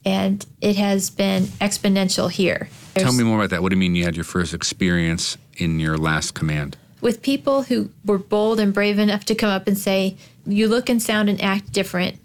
and 0.04 0.44
it 0.60 0.76
has 0.76 1.10
been 1.10 1.44
exponential 1.60 2.30
here. 2.30 2.68
Tell 2.94 3.12
me 3.12 3.24
more 3.24 3.36
about 3.38 3.50
that. 3.50 3.62
What 3.62 3.70
do 3.70 3.76
you 3.76 3.80
mean 3.80 3.94
you 3.94 4.04
had 4.04 4.16
your 4.16 4.24
first 4.24 4.52
experience 4.54 5.38
in 5.56 5.80
your 5.80 5.96
last 5.98 6.34
command? 6.34 6.76
with 7.00 7.20
people 7.20 7.64
who 7.64 7.90
were 8.04 8.16
bold 8.16 8.60
and 8.60 8.72
brave 8.72 8.96
enough 8.96 9.24
to 9.24 9.34
come 9.34 9.50
up 9.50 9.66
and 9.66 9.76
say, 9.76 10.16
"You 10.46 10.68
look 10.68 10.88
and 10.88 11.02
sound 11.02 11.28
and 11.28 11.42
act 11.42 11.72
different," 11.72 12.16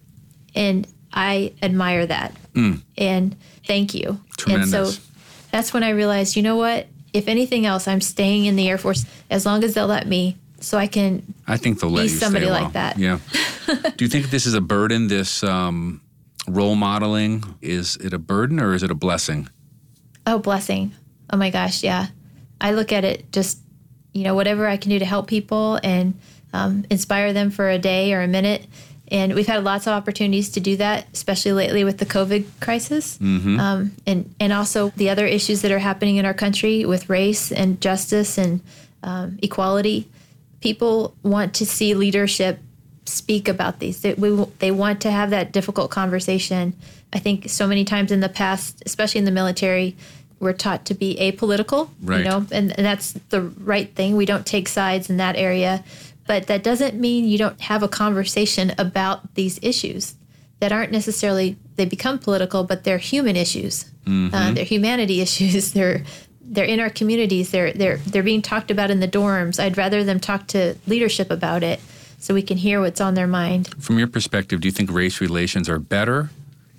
and 0.54 0.86
I 1.12 1.54
admire 1.64 2.06
that. 2.06 2.36
And 2.96 3.36
thank 3.66 3.96
you. 3.96 4.08
And 4.08 4.20
Mm. 4.20 4.38
Tremendous. 4.38 4.96
so 4.96 5.02
that's 5.52 5.74
when 5.74 5.82
I 5.84 5.90
realized, 5.90 6.36
you 6.36 6.44
know 6.44 6.58
what? 6.58 6.88
If 7.12 7.28
anything 7.28 7.66
else, 7.66 7.88
I'm 7.88 8.02
staying 8.02 8.46
in 8.46 8.56
the 8.56 8.68
Air 8.70 8.78
Force 8.78 9.04
as 9.32 9.46
long 9.48 9.64
as 9.64 9.74
they'll 9.74 9.88
let 9.88 10.08
me, 10.08 10.38
so 10.60 10.78
I 10.78 10.86
can. 10.86 11.24
I 11.48 11.58
think 11.58 11.80
they'll 11.80 11.90
let 11.90 12.06
Be 12.06 12.12
you 12.12 12.18
somebody 12.18 12.50
like 12.50 12.74
that. 12.74 13.00
Yeah. 13.00 13.18
do 13.98 14.06
you 14.06 14.10
think 14.10 14.30
this 14.30 14.46
is 14.46 14.54
a 14.54 14.62
burden? 14.62 15.08
This 15.08 15.44
um, 15.44 16.02
role 16.48 16.76
modeling 16.76 17.44
is 17.62 17.98
it 17.98 18.14
a 18.14 18.20
burden 18.20 18.60
or 18.60 18.74
is 18.74 18.84
it 18.84 18.92
a 18.92 18.96
blessing? 18.96 19.50
Oh, 20.26 20.40
blessing! 20.40 20.94
Oh 21.32 21.38
my 21.38 21.50
gosh, 21.50 21.84
yeah. 21.84 22.08
I 22.60 22.72
look 22.72 22.92
at 22.92 23.04
it 23.04 23.32
just, 23.32 23.60
you 24.14 24.24
know, 24.24 24.36
whatever 24.36 24.68
I 24.68 24.78
can 24.78 24.90
do 24.90 25.00
to 25.00 25.06
help 25.06 25.28
people 25.28 25.80
and 25.84 26.20
um, 26.54 26.86
inspire 26.90 27.34
them 27.34 27.52
for 27.52 27.70
a 27.70 27.78
day 27.78 28.14
or 28.14 28.22
a 28.22 28.28
minute. 28.28 28.66
And 29.10 29.36
we've 29.36 29.48
had 29.48 29.64
lots 29.64 29.88
of 29.88 29.94
opportunities 29.94 30.50
to 30.52 30.60
do 30.60 30.76
that, 30.78 31.08
especially 31.14 31.54
lately 31.54 31.84
with 31.86 31.98
the 31.98 32.06
COVID 32.06 32.46
crisis, 32.60 33.18
um, 33.22 33.92
and 34.06 34.34
and 34.40 34.52
also 34.52 34.90
the 34.98 35.10
other 35.10 35.26
issues 35.26 35.62
that 35.62 35.72
are 35.72 35.80
happening 35.80 36.18
in 36.18 36.26
our 36.26 36.34
country 36.34 36.84
with 36.84 37.10
race 37.10 37.52
and 37.52 37.80
justice 37.80 38.38
and 38.38 38.60
um, 39.04 39.40
equality. 39.42 40.10
People 40.60 41.16
want 41.24 41.54
to 41.56 41.66
see 41.66 41.94
leadership 41.94 42.60
speak 43.08 43.48
about 43.48 43.80
these. 43.80 44.02
They, 44.02 44.14
we, 44.14 44.46
they 44.60 44.72
want 44.72 45.02
to 45.02 45.12
have 45.12 45.30
that 45.32 45.52
difficult 45.52 45.92
conversation. 45.92 46.74
I 47.14 47.20
think 47.20 47.50
so 47.50 47.68
many 47.68 47.86
times 47.86 48.12
in 48.12 48.20
the 48.20 48.30
past, 48.30 48.84
especially 48.86 49.20
in 49.20 49.26
the 49.26 49.32
military, 49.32 49.96
we're 50.40 50.54
taught 50.54 50.86
to 50.86 50.94
be 50.94 51.16
apolitical, 51.20 51.90
Right. 52.02 52.20
you 52.20 52.24
know, 52.26 52.46
and, 52.52 52.72
and 52.78 52.86
that's 52.86 53.14
the 53.30 53.42
right 53.42 53.94
thing. 53.96 54.16
We 54.16 54.26
don't 54.26 54.46
take 54.46 54.68
sides 54.68 55.10
in 55.10 55.18
that 55.18 55.36
area. 55.36 55.84
But 56.28 56.48
that 56.48 56.62
doesn't 56.64 56.96
mean 57.00 57.26
you 57.26 57.38
don't 57.38 57.60
have 57.62 57.82
a 57.84 57.88
conversation 57.88 58.74
about 58.78 59.34
these 59.36 59.60
issues 59.64 60.16
that 60.60 60.72
aren't 60.74 60.92
necessarily, 60.92 61.56
they 61.78 61.86
become 61.86 62.20
political, 62.20 62.64
but 62.66 62.84
they're 62.84 62.98
human 62.98 63.36
issues. 63.38 63.86
Uh, 64.06 64.52
they're 64.54 64.64
humanity 64.66 65.22
issues. 65.28 65.72
They're 65.74 66.04
they're 66.50 66.64
in 66.66 66.80
our 66.80 66.90
communities. 66.90 67.52
They're 67.52 67.74
they're 67.74 67.98
they're 67.98 68.24
being 68.24 68.42
talked 68.42 68.72
about 68.72 68.90
in 68.90 69.02
the 69.02 69.08
dorms. 69.08 69.60
I'd 69.62 69.76
rather 69.78 70.06
them 70.06 70.20
talk 70.22 70.48
to 70.48 70.76
leadership 70.88 71.30
about 71.30 71.62
it 71.62 71.82
so 72.18 72.34
we 72.34 72.42
can 72.42 72.58
hear 72.58 72.82
what's 72.82 73.02
on 73.02 73.14
their 73.14 73.28
mind. 73.28 73.74
From 73.82 73.98
your 73.98 74.08
perspective, 74.08 74.62
do 74.62 74.68
you 74.68 74.72
think 74.72 74.92
race 74.92 75.22
relations 75.22 75.70
are 75.70 75.80
better 75.80 76.30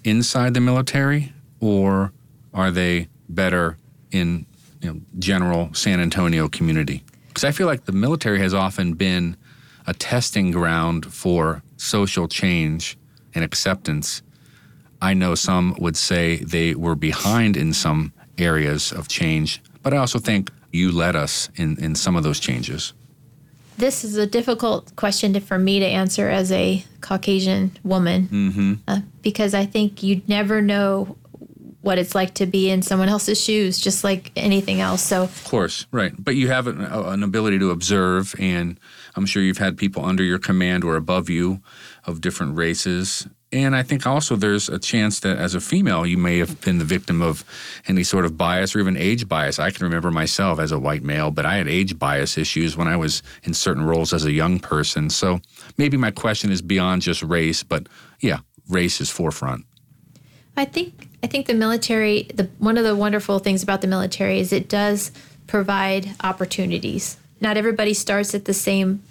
inside 0.05 0.55
the 0.55 0.61
military 0.61 1.33
or 1.61 2.13
are 2.53 2.71
they 2.71 3.09
better 3.29 3.77
in 4.11 4.47
you 4.81 4.93
know, 4.93 5.01
general 5.19 5.73
San 5.75 6.01
Antonio 6.01 6.49
community? 6.49 7.05
Because 7.29 7.45
I 7.45 7.53
feel 7.53 7.67
like 7.67 7.85
the 7.85 7.93
military 7.93 8.41
has 8.41 8.55
often 8.55 8.95
been 8.95 9.37
a 9.87 9.95
testing 9.95 10.51
ground 10.51 11.13
for 11.13 11.63
social 11.77 12.29
change 12.29 12.99
and 13.35 13.45
acceptance. 13.45 14.23
I 15.01 15.15
know 15.15 15.35
some 15.35 15.77
would 15.79 15.97
say 15.97 16.37
they 16.39 16.75
were 16.75 16.97
behind 16.97 17.57
in 17.57 17.73
some 17.73 18.13
areas 18.37 18.93
of 18.93 19.09
change, 19.09 19.63
but 19.83 19.95
I 19.95 19.99
also 19.99 20.19
think 20.19 20.51
you 20.73 20.91
led 20.93 21.17
us 21.17 21.49
in, 21.57 21.83
in 21.83 21.95
some 21.95 22.17
of 22.17 22.25
those 22.25 22.41
changes. 22.41 22.93
This 23.79 24.03
is 24.05 24.17
a 24.17 24.27
difficult 24.27 24.95
question 24.97 25.39
for 25.41 25.59
me 25.59 25.79
to 25.79 25.87
answer 25.87 26.29
as 26.29 26.51
a 26.53 26.85
Caucasian 27.01 27.77
woman 27.85 28.29
Mm-hmm. 28.29 28.75
uh, 28.89 29.01
because 29.23 29.55
I 29.55 29.67
think 29.67 30.03
you'd 30.03 30.29
never 30.29 30.61
know 30.61 31.17
what 31.81 31.97
it's 31.97 32.15
like 32.15 32.35
to 32.35 32.45
be 32.45 32.69
in 32.71 32.83
someone 32.83 33.09
else's 33.09 33.41
shoes, 33.43 33.79
just 33.79 34.03
like 34.03 34.33
anything 34.35 34.81
else. 34.81 35.01
So, 35.03 35.23
Of 35.23 35.45
course, 35.45 35.87
right. 35.93 36.13
But 36.19 36.35
you 36.35 36.49
have 36.49 36.67
an, 36.67 36.81
an 36.85 37.23
ability 37.23 37.61
to 37.61 37.71
observe, 37.71 38.35
and 38.39 38.79
I'm 39.15 39.27
sure 39.27 39.43
you've 39.43 39.59
had 39.59 39.77
people 39.79 40.05
under 40.05 40.25
your 40.25 40.41
command 40.41 40.83
or 40.83 40.97
above 40.97 41.31
you 41.31 41.63
of 42.05 42.21
different 42.21 42.57
races. 42.57 43.29
And 43.51 43.75
I 43.75 43.83
think 43.83 44.07
also 44.07 44.37
there's 44.37 44.69
a 44.69 44.79
chance 44.79 45.21
that 45.21 45.39
as 45.39 45.55
a 45.55 45.61
female, 45.61 46.05
you 46.05 46.19
may 46.19 46.39
have 46.39 46.61
been 46.61 46.79
the 46.79 46.85
victim 46.85 47.23
of 47.23 47.45
any 47.87 48.05
sort 48.05 48.27
of 48.27 48.37
bias 48.37 48.77
or 48.77 48.81
even 48.81 48.97
age 48.97 49.27
bias. 49.27 49.59
I 49.59 49.71
can 49.71 49.85
remember 49.85 50.11
myself 50.11 50.59
as 50.59 50.71
a 50.71 50.79
white 50.79 51.03
male, 51.03 51.31
but 51.31 51.47
I 51.47 51.57
had 51.57 51.67
age 51.67 51.99
bias 51.99 52.37
issues 52.37 52.77
when 52.77 52.89
I 52.89 52.97
was 52.97 53.23
in 53.45 53.55
certain 53.55 53.85
roles 53.85 54.13
as 54.13 54.27
a 54.27 54.33
young 54.33 54.59
person. 54.59 55.09
So 55.09 55.41
maybe 55.79 55.97
my 55.97 56.11
question 56.11 56.53
is 56.53 56.61
beyond 56.61 57.03
just 57.03 57.23
race, 57.23 57.63
but 57.63 57.89
yeah, 58.21 58.41
race 58.69 59.01
is 59.01 59.09
forefront. 59.09 59.65
I 60.57 60.67
think 60.67 61.09
I 61.23 61.27
think 61.27 61.47
the 61.47 61.55
military. 61.55 62.25
The 62.35 62.51
one 62.59 62.77
of 62.77 62.85
the 62.85 62.97
wonderful 62.97 63.39
things 63.39 63.63
about 63.63 63.81
the 63.81 63.87
military 63.87 64.41
is 64.41 64.53
it 64.53 64.69
does 64.69 65.11
provide 65.47 66.11
opportunities. 66.23 67.17
Not 67.41 67.57
everybody 67.57 67.95
starts 67.95 68.35
at 68.35 68.45
the 68.45 68.53
same 68.53 69.03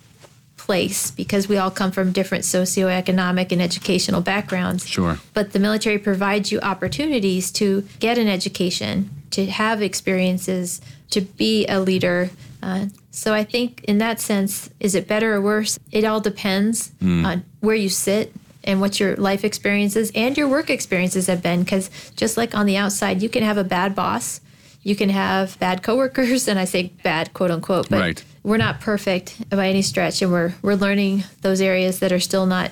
place 0.57 1.11
because 1.11 1.47
we 1.47 1.57
all 1.57 1.71
come 1.71 1.91
from 1.91 2.11
different 2.11 2.43
socioeconomic 2.43 3.51
and 3.51 3.61
educational 3.61 4.21
backgrounds. 4.21 4.87
Sure. 4.87 5.19
But 5.33 5.53
the 5.53 5.59
military 5.59 5.97
provides 5.99 6.51
you 6.51 6.59
opportunities 6.59 7.51
to 7.53 7.87
get 7.99 8.17
an 8.17 8.27
education, 8.27 9.09
to 9.31 9.45
have 9.45 9.81
experiences, 9.81 10.81
to 11.11 11.21
be 11.21 11.65
a 11.67 11.79
leader. 11.79 12.29
Uh, 12.61 12.87
so 13.11 13.33
I 13.33 13.43
think 13.43 13.83
in 13.85 13.99
that 13.99 14.19
sense, 14.19 14.69
is 14.79 14.95
it 14.95 15.07
better 15.07 15.35
or 15.35 15.41
worse? 15.41 15.79
It 15.91 16.03
all 16.03 16.19
depends 16.19 16.91
on 17.25 17.45
where 17.61 17.75
you 17.75 17.89
sit 17.89 18.33
and 18.63 18.81
what 18.81 18.99
your 18.99 19.15
life 19.15 19.45
experiences 19.45 20.11
and 20.13 20.37
your 20.37 20.49
work 20.49 20.69
experiences 20.69 21.27
have 21.27 21.41
been. 21.41 21.63
Because 21.63 21.89
just 22.15 22.35
like 22.35 22.53
on 22.53 22.65
the 22.65 22.75
outside, 22.77 23.21
you 23.21 23.29
can 23.29 23.43
have 23.43 23.57
a 23.57 23.63
bad 23.63 23.95
boss, 23.95 24.41
you 24.83 24.95
can 24.95 25.09
have 25.09 25.57
bad 25.59 25.81
coworkers, 25.81 26.47
and 26.49 26.59
I 26.59 26.65
say 26.65 26.91
bad 27.03 27.33
quote 27.33 27.51
unquote, 27.51 27.89
but 27.89 27.99
Right. 27.99 28.23
We're 28.47 28.55
not 28.55 28.79
perfect 28.79 29.49
by 29.49 29.67
any 29.67 29.81
stretch, 29.81 30.21
and 30.21 30.31
we're 30.31 30.53
we're 30.61 30.75
learning 30.75 31.25
those 31.41 31.59
areas 31.59 31.99
that 31.99 32.13
are 32.13 32.19
still 32.19 32.45
not 32.45 32.71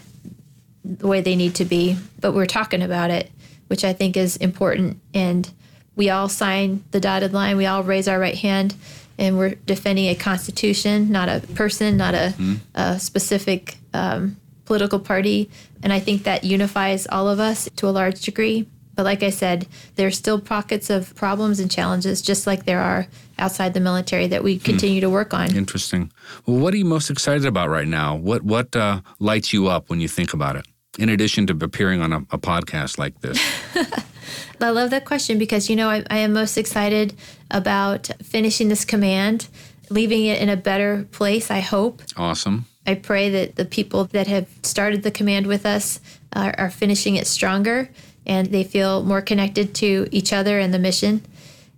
the 0.86 1.06
way 1.06 1.20
they 1.20 1.36
need 1.36 1.54
to 1.56 1.66
be, 1.66 1.98
but 2.22 2.32
we're 2.32 2.46
talking 2.46 2.82
about 2.82 3.12
it, 3.12 3.30
which 3.68 3.84
I 3.84 3.92
think 3.92 4.16
is 4.16 4.38
important. 4.38 5.02
And 5.14 5.52
we 5.98 6.10
all 6.10 6.30
sign 6.30 6.86
the 6.92 7.02
dotted 7.02 7.34
line, 7.34 7.58
we 7.58 7.66
all 7.66 7.84
raise 7.84 8.08
our 8.08 8.18
right 8.18 8.38
hand, 8.38 8.74
and 9.18 9.38
we're 9.38 9.56
defending 9.56 10.08
a 10.08 10.16
constitution, 10.16 11.12
not 11.12 11.28
a 11.28 11.42
person, 11.56 11.98
not 11.98 12.14
a, 12.14 12.34
a 12.74 12.98
specific 12.98 13.78
um, 13.94 14.38
political 14.64 15.00
party. 15.00 15.50
And 15.84 15.92
I 15.92 16.00
think 16.00 16.24
that 16.24 16.46
unifies 16.46 17.06
all 17.08 17.28
of 17.28 17.42
us 17.42 17.68
to 17.76 17.90
a 17.90 17.92
large 17.92 18.22
degree. 18.22 18.66
But 18.96 19.04
like 19.04 19.24
I 19.24 19.30
said, 19.30 19.68
there's 19.96 20.18
still 20.18 20.40
pockets 20.40 20.90
of 20.90 21.14
problems 21.16 21.60
and 21.60 21.70
challenges, 21.70 22.22
just 22.22 22.48
like 22.48 22.64
there 22.64 22.80
are 22.80 23.08
outside 23.38 23.74
the 23.74 23.80
military, 23.80 24.28
that 24.28 24.44
we 24.44 24.58
continue 24.58 25.02
to 25.02 25.10
work 25.10 25.34
on. 25.34 25.56
Interesting. 25.56 26.12
Well, 26.46 26.60
what 26.60 26.74
are 26.74 26.78
you 26.78 26.86
most 26.86 27.10
excited 27.10 27.46
about 27.46 27.70
right 27.70 27.88
now? 27.88 28.16
What 28.16 28.44
what 28.44 28.76
uh, 28.76 29.02
lights 29.20 29.54
you 29.54 29.68
up 29.68 29.90
when 29.90 30.00
you 30.00 30.08
think 30.08 30.34
about 30.34 30.56
it? 30.56 30.66
In 30.98 31.10
addition 31.10 31.46
to 31.48 31.66
appearing 31.66 32.02
on 32.02 32.14
a, 32.14 32.18
a 32.32 32.38
podcast 32.38 32.98
like 32.98 33.20
this, 33.22 33.38
I 34.62 34.70
love 34.70 34.90
that 34.92 35.06
question 35.06 35.38
because, 35.38 35.70
you 35.70 35.76
know, 35.76 35.90
I, 35.90 36.04
I 36.10 36.18
am 36.20 36.34
most 36.34 36.58
excited 36.58 37.14
about 37.52 38.10
finishing 38.24 38.70
this 38.70 38.86
command, 38.86 39.48
leaving 39.90 40.26
it 40.26 40.42
in 40.42 40.50
a 40.50 40.58
better 40.58 41.08
place, 41.12 41.52
I 41.52 41.60
hope. 41.60 42.02
awesome. 42.18 42.66
I 42.88 42.96
pray 42.96 43.30
that 43.30 43.56
the 43.56 43.66
people 43.66 44.06
that 44.06 44.28
have 44.28 44.48
started 44.62 45.04
the 45.04 45.12
command 45.12 45.48
with 45.48 45.66
us 45.66 46.00
are, 46.34 46.54
are 46.58 46.70
finishing 46.70 47.16
it 47.16 47.26
stronger 47.26 47.90
and 48.28 48.48
they 48.48 48.64
feel 48.64 49.04
more 49.04 49.22
connected 49.22 49.74
to 49.76 50.08
each 50.12 50.32
other 50.32 50.60
and 50.60 50.74
the 50.74 50.80
mission. 50.80 51.24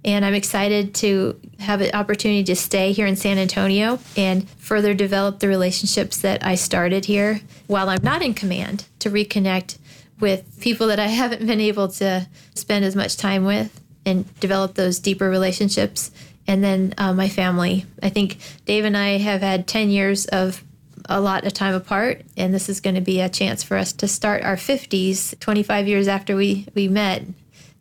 And 0.06 0.24
I'm 0.24 0.34
excited 0.34 0.94
to 0.96 1.40
have 1.60 1.82
an 1.82 1.92
opportunity 1.94 2.44
to 2.46 2.56
stay 2.56 2.92
here 2.92 3.08
in 3.08 3.16
San 3.16 3.38
Antonio 3.38 4.00
and 4.16 4.50
further 4.52 4.94
develop 4.94 5.40
the 5.40 5.48
relationships 5.48 6.18
that 6.22 6.46
I 6.46 6.56
started 6.56 7.06
here 7.06 7.42
while 7.68 7.90
I'm 7.90 8.04
not 8.04 8.22
in 8.22 8.34
command 8.34 8.86
to 9.00 9.10
reconnect 9.10 9.78
with 10.20 10.60
people 10.62 10.88
that 10.88 11.00
I 11.00 11.08
haven't 11.22 11.46
been 11.46 11.62
able 11.62 11.88
to 11.90 12.28
spend 12.56 12.86
as 12.86 12.96
much 12.96 13.18
time 13.18 13.44
with 13.44 13.82
and 14.06 14.40
develop 14.40 14.76
those 14.76 15.00
deeper 15.00 15.30
relationships. 15.30 16.12
And 16.48 16.64
then 16.64 16.94
uh, 16.98 17.14
my 17.14 17.28
family. 17.28 17.86
I 18.02 18.10
think 18.10 18.38
Dave 18.66 18.86
and 18.86 18.96
I 18.96 19.18
have 19.18 19.42
had 19.42 19.68
10 19.68 19.90
years 19.90 20.26
of 20.28 20.64
a 21.10 21.20
lot 21.20 21.46
of 21.46 21.54
time 21.54 21.74
apart, 21.74 22.22
and 22.36 22.54
this 22.54 22.70
is 22.70 22.80
going 22.82 22.96
to 22.96 23.02
be 23.02 23.20
a 23.20 23.30
chance 23.30 23.64
for 23.64 23.78
us 23.78 23.94
to 23.94 24.08
start 24.08 24.44
our 24.44 24.56
50s 24.56 25.38
25 25.40 25.88
years 25.88 26.08
after 26.08 26.36
we, 26.36 26.68
we 26.74 26.88
met 26.88 27.24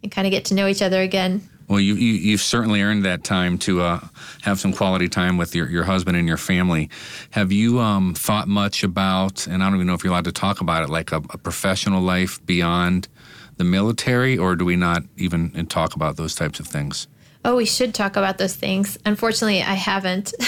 and 0.02 0.12
kind 0.12 0.26
of 0.26 0.30
get 0.30 0.44
to 0.46 0.54
know 0.54 0.66
each 0.66 0.82
other 0.82 1.00
again. 1.00 1.48
Well, 1.68 1.80
you, 1.80 1.94
you 1.94 2.12
you've 2.12 2.40
certainly 2.40 2.82
earned 2.82 3.04
that 3.04 3.24
time 3.24 3.58
to 3.58 3.82
uh, 3.82 4.00
have 4.42 4.60
some 4.60 4.72
quality 4.72 5.08
time 5.08 5.36
with 5.36 5.54
your, 5.54 5.68
your 5.68 5.84
husband 5.84 6.16
and 6.16 6.28
your 6.28 6.36
family. 6.36 6.90
Have 7.30 7.50
you 7.50 7.80
um, 7.80 8.14
thought 8.14 8.48
much 8.48 8.84
about, 8.84 9.46
and 9.46 9.62
I 9.62 9.66
don't 9.66 9.76
even 9.76 9.86
know 9.86 9.94
if 9.94 10.04
you're 10.04 10.12
allowed 10.12 10.24
to 10.24 10.32
talk 10.32 10.60
about 10.60 10.84
it, 10.84 10.90
like 10.90 11.12
a, 11.12 11.16
a 11.30 11.38
professional 11.38 12.02
life 12.02 12.44
beyond 12.46 13.08
the 13.56 13.64
military, 13.64 14.38
or 14.38 14.54
do 14.54 14.64
we 14.64 14.76
not 14.76 15.02
even 15.16 15.66
talk 15.66 15.96
about 15.96 16.16
those 16.16 16.34
types 16.34 16.60
of 16.60 16.66
things? 16.66 17.08
Oh, 17.44 17.56
we 17.56 17.64
should 17.64 17.94
talk 17.94 18.16
about 18.16 18.38
those 18.38 18.56
things. 18.56 18.98
Unfortunately, 19.04 19.62
I 19.62 19.74
haven't. 19.74 20.34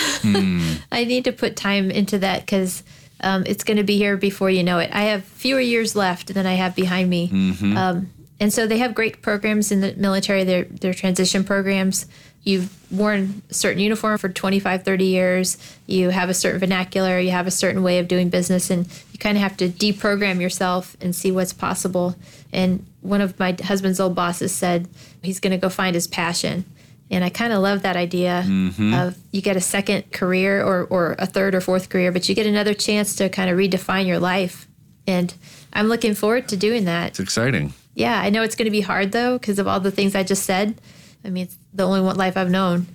I 0.93 1.05
need 1.05 1.25
to 1.25 1.33
put 1.33 1.55
time 1.55 1.91
into 1.91 2.19
that 2.19 2.41
because 2.41 2.83
um, 3.21 3.45
it's 3.47 3.64
going 3.64 3.77
to 3.77 3.85
be 3.85 3.97
here 3.97 4.16
before 4.16 4.51
you 4.51 4.64
know 4.64 4.79
it. 4.79 4.91
I 4.93 5.03
have 5.03 5.25
fewer 5.25 5.61
years 5.61 5.95
left 5.95 6.35
than 6.35 6.47
I 6.47 6.55
have 6.55 6.75
behind 6.75 7.09
me. 7.09 7.31
Um, 7.77 8.11
and 8.41 8.53
so 8.53 8.66
they 8.66 8.78
have 8.78 8.95
great 8.95 9.20
programs 9.20 9.72
in 9.72 9.80
the 9.80 9.95
military, 9.97 10.45
their, 10.45 10.64
their 10.64 10.95
transition 10.95 11.43
programs. 11.43 12.07
You've 12.45 12.72
worn 12.91 13.43
a 13.51 13.55
certain 13.55 13.80
uniform 13.80 14.16
for 14.16 14.28
25, 14.28 14.84
30 14.84 15.05
years. 15.05 15.59
You 15.86 16.11
have 16.11 16.28
a 16.28 16.34
certain 16.34 16.61
vernacular. 16.61 17.18
You 17.18 17.32
have 17.32 17.47
a 17.47 17.51
certain 17.51 17.82
way 17.82 17.99
of 17.99 18.07
doing 18.07 18.28
business. 18.28 18.70
And 18.70 18.86
you 19.12 19.18
kind 19.18 19.36
of 19.36 19.43
have 19.43 19.57
to 19.59 19.68
deprogram 19.68 20.41
yourself 20.41 20.97
and 21.01 21.14
see 21.16 21.32
what's 21.32 21.53
possible. 21.53 22.14
And 22.53 22.86
one 23.01 23.20
of 23.20 23.39
my 23.39 23.57
husband's 23.61 23.99
old 23.99 24.14
bosses 24.14 24.53
said 24.53 24.89
he's 25.22 25.41
going 25.41 25.51
to 25.51 25.59
go 25.59 25.68
find 25.68 25.95
his 25.95 26.07
passion. 26.07 26.64
And 27.11 27.24
I 27.24 27.30
kind 27.30 27.53
of 27.53 27.61
love 27.61 27.82
that 27.82 27.97
idea 27.97 28.45
mm-hmm. 28.47 28.95
of 28.95 29.18
you 29.32 29.41
get 29.41 29.57
a 29.57 29.61
second 29.61 30.12
career 30.12 30.62
or, 30.62 30.84
or 30.84 31.16
a 31.18 31.26
third 31.26 31.55
or 31.55 31.61
fourth 31.61 31.89
career, 31.89 32.12
but 32.12 32.28
you 32.28 32.34
get 32.34 32.47
another 32.47 32.74
chance 32.74 33.16
to 33.16 33.28
kind 33.28 33.51
of 33.51 33.59
redefine 33.59 34.07
your 34.07 34.20
life. 34.20 34.68
And 35.09 35.35
I'm 35.73 35.89
looking 35.89 36.15
forward 36.15 36.47
to 36.49 36.57
doing 36.57 36.85
that. 36.85 37.09
It's 37.09 37.21
exciting. 37.21 37.73
Yeah, 37.95 38.21
I 38.21 38.31
know 38.31 38.43
it's 38.45 38.55
going 38.55 38.67
to 38.67 38.71
be 38.71 38.83
hard 38.83 39.11
though 39.11 39.39
because 39.39 39.59
of 39.59 39.67
all 39.67 39.81
the 39.81 39.91
things 39.91 40.15
I 40.15 40.23
just 40.23 40.45
said. 40.45 40.81
I 41.25 41.31
mean, 41.31 41.45
it's 41.45 41.59
the 41.75 41.85
only 41.85 42.01
one 42.01 42.17
life 42.17 42.37
I've 42.37 42.51
known. 42.51 42.87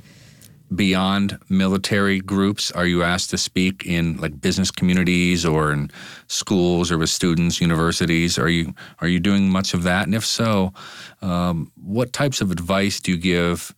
beyond 0.74 1.38
military 1.49 2.20
groups? 2.20 2.72
Are 2.72 2.86
you 2.86 3.03
asked 3.03 3.30
to 3.32 3.38
speak 3.38 3.86
in 3.86 4.18
like 4.18 4.39
business 4.41 4.72
communities 4.72 5.45
or 5.45 5.72
in 5.72 5.91
schools 6.28 6.91
or 6.91 6.97
with 6.97 7.09
students, 7.09 7.61
universities? 7.61 8.38
Are 8.39 8.49
you 8.49 8.74
are 9.01 9.07
you 9.07 9.20
doing 9.20 9.49
much 9.49 9.74
of 9.74 9.84
that? 9.84 10.05
And 10.05 10.16
if 10.16 10.26
so, 10.26 10.74
um, 11.22 11.72
what 11.76 12.14
types 12.14 12.41
of 12.41 12.51
advice 12.51 12.99
do 12.99 13.11
you 13.11 13.18
give 13.18 13.74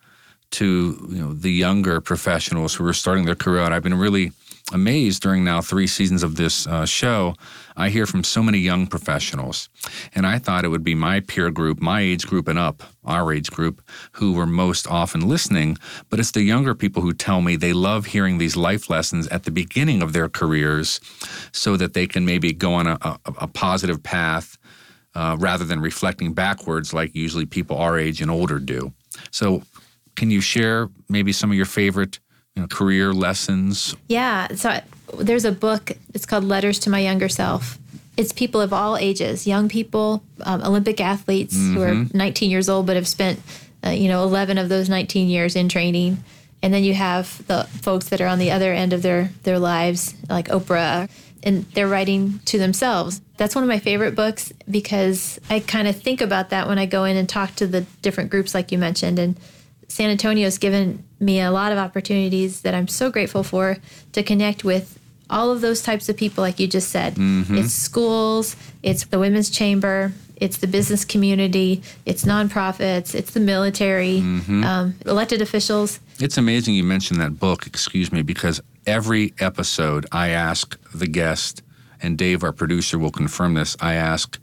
to 0.52 0.66
you 1.10 1.22
know 1.22 1.34
the 1.34 1.52
younger 1.52 2.00
professionals 2.02 2.76
who 2.76 2.86
are 2.88 2.94
starting 2.94 3.26
their 3.26 3.36
career 3.36 3.62
out? 3.62 3.74
I've 3.74 3.84
been 3.84 3.98
really 4.08 4.32
amazed 4.74 5.22
during 5.22 5.44
now 5.44 5.62
three 5.62 5.88
seasons 5.88 6.24
of 6.24 6.36
this 6.36 6.66
uh, 6.68 6.86
show. 6.86 7.36
I 7.78 7.89
hear 7.89 8.05
from 8.05 8.23
so 8.23 8.41
many 8.41 8.57
young 8.57 8.88
professionals, 8.88 9.69
and 10.13 10.26
I 10.26 10.39
thought 10.39 10.63
it 10.63 10.69
would 10.69 10.84
be 10.84 10.95
my 10.95 11.19
peer 11.19 11.51
group, 11.51 11.82
my 11.82 12.01
age 12.01 12.26
group 12.26 12.47
and 12.47 12.57
up, 12.57 12.84
our 13.03 13.34
age 13.34 13.51
group, 13.51 13.82
who 14.13 14.34
were 14.34 14.45
most 14.45 14.88
often 14.88 15.28
listening. 15.28 15.78
But 16.09 16.19
it's 16.19 16.32
the 16.32 16.43
younger 16.43 16.73
people 16.73 17.01
who 17.01 17.13
tell 17.13 17.41
me 17.41 17.55
they 17.55 17.73
love 17.73 18.07
hearing 18.07 18.38
these 18.38 18.55
life 18.55 18.89
lessons 18.89 19.28
at 19.28 19.43
the 19.43 19.51
beginning 19.51 20.01
of 20.01 20.13
their 20.13 20.30
careers, 20.30 21.01
so 21.51 21.76
that 21.78 21.93
they 21.93 22.07
can 22.07 22.26
maybe 22.26 22.53
go 22.53 22.73
on 22.73 22.88
a, 22.88 22.97
a, 23.01 23.19
a 23.26 23.47
positive 23.47 24.01
path 24.01 24.57
uh, 25.15 25.36
rather 25.39 25.65
than 25.65 25.80
reflecting 25.80 26.34
backwards 26.34 26.93
like 26.93 27.15
usually 27.15 27.45
people 27.45 27.78
our 27.78 27.97
age 27.97 28.21
and 28.21 28.32
older 28.32 28.59
do. 28.59 28.93
So, 29.32 29.63
can 30.15 30.32
you 30.32 30.41
share 30.41 30.89
maybe 31.09 31.34
some 31.34 31.51
of 31.51 31.57
your 31.57 31.65
favorite 31.65 32.19
you 32.55 32.61
know, 32.61 32.67
career 32.67 33.13
lessons? 33.13 33.95
Yeah. 34.07 34.47
So 34.55 34.80
there's 35.14 35.45
a 35.45 35.51
book. 35.51 35.91
It's 36.14 36.26
called 36.26 36.43
Letters 36.43 36.80
to 36.80 36.89
My 36.89 36.99
Younger 36.99 37.30
Self. 37.30 37.78
It's 38.18 38.32
people 38.32 38.62
of 38.62 38.72
all 38.72 38.97
ages, 38.97 39.45
young 39.45 39.68
people, 39.68 40.24
um, 40.41 40.64
Olympic 40.64 41.01
athletes 41.01 41.56
who 41.56 41.82
are 41.82 42.06
19 42.14 42.49
years 42.49 42.70
old 42.70 42.86
but 42.86 42.95
have 42.95 43.08
spent, 43.08 43.39
uh, 43.86 43.89
you 43.89 44.08
know, 44.08 44.24
11 44.24 44.58
of 44.58 44.70
those 44.70 44.88
19 44.89 45.28
years 45.28 45.56
in 45.56 45.68
training, 45.70 46.24
And 46.64 46.74
then 46.74 46.84
you 46.84 46.93
have 46.93 47.45
the 47.47 47.66
folks 47.66 48.10
that 48.10 48.22
are 48.22 48.28
on 48.28 48.39
the 48.39 48.51
other 48.51 48.74
end 48.74 48.93
of 48.93 49.01
their, 49.01 49.30
their 49.43 49.60
lives, 49.60 50.16
like 50.30 50.47
Oprah, 50.47 51.10
and 51.43 51.66
they're 51.74 51.88
writing 51.88 52.39
to 52.45 52.58
themselves. 52.58 53.22
That's 53.38 53.53
one 53.53 53.64
of 53.64 53.68
my 53.68 53.80
favorite 53.80 54.16
books 54.16 54.51
because 54.70 55.39
I 55.49 55.60
kind 55.60 55.88
of 55.88 55.95
think 55.95 56.22
about 56.22 56.49
that 56.49 56.68
when 56.68 56.80
I 56.80 56.88
go 56.88 57.03
in 57.03 57.18
and 57.18 57.30
talk 57.30 57.53
to 57.56 57.68
the 57.68 57.82
different 58.01 58.32
groups, 58.32 58.56
like 58.56 58.72
you 58.72 58.80
mentioned. 58.80 59.20
And 59.20 59.38
San 59.96 60.10
Antonio's 60.10 60.58
given 60.58 61.06
me 61.22 61.39
a 61.39 61.52
lot 61.52 61.72
of 61.72 61.78
opportunities 61.78 62.60
that 62.64 62.76
I'm 62.76 62.89
so 62.89 63.10
grateful 63.10 63.43
for 63.43 63.78
to 64.12 64.24
connect 64.24 64.66
with 64.66 65.00
all 65.30 65.52
of 65.52 65.62
those 65.62 65.82
types 65.82 66.10
of 66.10 66.18
people, 66.18 66.41
like 66.43 66.60
you 66.60 66.68
just 66.68 66.89
said. 66.89 67.16
It's 67.18 67.72
schools, 67.72 68.58
it's 68.84 69.06
the 69.06 69.20
women's 69.20 69.50
chamber, 69.50 70.12
it's 70.36 70.58
the 70.58 70.68
business 70.68 71.06
community, 71.06 71.82
it's 72.06 72.26
nonprofits, 72.26 73.16
it's 73.16 73.32
the 73.32 73.39
military, 73.39 74.20
um, 74.66 74.96
elected 75.06 75.41
officials. 75.41 76.02
It's 76.20 76.38
amazing 76.38 76.74
you 76.74 76.84
mentioned 76.84 77.22
that 77.22 77.39
book, 77.39 77.66
excuse 77.66 78.12
me, 78.12 78.22
because 78.22 78.60
every 78.86 79.34
episode 79.39 80.08
I 80.12 80.28
ask 80.28 80.78
the 80.93 81.08
guest, 81.08 81.64
and 82.02 82.18
Dave, 82.18 82.43
our 82.43 82.52
producer, 82.52 83.00
will 83.00 83.12
confirm 83.12 83.54
this. 83.54 83.78
I 83.80 83.93
ask 83.93 84.39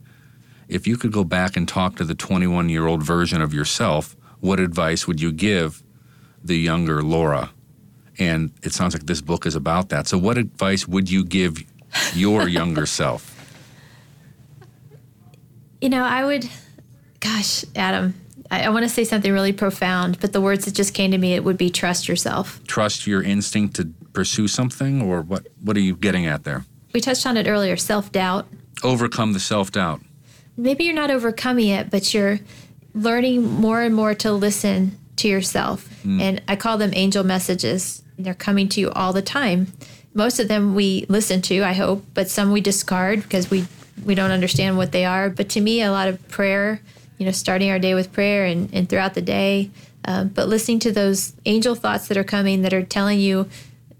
if 0.67 0.87
you 0.87 0.97
could 0.97 1.11
go 1.11 1.23
back 1.23 1.55
and 1.55 1.67
talk 1.67 1.95
to 1.97 2.03
the 2.03 2.15
21 2.15 2.69
year 2.69 2.87
old 2.87 3.03
version 3.03 3.39
of 3.39 3.53
yourself, 3.53 4.15
what 4.43 4.59
advice 4.59 5.07
would 5.07 5.21
you 5.21 5.31
give 5.31 5.81
the 6.43 6.57
younger 6.57 7.01
Laura? 7.01 7.51
And 8.19 8.51
it 8.61 8.73
sounds 8.73 8.93
like 8.93 9.05
this 9.05 9.21
book 9.21 9.45
is 9.45 9.55
about 9.55 9.87
that. 9.89 10.05
So, 10.05 10.17
what 10.17 10.37
advice 10.37 10.85
would 10.85 11.09
you 11.09 11.23
give 11.23 11.63
your 12.13 12.49
younger 12.59 12.85
self? 12.85 13.29
You 15.79 15.89
know, 15.89 16.03
I 16.03 16.25
would, 16.25 16.49
gosh, 17.21 17.63
Adam, 17.75 18.15
I, 18.51 18.63
I 18.63 18.69
want 18.69 18.83
to 18.83 18.89
say 18.89 19.05
something 19.05 19.31
really 19.31 19.53
profound, 19.53 20.19
but 20.19 20.33
the 20.33 20.41
words 20.41 20.65
that 20.65 20.73
just 20.73 20.93
came 20.93 21.11
to 21.11 21.17
me, 21.17 21.35
it 21.35 21.43
would 21.45 21.57
be 21.57 21.69
trust 21.69 22.09
yourself. 22.09 22.61
Trust 22.67 23.07
your 23.07 23.23
instinct 23.23 23.77
to 23.77 23.93
pursue 24.11 24.49
something, 24.49 25.01
or 25.01 25.21
what, 25.21 25.47
what 25.61 25.77
are 25.77 25.81
you 25.81 25.95
getting 25.95 26.25
at 26.25 26.43
there? 26.43 26.65
We 26.93 26.99
touched 26.99 27.25
on 27.25 27.37
it 27.37 27.47
earlier 27.47 27.77
self 27.77 28.11
doubt. 28.11 28.47
Overcome 28.83 29.31
the 29.31 29.39
self 29.39 29.71
doubt. 29.71 30.01
Maybe 30.57 30.83
you're 30.83 30.93
not 30.93 31.09
overcoming 31.09 31.69
it, 31.69 31.89
but 31.89 32.13
you're 32.13 32.39
learning 32.93 33.43
more 33.43 33.81
and 33.81 33.95
more 33.95 34.13
to 34.15 34.31
listen 34.31 34.97
to 35.17 35.27
yourself. 35.27 35.87
And 36.21 36.41
I 36.47 36.55
call 36.55 36.77
them 36.77 36.91
angel 36.93 37.23
messages. 37.23 38.03
They're 38.17 38.33
coming 38.33 38.67
to 38.69 38.81
you 38.81 38.91
all 38.91 39.13
the 39.13 39.21
time. 39.21 39.73
Most 40.13 40.39
of 40.39 40.47
them 40.47 40.75
we 40.75 41.05
listen 41.09 41.41
to, 41.43 41.63
I 41.63 41.73
hope, 41.73 42.05
but 42.13 42.29
some 42.29 42.51
we 42.51 42.61
discard 42.61 43.23
because 43.23 43.49
we 43.49 43.65
we 44.05 44.15
don't 44.15 44.31
understand 44.31 44.77
what 44.77 44.91
they 44.91 45.05
are. 45.05 45.29
But 45.29 45.49
to 45.49 45.61
me, 45.61 45.81
a 45.81 45.91
lot 45.91 46.07
of 46.07 46.27
prayer, 46.29 46.81
you 47.17 47.25
know, 47.25 47.31
starting 47.31 47.69
our 47.69 47.79
day 47.79 47.93
with 47.93 48.11
prayer 48.11 48.45
and, 48.45 48.73
and 48.73 48.89
throughout 48.89 49.13
the 49.13 49.21
day, 49.21 49.71
um, 50.05 50.29
but 50.29 50.47
listening 50.47 50.79
to 50.79 50.91
those 50.91 51.33
angel 51.45 51.75
thoughts 51.75 52.07
that 52.07 52.17
are 52.17 52.23
coming 52.23 52.63
that 52.63 52.73
are 52.73 52.83
telling 52.83 53.19
you, 53.19 53.47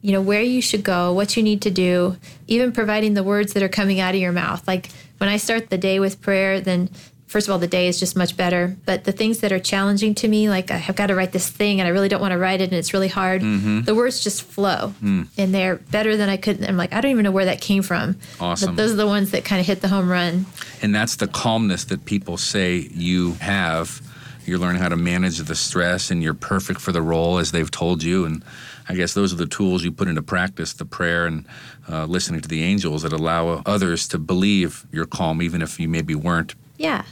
you 0.02 0.12
know, 0.12 0.22
where 0.22 0.42
you 0.42 0.62
should 0.62 0.84
go, 0.84 1.14
what 1.14 1.38
you 1.38 1.44
need 1.44 1.62
to 1.62 1.72
do, 1.72 2.18
even 2.48 2.72
providing 2.72 3.14
the 3.14 3.24
words 3.24 3.54
that 3.54 3.64
are 3.64 3.70
coming 3.70 4.00
out 4.00 4.14
of 4.14 4.20
your 4.20 4.34
mouth. 4.34 4.68
Like 4.68 4.90
when 5.20 5.30
I 5.30 5.38
start 5.38 5.70
the 5.70 5.78
day 5.78 6.00
with 6.00 6.22
prayer, 6.22 6.60
then 6.60 6.90
first 7.34 7.48
of 7.48 7.52
all, 7.52 7.58
the 7.58 7.68
day 7.68 7.88
is 7.88 8.00
just 8.00 8.16
much 8.16 8.38
better. 8.38 8.78
But 8.86 9.06
the 9.06 9.12
things 9.12 9.40
that 9.40 9.52
are 9.52 9.60
challenging 9.60 10.14
to 10.16 10.28
me, 10.28 10.50
like 10.50 10.70
I 10.70 10.78
have 10.78 10.96
got 10.96 11.08
to 11.08 11.16
write 11.16 11.32
this 11.32 11.50
thing 11.50 11.80
and 11.80 11.88
I 11.88 11.90
really 11.90 12.08
don't 12.08 12.22
want 12.22 12.32
to 12.32 12.38
write 12.38 12.62
it 12.62 12.66
and 12.66 12.74
it's 12.74 12.94
really 12.94 13.08
hard, 13.08 13.42
the 13.42 13.94
words 13.96 14.24
just 14.24 14.44
flow 14.44 14.94
and 15.02 15.54
they're 15.54 15.78
better 15.78 16.16
than 16.16 16.30
I 16.30 16.38
could. 16.38 16.64
I'm 16.64 16.78
like, 16.78 16.94
I 16.94 17.02
don't 17.02 17.10
even 17.10 17.24
know 17.24 17.32
where 17.32 17.46
that 17.46 17.60
came 17.60 17.82
from. 17.82 18.20
Awesome. 18.40 18.70
But 18.70 18.78
those 18.78 18.94
are 18.94 18.98
the 18.98 19.08
ones 19.08 19.32
that 19.32 19.44
kind 19.44 19.60
of 19.60 19.66
hit 19.66 19.82
the 19.82 19.88
home 19.88 20.08
run. 20.08 20.46
And 20.84 20.94
that's 20.94 21.16
the 21.16 21.28
calmness 21.28 21.86
that 21.86 22.06
people 22.06 22.38
say 22.38 22.88
you 22.94 23.34
have. 23.34 24.00
You're 24.46 24.60
learning 24.60 24.82
how 24.82 24.90
to 24.90 24.98
manage 24.98 25.40
the 25.40 25.56
stress 25.56 26.12
and 26.12 26.22
you're 26.22 26.36
perfect 26.36 26.82
for 26.82 26.92
the 26.92 27.02
role 27.02 27.40
as 27.40 27.52
they've 27.52 27.72
told 27.72 28.04
you. 28.04 28.26
And 28.26 28.44
I 28.88 28.94
guess 28.94 29.16
those 29.16 29.34
are 29.34 29.38
the 29.38 29.48
tools 29.48 29.84
you 29.84 29.92
put 29.92 30.08
into 30.08 30.22
practice 30.22 30.74
the 30.74 30.86
prayer 30.86 31.26
and 31.26 31.46
uh, 31.90 32.06
listening 32.06 32.42
to 32.42 32.48
the 32.48 32.62
angels 32.62 33.02
that 33.02 33.14
allow 33.14 33.64
others 33.66 34.08
to 34.10 34.20
believe 34.20 34.86
you're 34.92 35.08
calm, 35.08 35.42
even 35.42 35.64
if 35.64 35.80
you 35.80 35.88
maybe 35.88 36.14
weren't. 36.14 36.54
Yeah. 36.78 37.06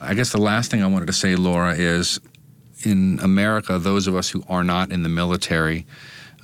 I 0.00 0.14
guess 0.14 0.30
the 0.30 0.38
last 0.38 0.70
thing 0.70 0.82
I 0.82 0.86
wanted 0.86 1.06
to 1.06 1.12
say, 1.12 1.34
Laura, 1.34 1.74
is 1.74 2.20
in 2.84 3.18
America, 3.20 3.78
those 3.78 4.06
of 4.06 4.14
us 4.14 4.30
who 4.30 4.44
are 4.48 4.62
not 4.62 4.92
in 4.92 5.02
the 5.02 5.08
military, 5.08 5.86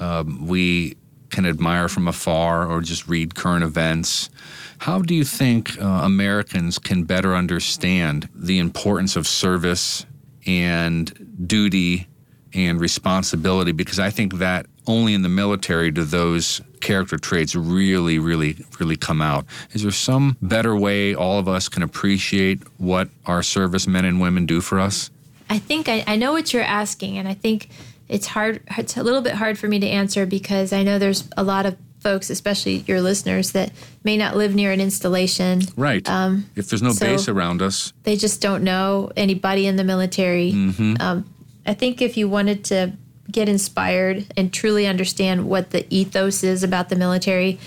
um, 0.00 0.46
we 0.46 0.96
can 1.30 1.46
admire 1.46 1.88
from 1.88 2.08
afar 2.08 2.66
or 2.66 2.80
just 2.80 3.08
read 3.08 3.34
current 3.34 3.64
events. 3.64 4.30
How 4.78 5.02
do 5.02 5.14
you 5.14 5.24
think 5.24 5.80
uh, 5.80 5.84
Americans 5.84 6.78
can 6.78 7.04
better 7.04 7.34
understand 7.34 8.28
the 8.34 8.58
importance 8.58 9.16
of 9.16 9.26
service 9.26 10.04
and 10.46 11.46
duty 11.46 12.08
and 12.52 12.80
responsibility? 12.80 13.72
Because 13.72 13.98
I 13.98 14.10
think 14.10 14.34
that 14.34 14.66
only 14.86 15.14
in 15.14 15.22
the 15.22 15.28
military 15.28 15.90
do 15.90 16.04
those 16.04 16.60
character 16.80 17.16
traits 17.16 17.54
really, 17.54 18.18
really, 18.18 18.56
really 18.78 18.96
come 18.96 19.22
out. 19.22 19.46
Is 19.72 19.82
there 19.82 19.90
some 19.90 20.36
better 20.42 20.76
way 20.76 21.14
all 21.14 21.38
of 21.38 21.48
us 21.48 21.68
can 21.68 21.82
appreciate 21.82 22.60
what 22.78 23.08
our 23.26 23.42
servicemen 23.42 24.04
and 24.04 24.20
women 24.20 24.46
do 24.46 24.60
for 24.60 24.78
us? 24.78 25.10
I 25.48 25.58
think 25.58 25.88
I, 25.88 26.04
I 26.06 26.16
know 26.16 26.32
what 26.32 26.52
you're 26.52 26.62
asking, 26.62 27.18
and 27.18 27.26
I 27.28 27.34
think 27.34 27.68
it's 28.08 28.26
hard. 28.26 28.62
It's 28.76 28.96
a 28.96 29.02
little 29.02 29.22
bit 29.22 29.34
hard 29.34 29.58
for 29.58 29.68
me 29.68 29.78
to 29.80 29.86
answer 29.86 30.26
because 30.26 30.72
I 30.72 30.82
know 30.82 30.98
there's 30.98 31.28
a 31.36 31.42
lot 31.42 31.66
of 31.66 31.76
folks, 32.00 32.28
especially 32.28 32.84
your 32.86 33.00
listeners, 33.00 33.52
that 33.52 33.72
may 34.04 34.16
not 34.18 34.36
live 34.36 34.54
near 34.54 34.72
an 34.72 34.80
installation. 34.80 35.62
Right. 35.74 36.06
Um, 36.08 36.50
if 36.54 36.68
there's 36.68 36.82
no 36.82 36.92
so- 36.92 37.06
base 37.06 37.28
around 37.28 37.62
us, 37.62 37.94
They 38.02 38.16
just 38.16 38.42
don't 38.42 38.62
know 38.62 39.10
anybody 39.16 39.66
in 39.66 39.76
the 39.76 39.84
military. 39.84 40.52
Um, 41.00 41.24
I 41.66 41.72
think 41.72 42.02
if 42.02 42.18
you 42.18 42.28
wanted 42.28 42.64
to 42.66 42.92
get 43.30 43.48
inspired 43.48 44.26
and 44.36 44.52
truly 44.52 44.86
understand 44.86 45.48
what 45.48 45.70
the 45.70 45.86
ethos 45.94 46.44
is 46.44 46.62
about 46.62 46.88
the 46.88 46.96
military, 46.96 47.58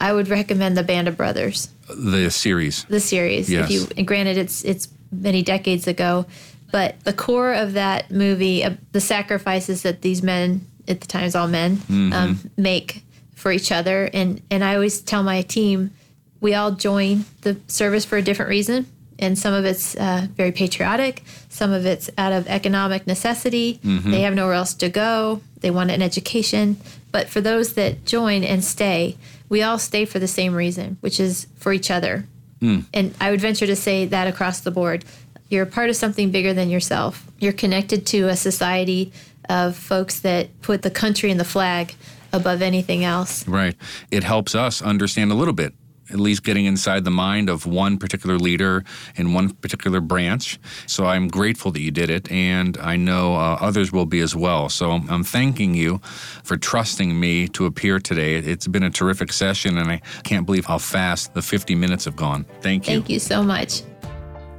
I 0.00 0.12
would 0.12 0.28
recommend 0.28 0.76
the 0.76 0.82
Band 0.82 1.08
of 1.08 1.16
Brothers. 1.16 1.68
the 1.88 2.30
series. 2.30 2.84
the 2.84 3.00
series. 3.00 3.50
Yes. 3.50 3.70
If 3.70 3.98
you 3.98 4.04
granted, 4.04 4.38
it's 4.38 4.64
it's 4.64 4.88
many 5.10 5.42
decades 5.42 5.86
ago, 5.86 6.26
but 6.70 6.98
the 7.04 7.12
core 7.12 7.52
of 7.52 7.74
that 7.74 8.10
movie, 8.10 8.64
uh, 8.64 8.72
the 8.92 9.00
sacrifices 9.00 9.82
that 9.82 10.02
these 10.02 10.22
men 10.22 10.66
at 10.88 11.00
the 11.00 11.06
time, 11.06 11.24
it's 11.24 11.34
all 11.34 11.48
men, 11.48 11.80
um, 12.12 12.40
make 12.56 13.04
for 13.34 13.52
each 13.52 13.70
other, 13.70 14.10
and 14.12 14.40
and 14.50 14.64
I 14.64 14.74
always 14.74 15.00
tell 15.00 15.22
my 15.22 15.42
team, 15.42 15.92
we 16.40 16.54
all 16.54 16.72
join 16.72 17.24
the 17.42 17.56
service 17.68 18.04
for 18.04 18.16
a 18.16 18.22
different 18.22 18.48
reason. 18.48 18.86
And 19.22 19.38
some 19.38 19.54
of 19.54 19.64
it's 19.64 19.94
uh, 19.94 20.26
very 20.36 20.52
patriotic. 20.52 21.22
Some 21.48 21.72
of 21.72 21.86
it's 21.86 22.10
out 22.18 22.32
of 22.32 22.46
economic 22.48 23.06
necessity. 23.06 23.78
They 23.82 24.20
have 24.22 24.34
nowhere 24.34 24.54
else 24.54 24.74
to 24.74 24.88
go. 24.88 25.40
They 25.60 25.70
want 25.70 25.90
an 25.90 26.02
education. 26.02 26.76
But 27.12 27.28
for 27.28 27.40
those 27.40 27.74
that 27.74 28.04
join 28.04 28.42
and 28.42 28.64
stay, 28.64 29.16
we 29.48 29.62
all 29.62 29.78
stay 29.78 30.04
for 30.06 30.18
the 30.18 30.26
same 30.26 30.54
reason, 30.54 30.96
which 31.00 31.20
is 31.20 31.46
for 31.56 31.72
each 31.72 31.90
other. 31.90 32.26
And 32.60 33.14
I 33.20 33.30
would 33.30 33.40
venture 33.40 33.66
to 33.66 33.76
say 33.76 34.06
that 34.06 34.26
across 34.26 34.60
the 34.60 34.70
board. 34.70 35.04
You're 35.48 35.64
a 35.64 35.66
part 35.66 35.90
of 35.90 35.96
something 35.96 36.30
bigger 36.30 36.54
than 36.54 36.70
yourself. 36.70 37.26
You're 37.38 37.52
connected 37.52 38.06
to 38.06 38.28
a 38.28 38.36
society 38.36 39.12
of 39.48 39.76
folks 39.76 40.20
that 40.20 40.48
put 40.62 40.82
the 40.82 40.90
country 40.90 41.30
and 41.30 41.38
the 41.38 41.44
flag 41.44 41.94
above 42.32 42.62
anything 42.62 43.04
else. 43.04 43.46
Right. 43.46 43.76
It 44.10 44.24
helps 44.24 44.54
us 44.54 44.80
understand 44.80 45.30
a 45.30 45.34
little 45.34 45.52
bit, 45.52 45.74
at 46.12 46.20
least 46.20 46.42
getting 46.44 46.66
inside 46.66 47.04
the 47.04 47.10
mind 47.10 47.48
of 47.48 47.66
one 47.66 47.98
particular 47.98 48.38
leader 48.38 48.84
in 49.16 49.32
one 49.32 49.50
particular 49.50 50.00
branch. 50.00 50.58
So 50.86 51.06
I'm 51.06 51.28
grateful 51.28 51.70
that 51.72 51.80
you 51.80 51.90
did 51.90 52.10
it, 52.10 52.30
and 52.30 52.76
I 52.78 52.96
know 52.96 53.34
uh, 53.34 53.58
others 53.60 53.92
will 53.92 54.06
be 54.06 54.20
as 54.20 54.36
well. 54.36 54.68
So 54.68 54.90
I'm, 54.92 55.08
I'm 55.10 55.24
thanking 55.24 55.74
you 55.74 55.98
for 56.44 56.56
trusting 56.56 57.18
me 57.18 57.48
to 57.48 57.66
appear 57.66 57.98
today. 57.98 58.36
It's 58.36 58.66
been 58.66 58.82
a 58.82 58.90
terrific 58.90 59.32
session, 59.32 59.78
and 59.78 59.90
I 59.90 59.98
can't 60.24 60.46
believe 60.46 60.66
how 60.66 60.78
fast 60.78 61.34
the 61.34 61.42
50 61.42 61.74
minutes 61.74 62.04
have 62.04 62.16
gone. 62.16 62.44
Thank 62.60 62.88
you. 62.88 62.94
Thank 62.94 63.10
you 63.10 63.18
so 63.18 63.42
much. 63.42 63.82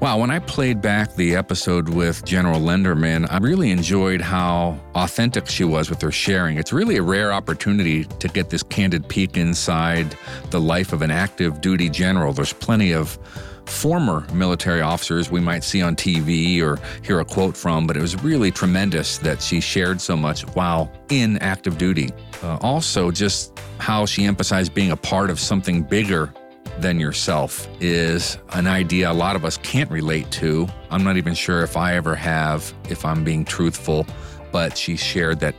Wow, 0.04 0.18
when 0.18 0.32
I 0.32 0.40
played 0.40 0.82
back 0.82 1.16
the 1.16 1.34
episode 1.38 1.88
with 1.88 2.26
General 2.26 2.60
Lenderman, 2.60 3.26
I 3.32 3.38
really 3.38 3.72
enjoyed 3.72 4.20
how 4.20 4.78
authentic 4.96 5.48
she 5.48 5.64
was 5.64 5.90
with 5.90 6.02
her 6.02 6.12
sharing. 6.12 6.58
It's 6.58 6.74
really 6.74 6.98
a 6.98 7.02
rare 7.02 7.32
opportunity 7.32 8.04
to 8.04 8.28
get 8.28 8.50
this 8.50 8.64
candid 8.64 9.08
peek 9.08 9.38
inside 9.38 10.18
the 10.50 10.60
life 10.60 10.92
of 10.92 11.04
an 11.04 11.10
active 11.10 11.62
duty 11.62 11.88
general. 11.88 12.34
There's 12.34 12.52
plenty 12.52 12.92
of 12.92 13.18
former 13.64 14.28
military 14.34 14.82
officers 14.82 15.32
we 15.32 15.40
might 15.40 15.64
see 15.64 15.82
on 15.82 15.96
TV 15.96 16.62
or 16.62 16.82
hear 17.02 17.22
a 17.22 17.26
quote 17.26 17.56
from, 17.56 17.88
but 17.88 17.96
it 17.96 18.02
was 18.02 18.22
really 18.22 18.52
tremendous 18.52 19.20
that 19.20 19.42
she 19.42 19.62
shared 19.62 20.02
so 20.02 20.18
much 20.18 20.42
while 20.48 20.92
in 21.12 21.38
active 21.38 21.78
duty. 21.78 22.10
Uh, 22.44 22.58
also, 22.60 23.10
just 23.10 23.58
how 23.78 24.06
she 24.06 24.26
emphasized 24.26 24.74
being 24.74 24.92
a 24.92 24.98
part 24.98 25.30
of 25.30 25.40
something 25.40 25.82
bigger 25.82 26.34
than 26.80 27.00
yourself 27.00 27.68
is 27.80 28.38
an 28.50 28.68
idea 28.68 29.12
a 29.12 29.14
lot 29.14 29.36
of 29.36 29.46
us 29.46 29.58
can't 29.58 29.90
relate 29.92 30.30
to. 30.32 30.68
I'm 30.90 31.04
not 31.04 31.18
even 31.18 31.34
sure 31.34 31.64
if 31.64 31.78
I 31.78 31.96
ever 31.96 32.16
have, 32.16 32.74
if 32.90 33.06
I'm 33.06 33.24
being 33.24 33.46
truthful, 33.46 34.06
but 34.52 34.78
she 34.78 34.96
shared 34.96 35.40
that 35.42 35.56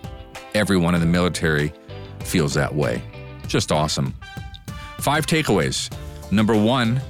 everyone 0.55 0.95
in 0.95 1.01
the 1.01 1.07
military 1.07 1.73
feels 2.21 2.55
that 2.55 2.75
way. 2.75 3.03
Just 3.47 3.73
awesome. 3.73 4.15
Five 4.99 5.27
takeaways. 5.27 5.91
Number 6.33 6.57
one, 6.57 7.01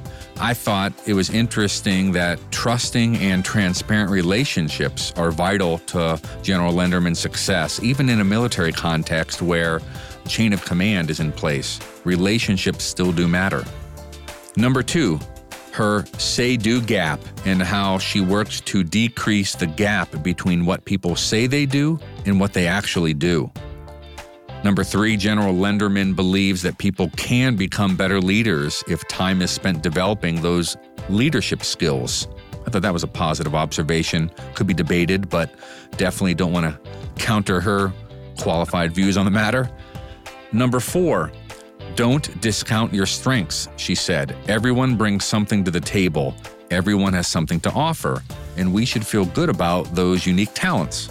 I 0.40 0.52
thought 0.52 0.92
it 1.06 1.14
was 1.14 1.30
interesting 1.30 2.10
that 2.12 2.40
trusting 2.50 3.16
and 3.18 3.44
transparent 3.44 4.10
relationships 4.10 5.12
are 5.16 5.30
vital 5.30 5.78
to 5.78 6.20
General 6.42 6.72
Lenderman's 6.72 7.20
success, 7.20 7.80
even 7.82 8.08
in 8.08 8.20
a 8.20 8.24
military 8.24 8.72
context 8.72 9.40
where 9.40 9.80
chain 10.26 10.52
of 10.52 10.64
command 10.64 11.10
is 11.10 11.20
in 11.20 11.30
place. 11.30 11.78
Relationships 12.04 12.82
still 12.84 13.12
do 13.12 13.28
matter. 13.28 13.64
Number 14.56 14.82
two, 14.82 15.18
her 15.72 16.04
say 16.18 16.56
do 16.56 16.80
gap 16.80 17.20
and 17.44 17.60
how 17.60 17.98
she 17.98 18.20
works 18.20 18.60
to 18.60 18.84
decrease 18.84 19.56
the 19.56 19.66
gap 19.66 20.22
between 20.22 20.64
what 20.64 20.84
people 20.84 21.16
say 21.16 21.48
they 21.48 21.66
do 21.66 21.98
and 22.26 22.38
what 22.38 22.52
they 22.52 22.68
actually 22.68 23.14
do. 23.14 23.50
Number 24.62 24.84
three, 24.84 25.16
General 25.16 25.52
Lenderman 25.52 26.14
believes 26.14 26.62
that 26.62 26.78
people 26.78 27.10
can 27.16 27.56
become 27.56 27.96
better 27.96 28.20
leaders 28.20 28.82
if 28.88 29.06
time 29.08 29.42
is 29.42 29.50
spent 29.50 29.82
developing 29.82 30.40
those 30.40 30.76
leadership 31.10 31.62
skills. 31.62 32.28
I 32.66 32.70
thought 32.70 32.82
that 32.82 32.92
was 32.92 33.02
a 33.02 33.08
positive 33.08 33.54
observation. 33.54 34.30
Could 34.54 34.66
be 34.66 34.72
debated, 34.72 35.28
but 35.28 35.52
definitely 35.98 36.34
don't 36.34 36.52
want 36.52 36.64
to 36.64 36.90
counter 37.16 37.60
her 37.60 37.92
qualified 38.38 38.92
views 38.92 39.16
on 39.16 39.24
the 39.24 39.30
matter. 39.30 39.68
Number 40.52 40.80
four, 40.80 41.30
don't 41.94 42.40
discount 42.40 42.92
your 42.92 43.06
strengths, 43.06 43.68
she 43.76 43.94
said. 43.94 44.36
Everyone 44.48 44.96
brings 44.96 45.24
something 45.24 45.64
to 45.64 45.70
the 45.70 45.80
table, 45.80 46.34
everyone 46.70 47.12
has 47.12 47.26
something 47.26 47.60
to 47.60 47.70
offer, 47.72 48.22
and 48.56 48.72
we 48.72 48.84
should 48.84 49.06
feel 49.06 49.24
good 49.26 49.48
about 49.48 49.94
those 49.94 50.26
unique 50.26 50.54
talents. 50.54 51.10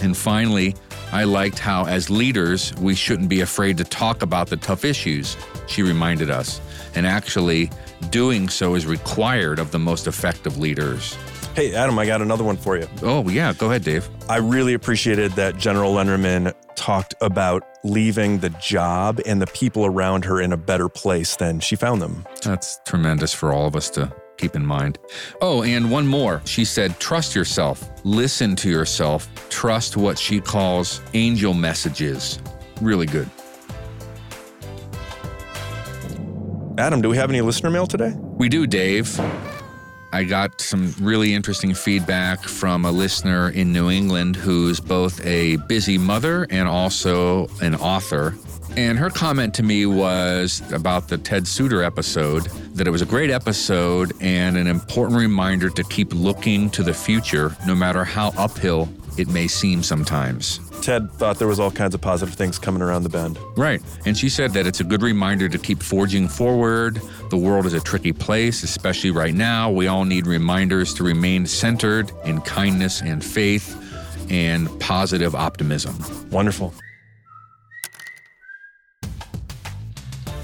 And 0.00 0.16
finally, 0.16 0.74
I 1.12 1.24
liked 1.24 1.58
how, 1.58 1.84
as 1.86 2.08
leaders, 2.08 2.72
we 2.76 2.94
shouldn't 2.94 3.28
be 3.28 3.42
afraid 3.42 3.76
to 3.78 3.84
talk 3.84 4.22
about 4.22 4.48
the 4.48 4.56
tough 4.56 4.84
issues, 4.84 5.36
she 5.66 5.82
reminded 5.82 6.30
us. 6.30 6.60
And 6.94 7.06
actually, 7.06 7.70
doing 8.10 8.48
so 8.48 8.74
is 8.74 8.86
required 8.86 9.58
of 9.58 9.70
the 9.70 9.78
most 9.78 10.06
effective 10.06 10.58
leaders. 10.58 11.16
Hey, 11.54 11.74
Adam, 11.74 11.98
I 11.98 12.06
got 12.06 12.22
another 12.22 12.44
one 12.44 12.56
for 12.56 12.78
you. 12.78 12.88
Oh, 13.02 13.28
yeah, 13.28 13.52
go 13.52 13.66
ahead, 13.66 13.84
Dave. 13.84 14.08
I 14.26 14.38
really 14.38 14.72
appreciated 14.72 15.32
that 15.32 15.58
General 15.58 15.92
Lenderman 15.92 16.54
talked 16.76 17.14
about 17.20 17.62
leaving 17.84 18.38
the 18.38 18.48
job 18.50 19.20
and 19.26 19.40
the 19.40 19.46
people 19.48 19.84
around 19.84 20.24
her 20.24 20.40
in 20.40 20.54
a 20.54 20.56
better 20.56 20.88
place 20.88 21.36
than 21.36 21.60
she 21.60 21.76
found 21.76 22.00
them. 22.00 22.24
That's 22.42 22.80
tremendous 22.86 23.34
for 23.34 23.52
all 23.52 23.66
of 23.66 23.76
us 23.76 23.90
to 23.90 24.10
keep 24.38 24.56
in 24.56 24.64
mind. 24.64 24.98
Oh, 25.42 25.62
and 25.62 25.90
one 25.90 26.06
more. 26.06 26.40
She 26.46 26.64
said, 26.64 26.98
trust 26.98 27.34
yourself, 27.34 27.86
listen 28.02 28.56
to 28.56 28.70
yourself, 28.70 29.28
trust 29.50 29.94
what 29.94 30.18
she 30.18 30.40
calls 30.40 31.02
angel 31.12 31.52
messages. 31.52 32.40
Really 32.80 33.06
good. 33.06 33.28
Adam, 36.78 37.02
do 37.02 37.10
we 37.10 37.18
have 37.18 37.28
any 37.28 37.42
listener 37.42 37.68
mail 37.68 37.86
today? 37.86 38.14
We 38.16 38.48
do, 38.48 38.66
Dave. 38.66 39.20
I 40.14 40.24
got 40.24 40.60
some 40.60 40.94
really 41.00 41.32
interesting 41.32 41.72
feedback 41.72 42.42
from 42.42 42.84
a 42.84 42.92
listener 42.92 43.48
in 43.48 43.72
New 43.72 43.90
England 43.90 44.36
who's 44.36 44.78
both 44.78 45.24
a 45.24 45.56
busy 45.68 45.96
mother 45.96 46.46
and 46.50 46.68
also 46.68 47.48
an 47.62 47.74
author. 47.76 48.34
And 48.76 48.98
her 48.98 49.08
comment 49.08 49.54
to 49.54 49.62
me 49.62 49.86
was 49.86 50.62
about 50.70 51.08
the 51.08 51.16
Ted 51.16 51.48
Suter 51.48 51.82
episode 51.82 52.44
that 52.74 52.86
it 52.86 52.90
was 52.90 53.00
a 53.00 53.06
great 53.06 53.30
episode 53.30 54.12
and 54.20 54.58
an 54.58 54.66
important 54.66 55.18
reminder 55.18 55.70
to 55.70 55.82
keep 55.84 56.12
looking 56.12 56.68
to 56.70 56.82
the 56.82 56.92
future, 56.94 57.56
no 57.66 57.74
matter 57.74 58.04
how 58.04 58.34
uphill 58.36 58.90
it 59.16 59.28
may 59.28 59.48
seem 59.48 59.82
sometimes. 59.82 60.60
Ted 60.82 61.12
thought 61.12 61.38
there 61.38 61.48
was 61.48 61.60
all 61.60 61.70
kinds 61.70 61.94
of 61.94 62.00
positive 62.00 62.34
things 62.34 62.58
coming 62.58 62.82
around 62.82 63.04
the 63.04 63.08
bend. 63.08 63.38
Right. 63.56 63.80
And 64.04 64.18
she 64.18 64.28
said 64.28 64.52
that 64.52 64.66
it's 64.66 64.80
a 64.80 64.84
good 64.84 65.02
reminder 65.02 65.48
to 65.48 65.58
keep 65.58 65.82
forging 65.82 66.28
forward. 66.28 67.00
The 67.30 67.36
world 67.36 67.66
is 67.66 67.72
a 67.72 67.80
tricky 67.80 68.12
place, 68.12 68.62
especially 68.62 69.12
right 69.12 69.32
now. 69.32 69.70
We 69.70 69.86
all 69.86 70.04
need 70.04 70.26
reminders 70.26 70.92
to 70.94 71.04
remain 71.04 71.46
centered 71.46 72.10
in 72.24 72.40
kindness 72.40 73.00
and 73.00 73.24
faith 73.24 73.78
and 74.30 74.68
positive 74.80 75.34
optimism. 75.34 75.96
Wonderful. 76.30 76.74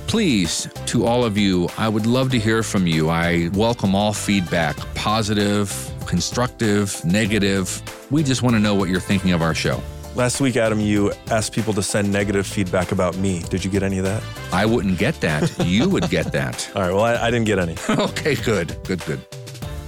Please, 0.07 0.69
to 0.87 1.05
all 1.05 1.25
of 1.25 1.37
you, 1.37 1.69
I 1.77 1.89
would 1.89 2.07
love 2.07 2.31
to 2.31 2.39
hear 2.39 2.63
from 2.63 2.87
you. 2.87 3.11
I 3.11 3.51
welcome 3.53 3.95
all 3.95 4.15
feedback, 4.15 4.77
positive, 4.95 5.93
constructive, 6.07 7.05
negative. 7.05 7.83
We 8.11 8.23
just 8.23 8.43
want 8.43 8.55
to 8.57 8.61
know 8.61 8.75
what 8.75 8.89
you're 8.89 9.01
thinking 9.01 9.33
of 9.33 9.43
our 9.43 9.55
show. 9.55 9.83
Last 10.19 10.41
week, 10.41 10.57
Adam, 10.57 10.81
you 10.81 11.13
asked 11.31 11.53
people 11.53 11.73
to 11.75 11.81
send 11.81 12.11
negative 12.13 12.45
feedback 12.45 12.91
about 12.91 13.17
me. 13.19 13.39
Did 13.51 13.65
you 13.65 13.71
get 13.71 13.85
any 13.85 13.99
of 13.99 14.05
that? 14.05 14.21
I 14.53 14.67
wouldn't 14.67 14.99
get 14.99 15.21
that. 15.21 15.49
You 15.65 15.89
would 15.89 16.11
get 16.11 16.33
that. 16.33 16.69
All 16.75 16.83
right, 16.83 16.93
well, 16.93 17.05
I, 17.05 17.29
I 17.29 17.31
didn't 17.31 17.47
get 17.47 17.61
any. 17.61 17.77
okay, 17.89 18.35
good, 18.35 18.77
good, 18.83 18.99
good. 19.05 19.21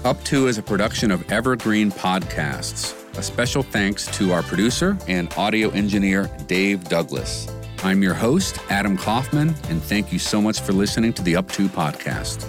Up 0.05 0.23
To 0.27 0.47
is 0.47 0.57
a 0.57 0.63
production 0.63 1.11
of 1.11 1.29
Evergreen 1.33 1.91
Podcasts. 1.91 2.95
A 3.19 3.23
special 3.25 3.65
thanks 3.65 4.07
to 4.19 4.31
our 4.31 4.45
producer 4.45 4.97
and 5.09 5.35
audio 5.37 5.69
engineer, 5.71 6.31
Dave 6.47 6.85
Douglas. 6.85 7.53
I'm 7.83 8.01
your 8.01 8.15
host, 8.15 8.61
Adam 8.71 8.97
Kaufman, 8.97 9.49
and 9.69 9.83
thank 9.83 10.13
you 10.13 10.21
so 10.21 10.41
much 10.41 10.61
for 10.61 10.73
listening 10.73 11.13
to 11.15 11.23
the 11.23 11.35
Up 11.35 11.51
To 11.51 11.69
podcast. 11.69 12.47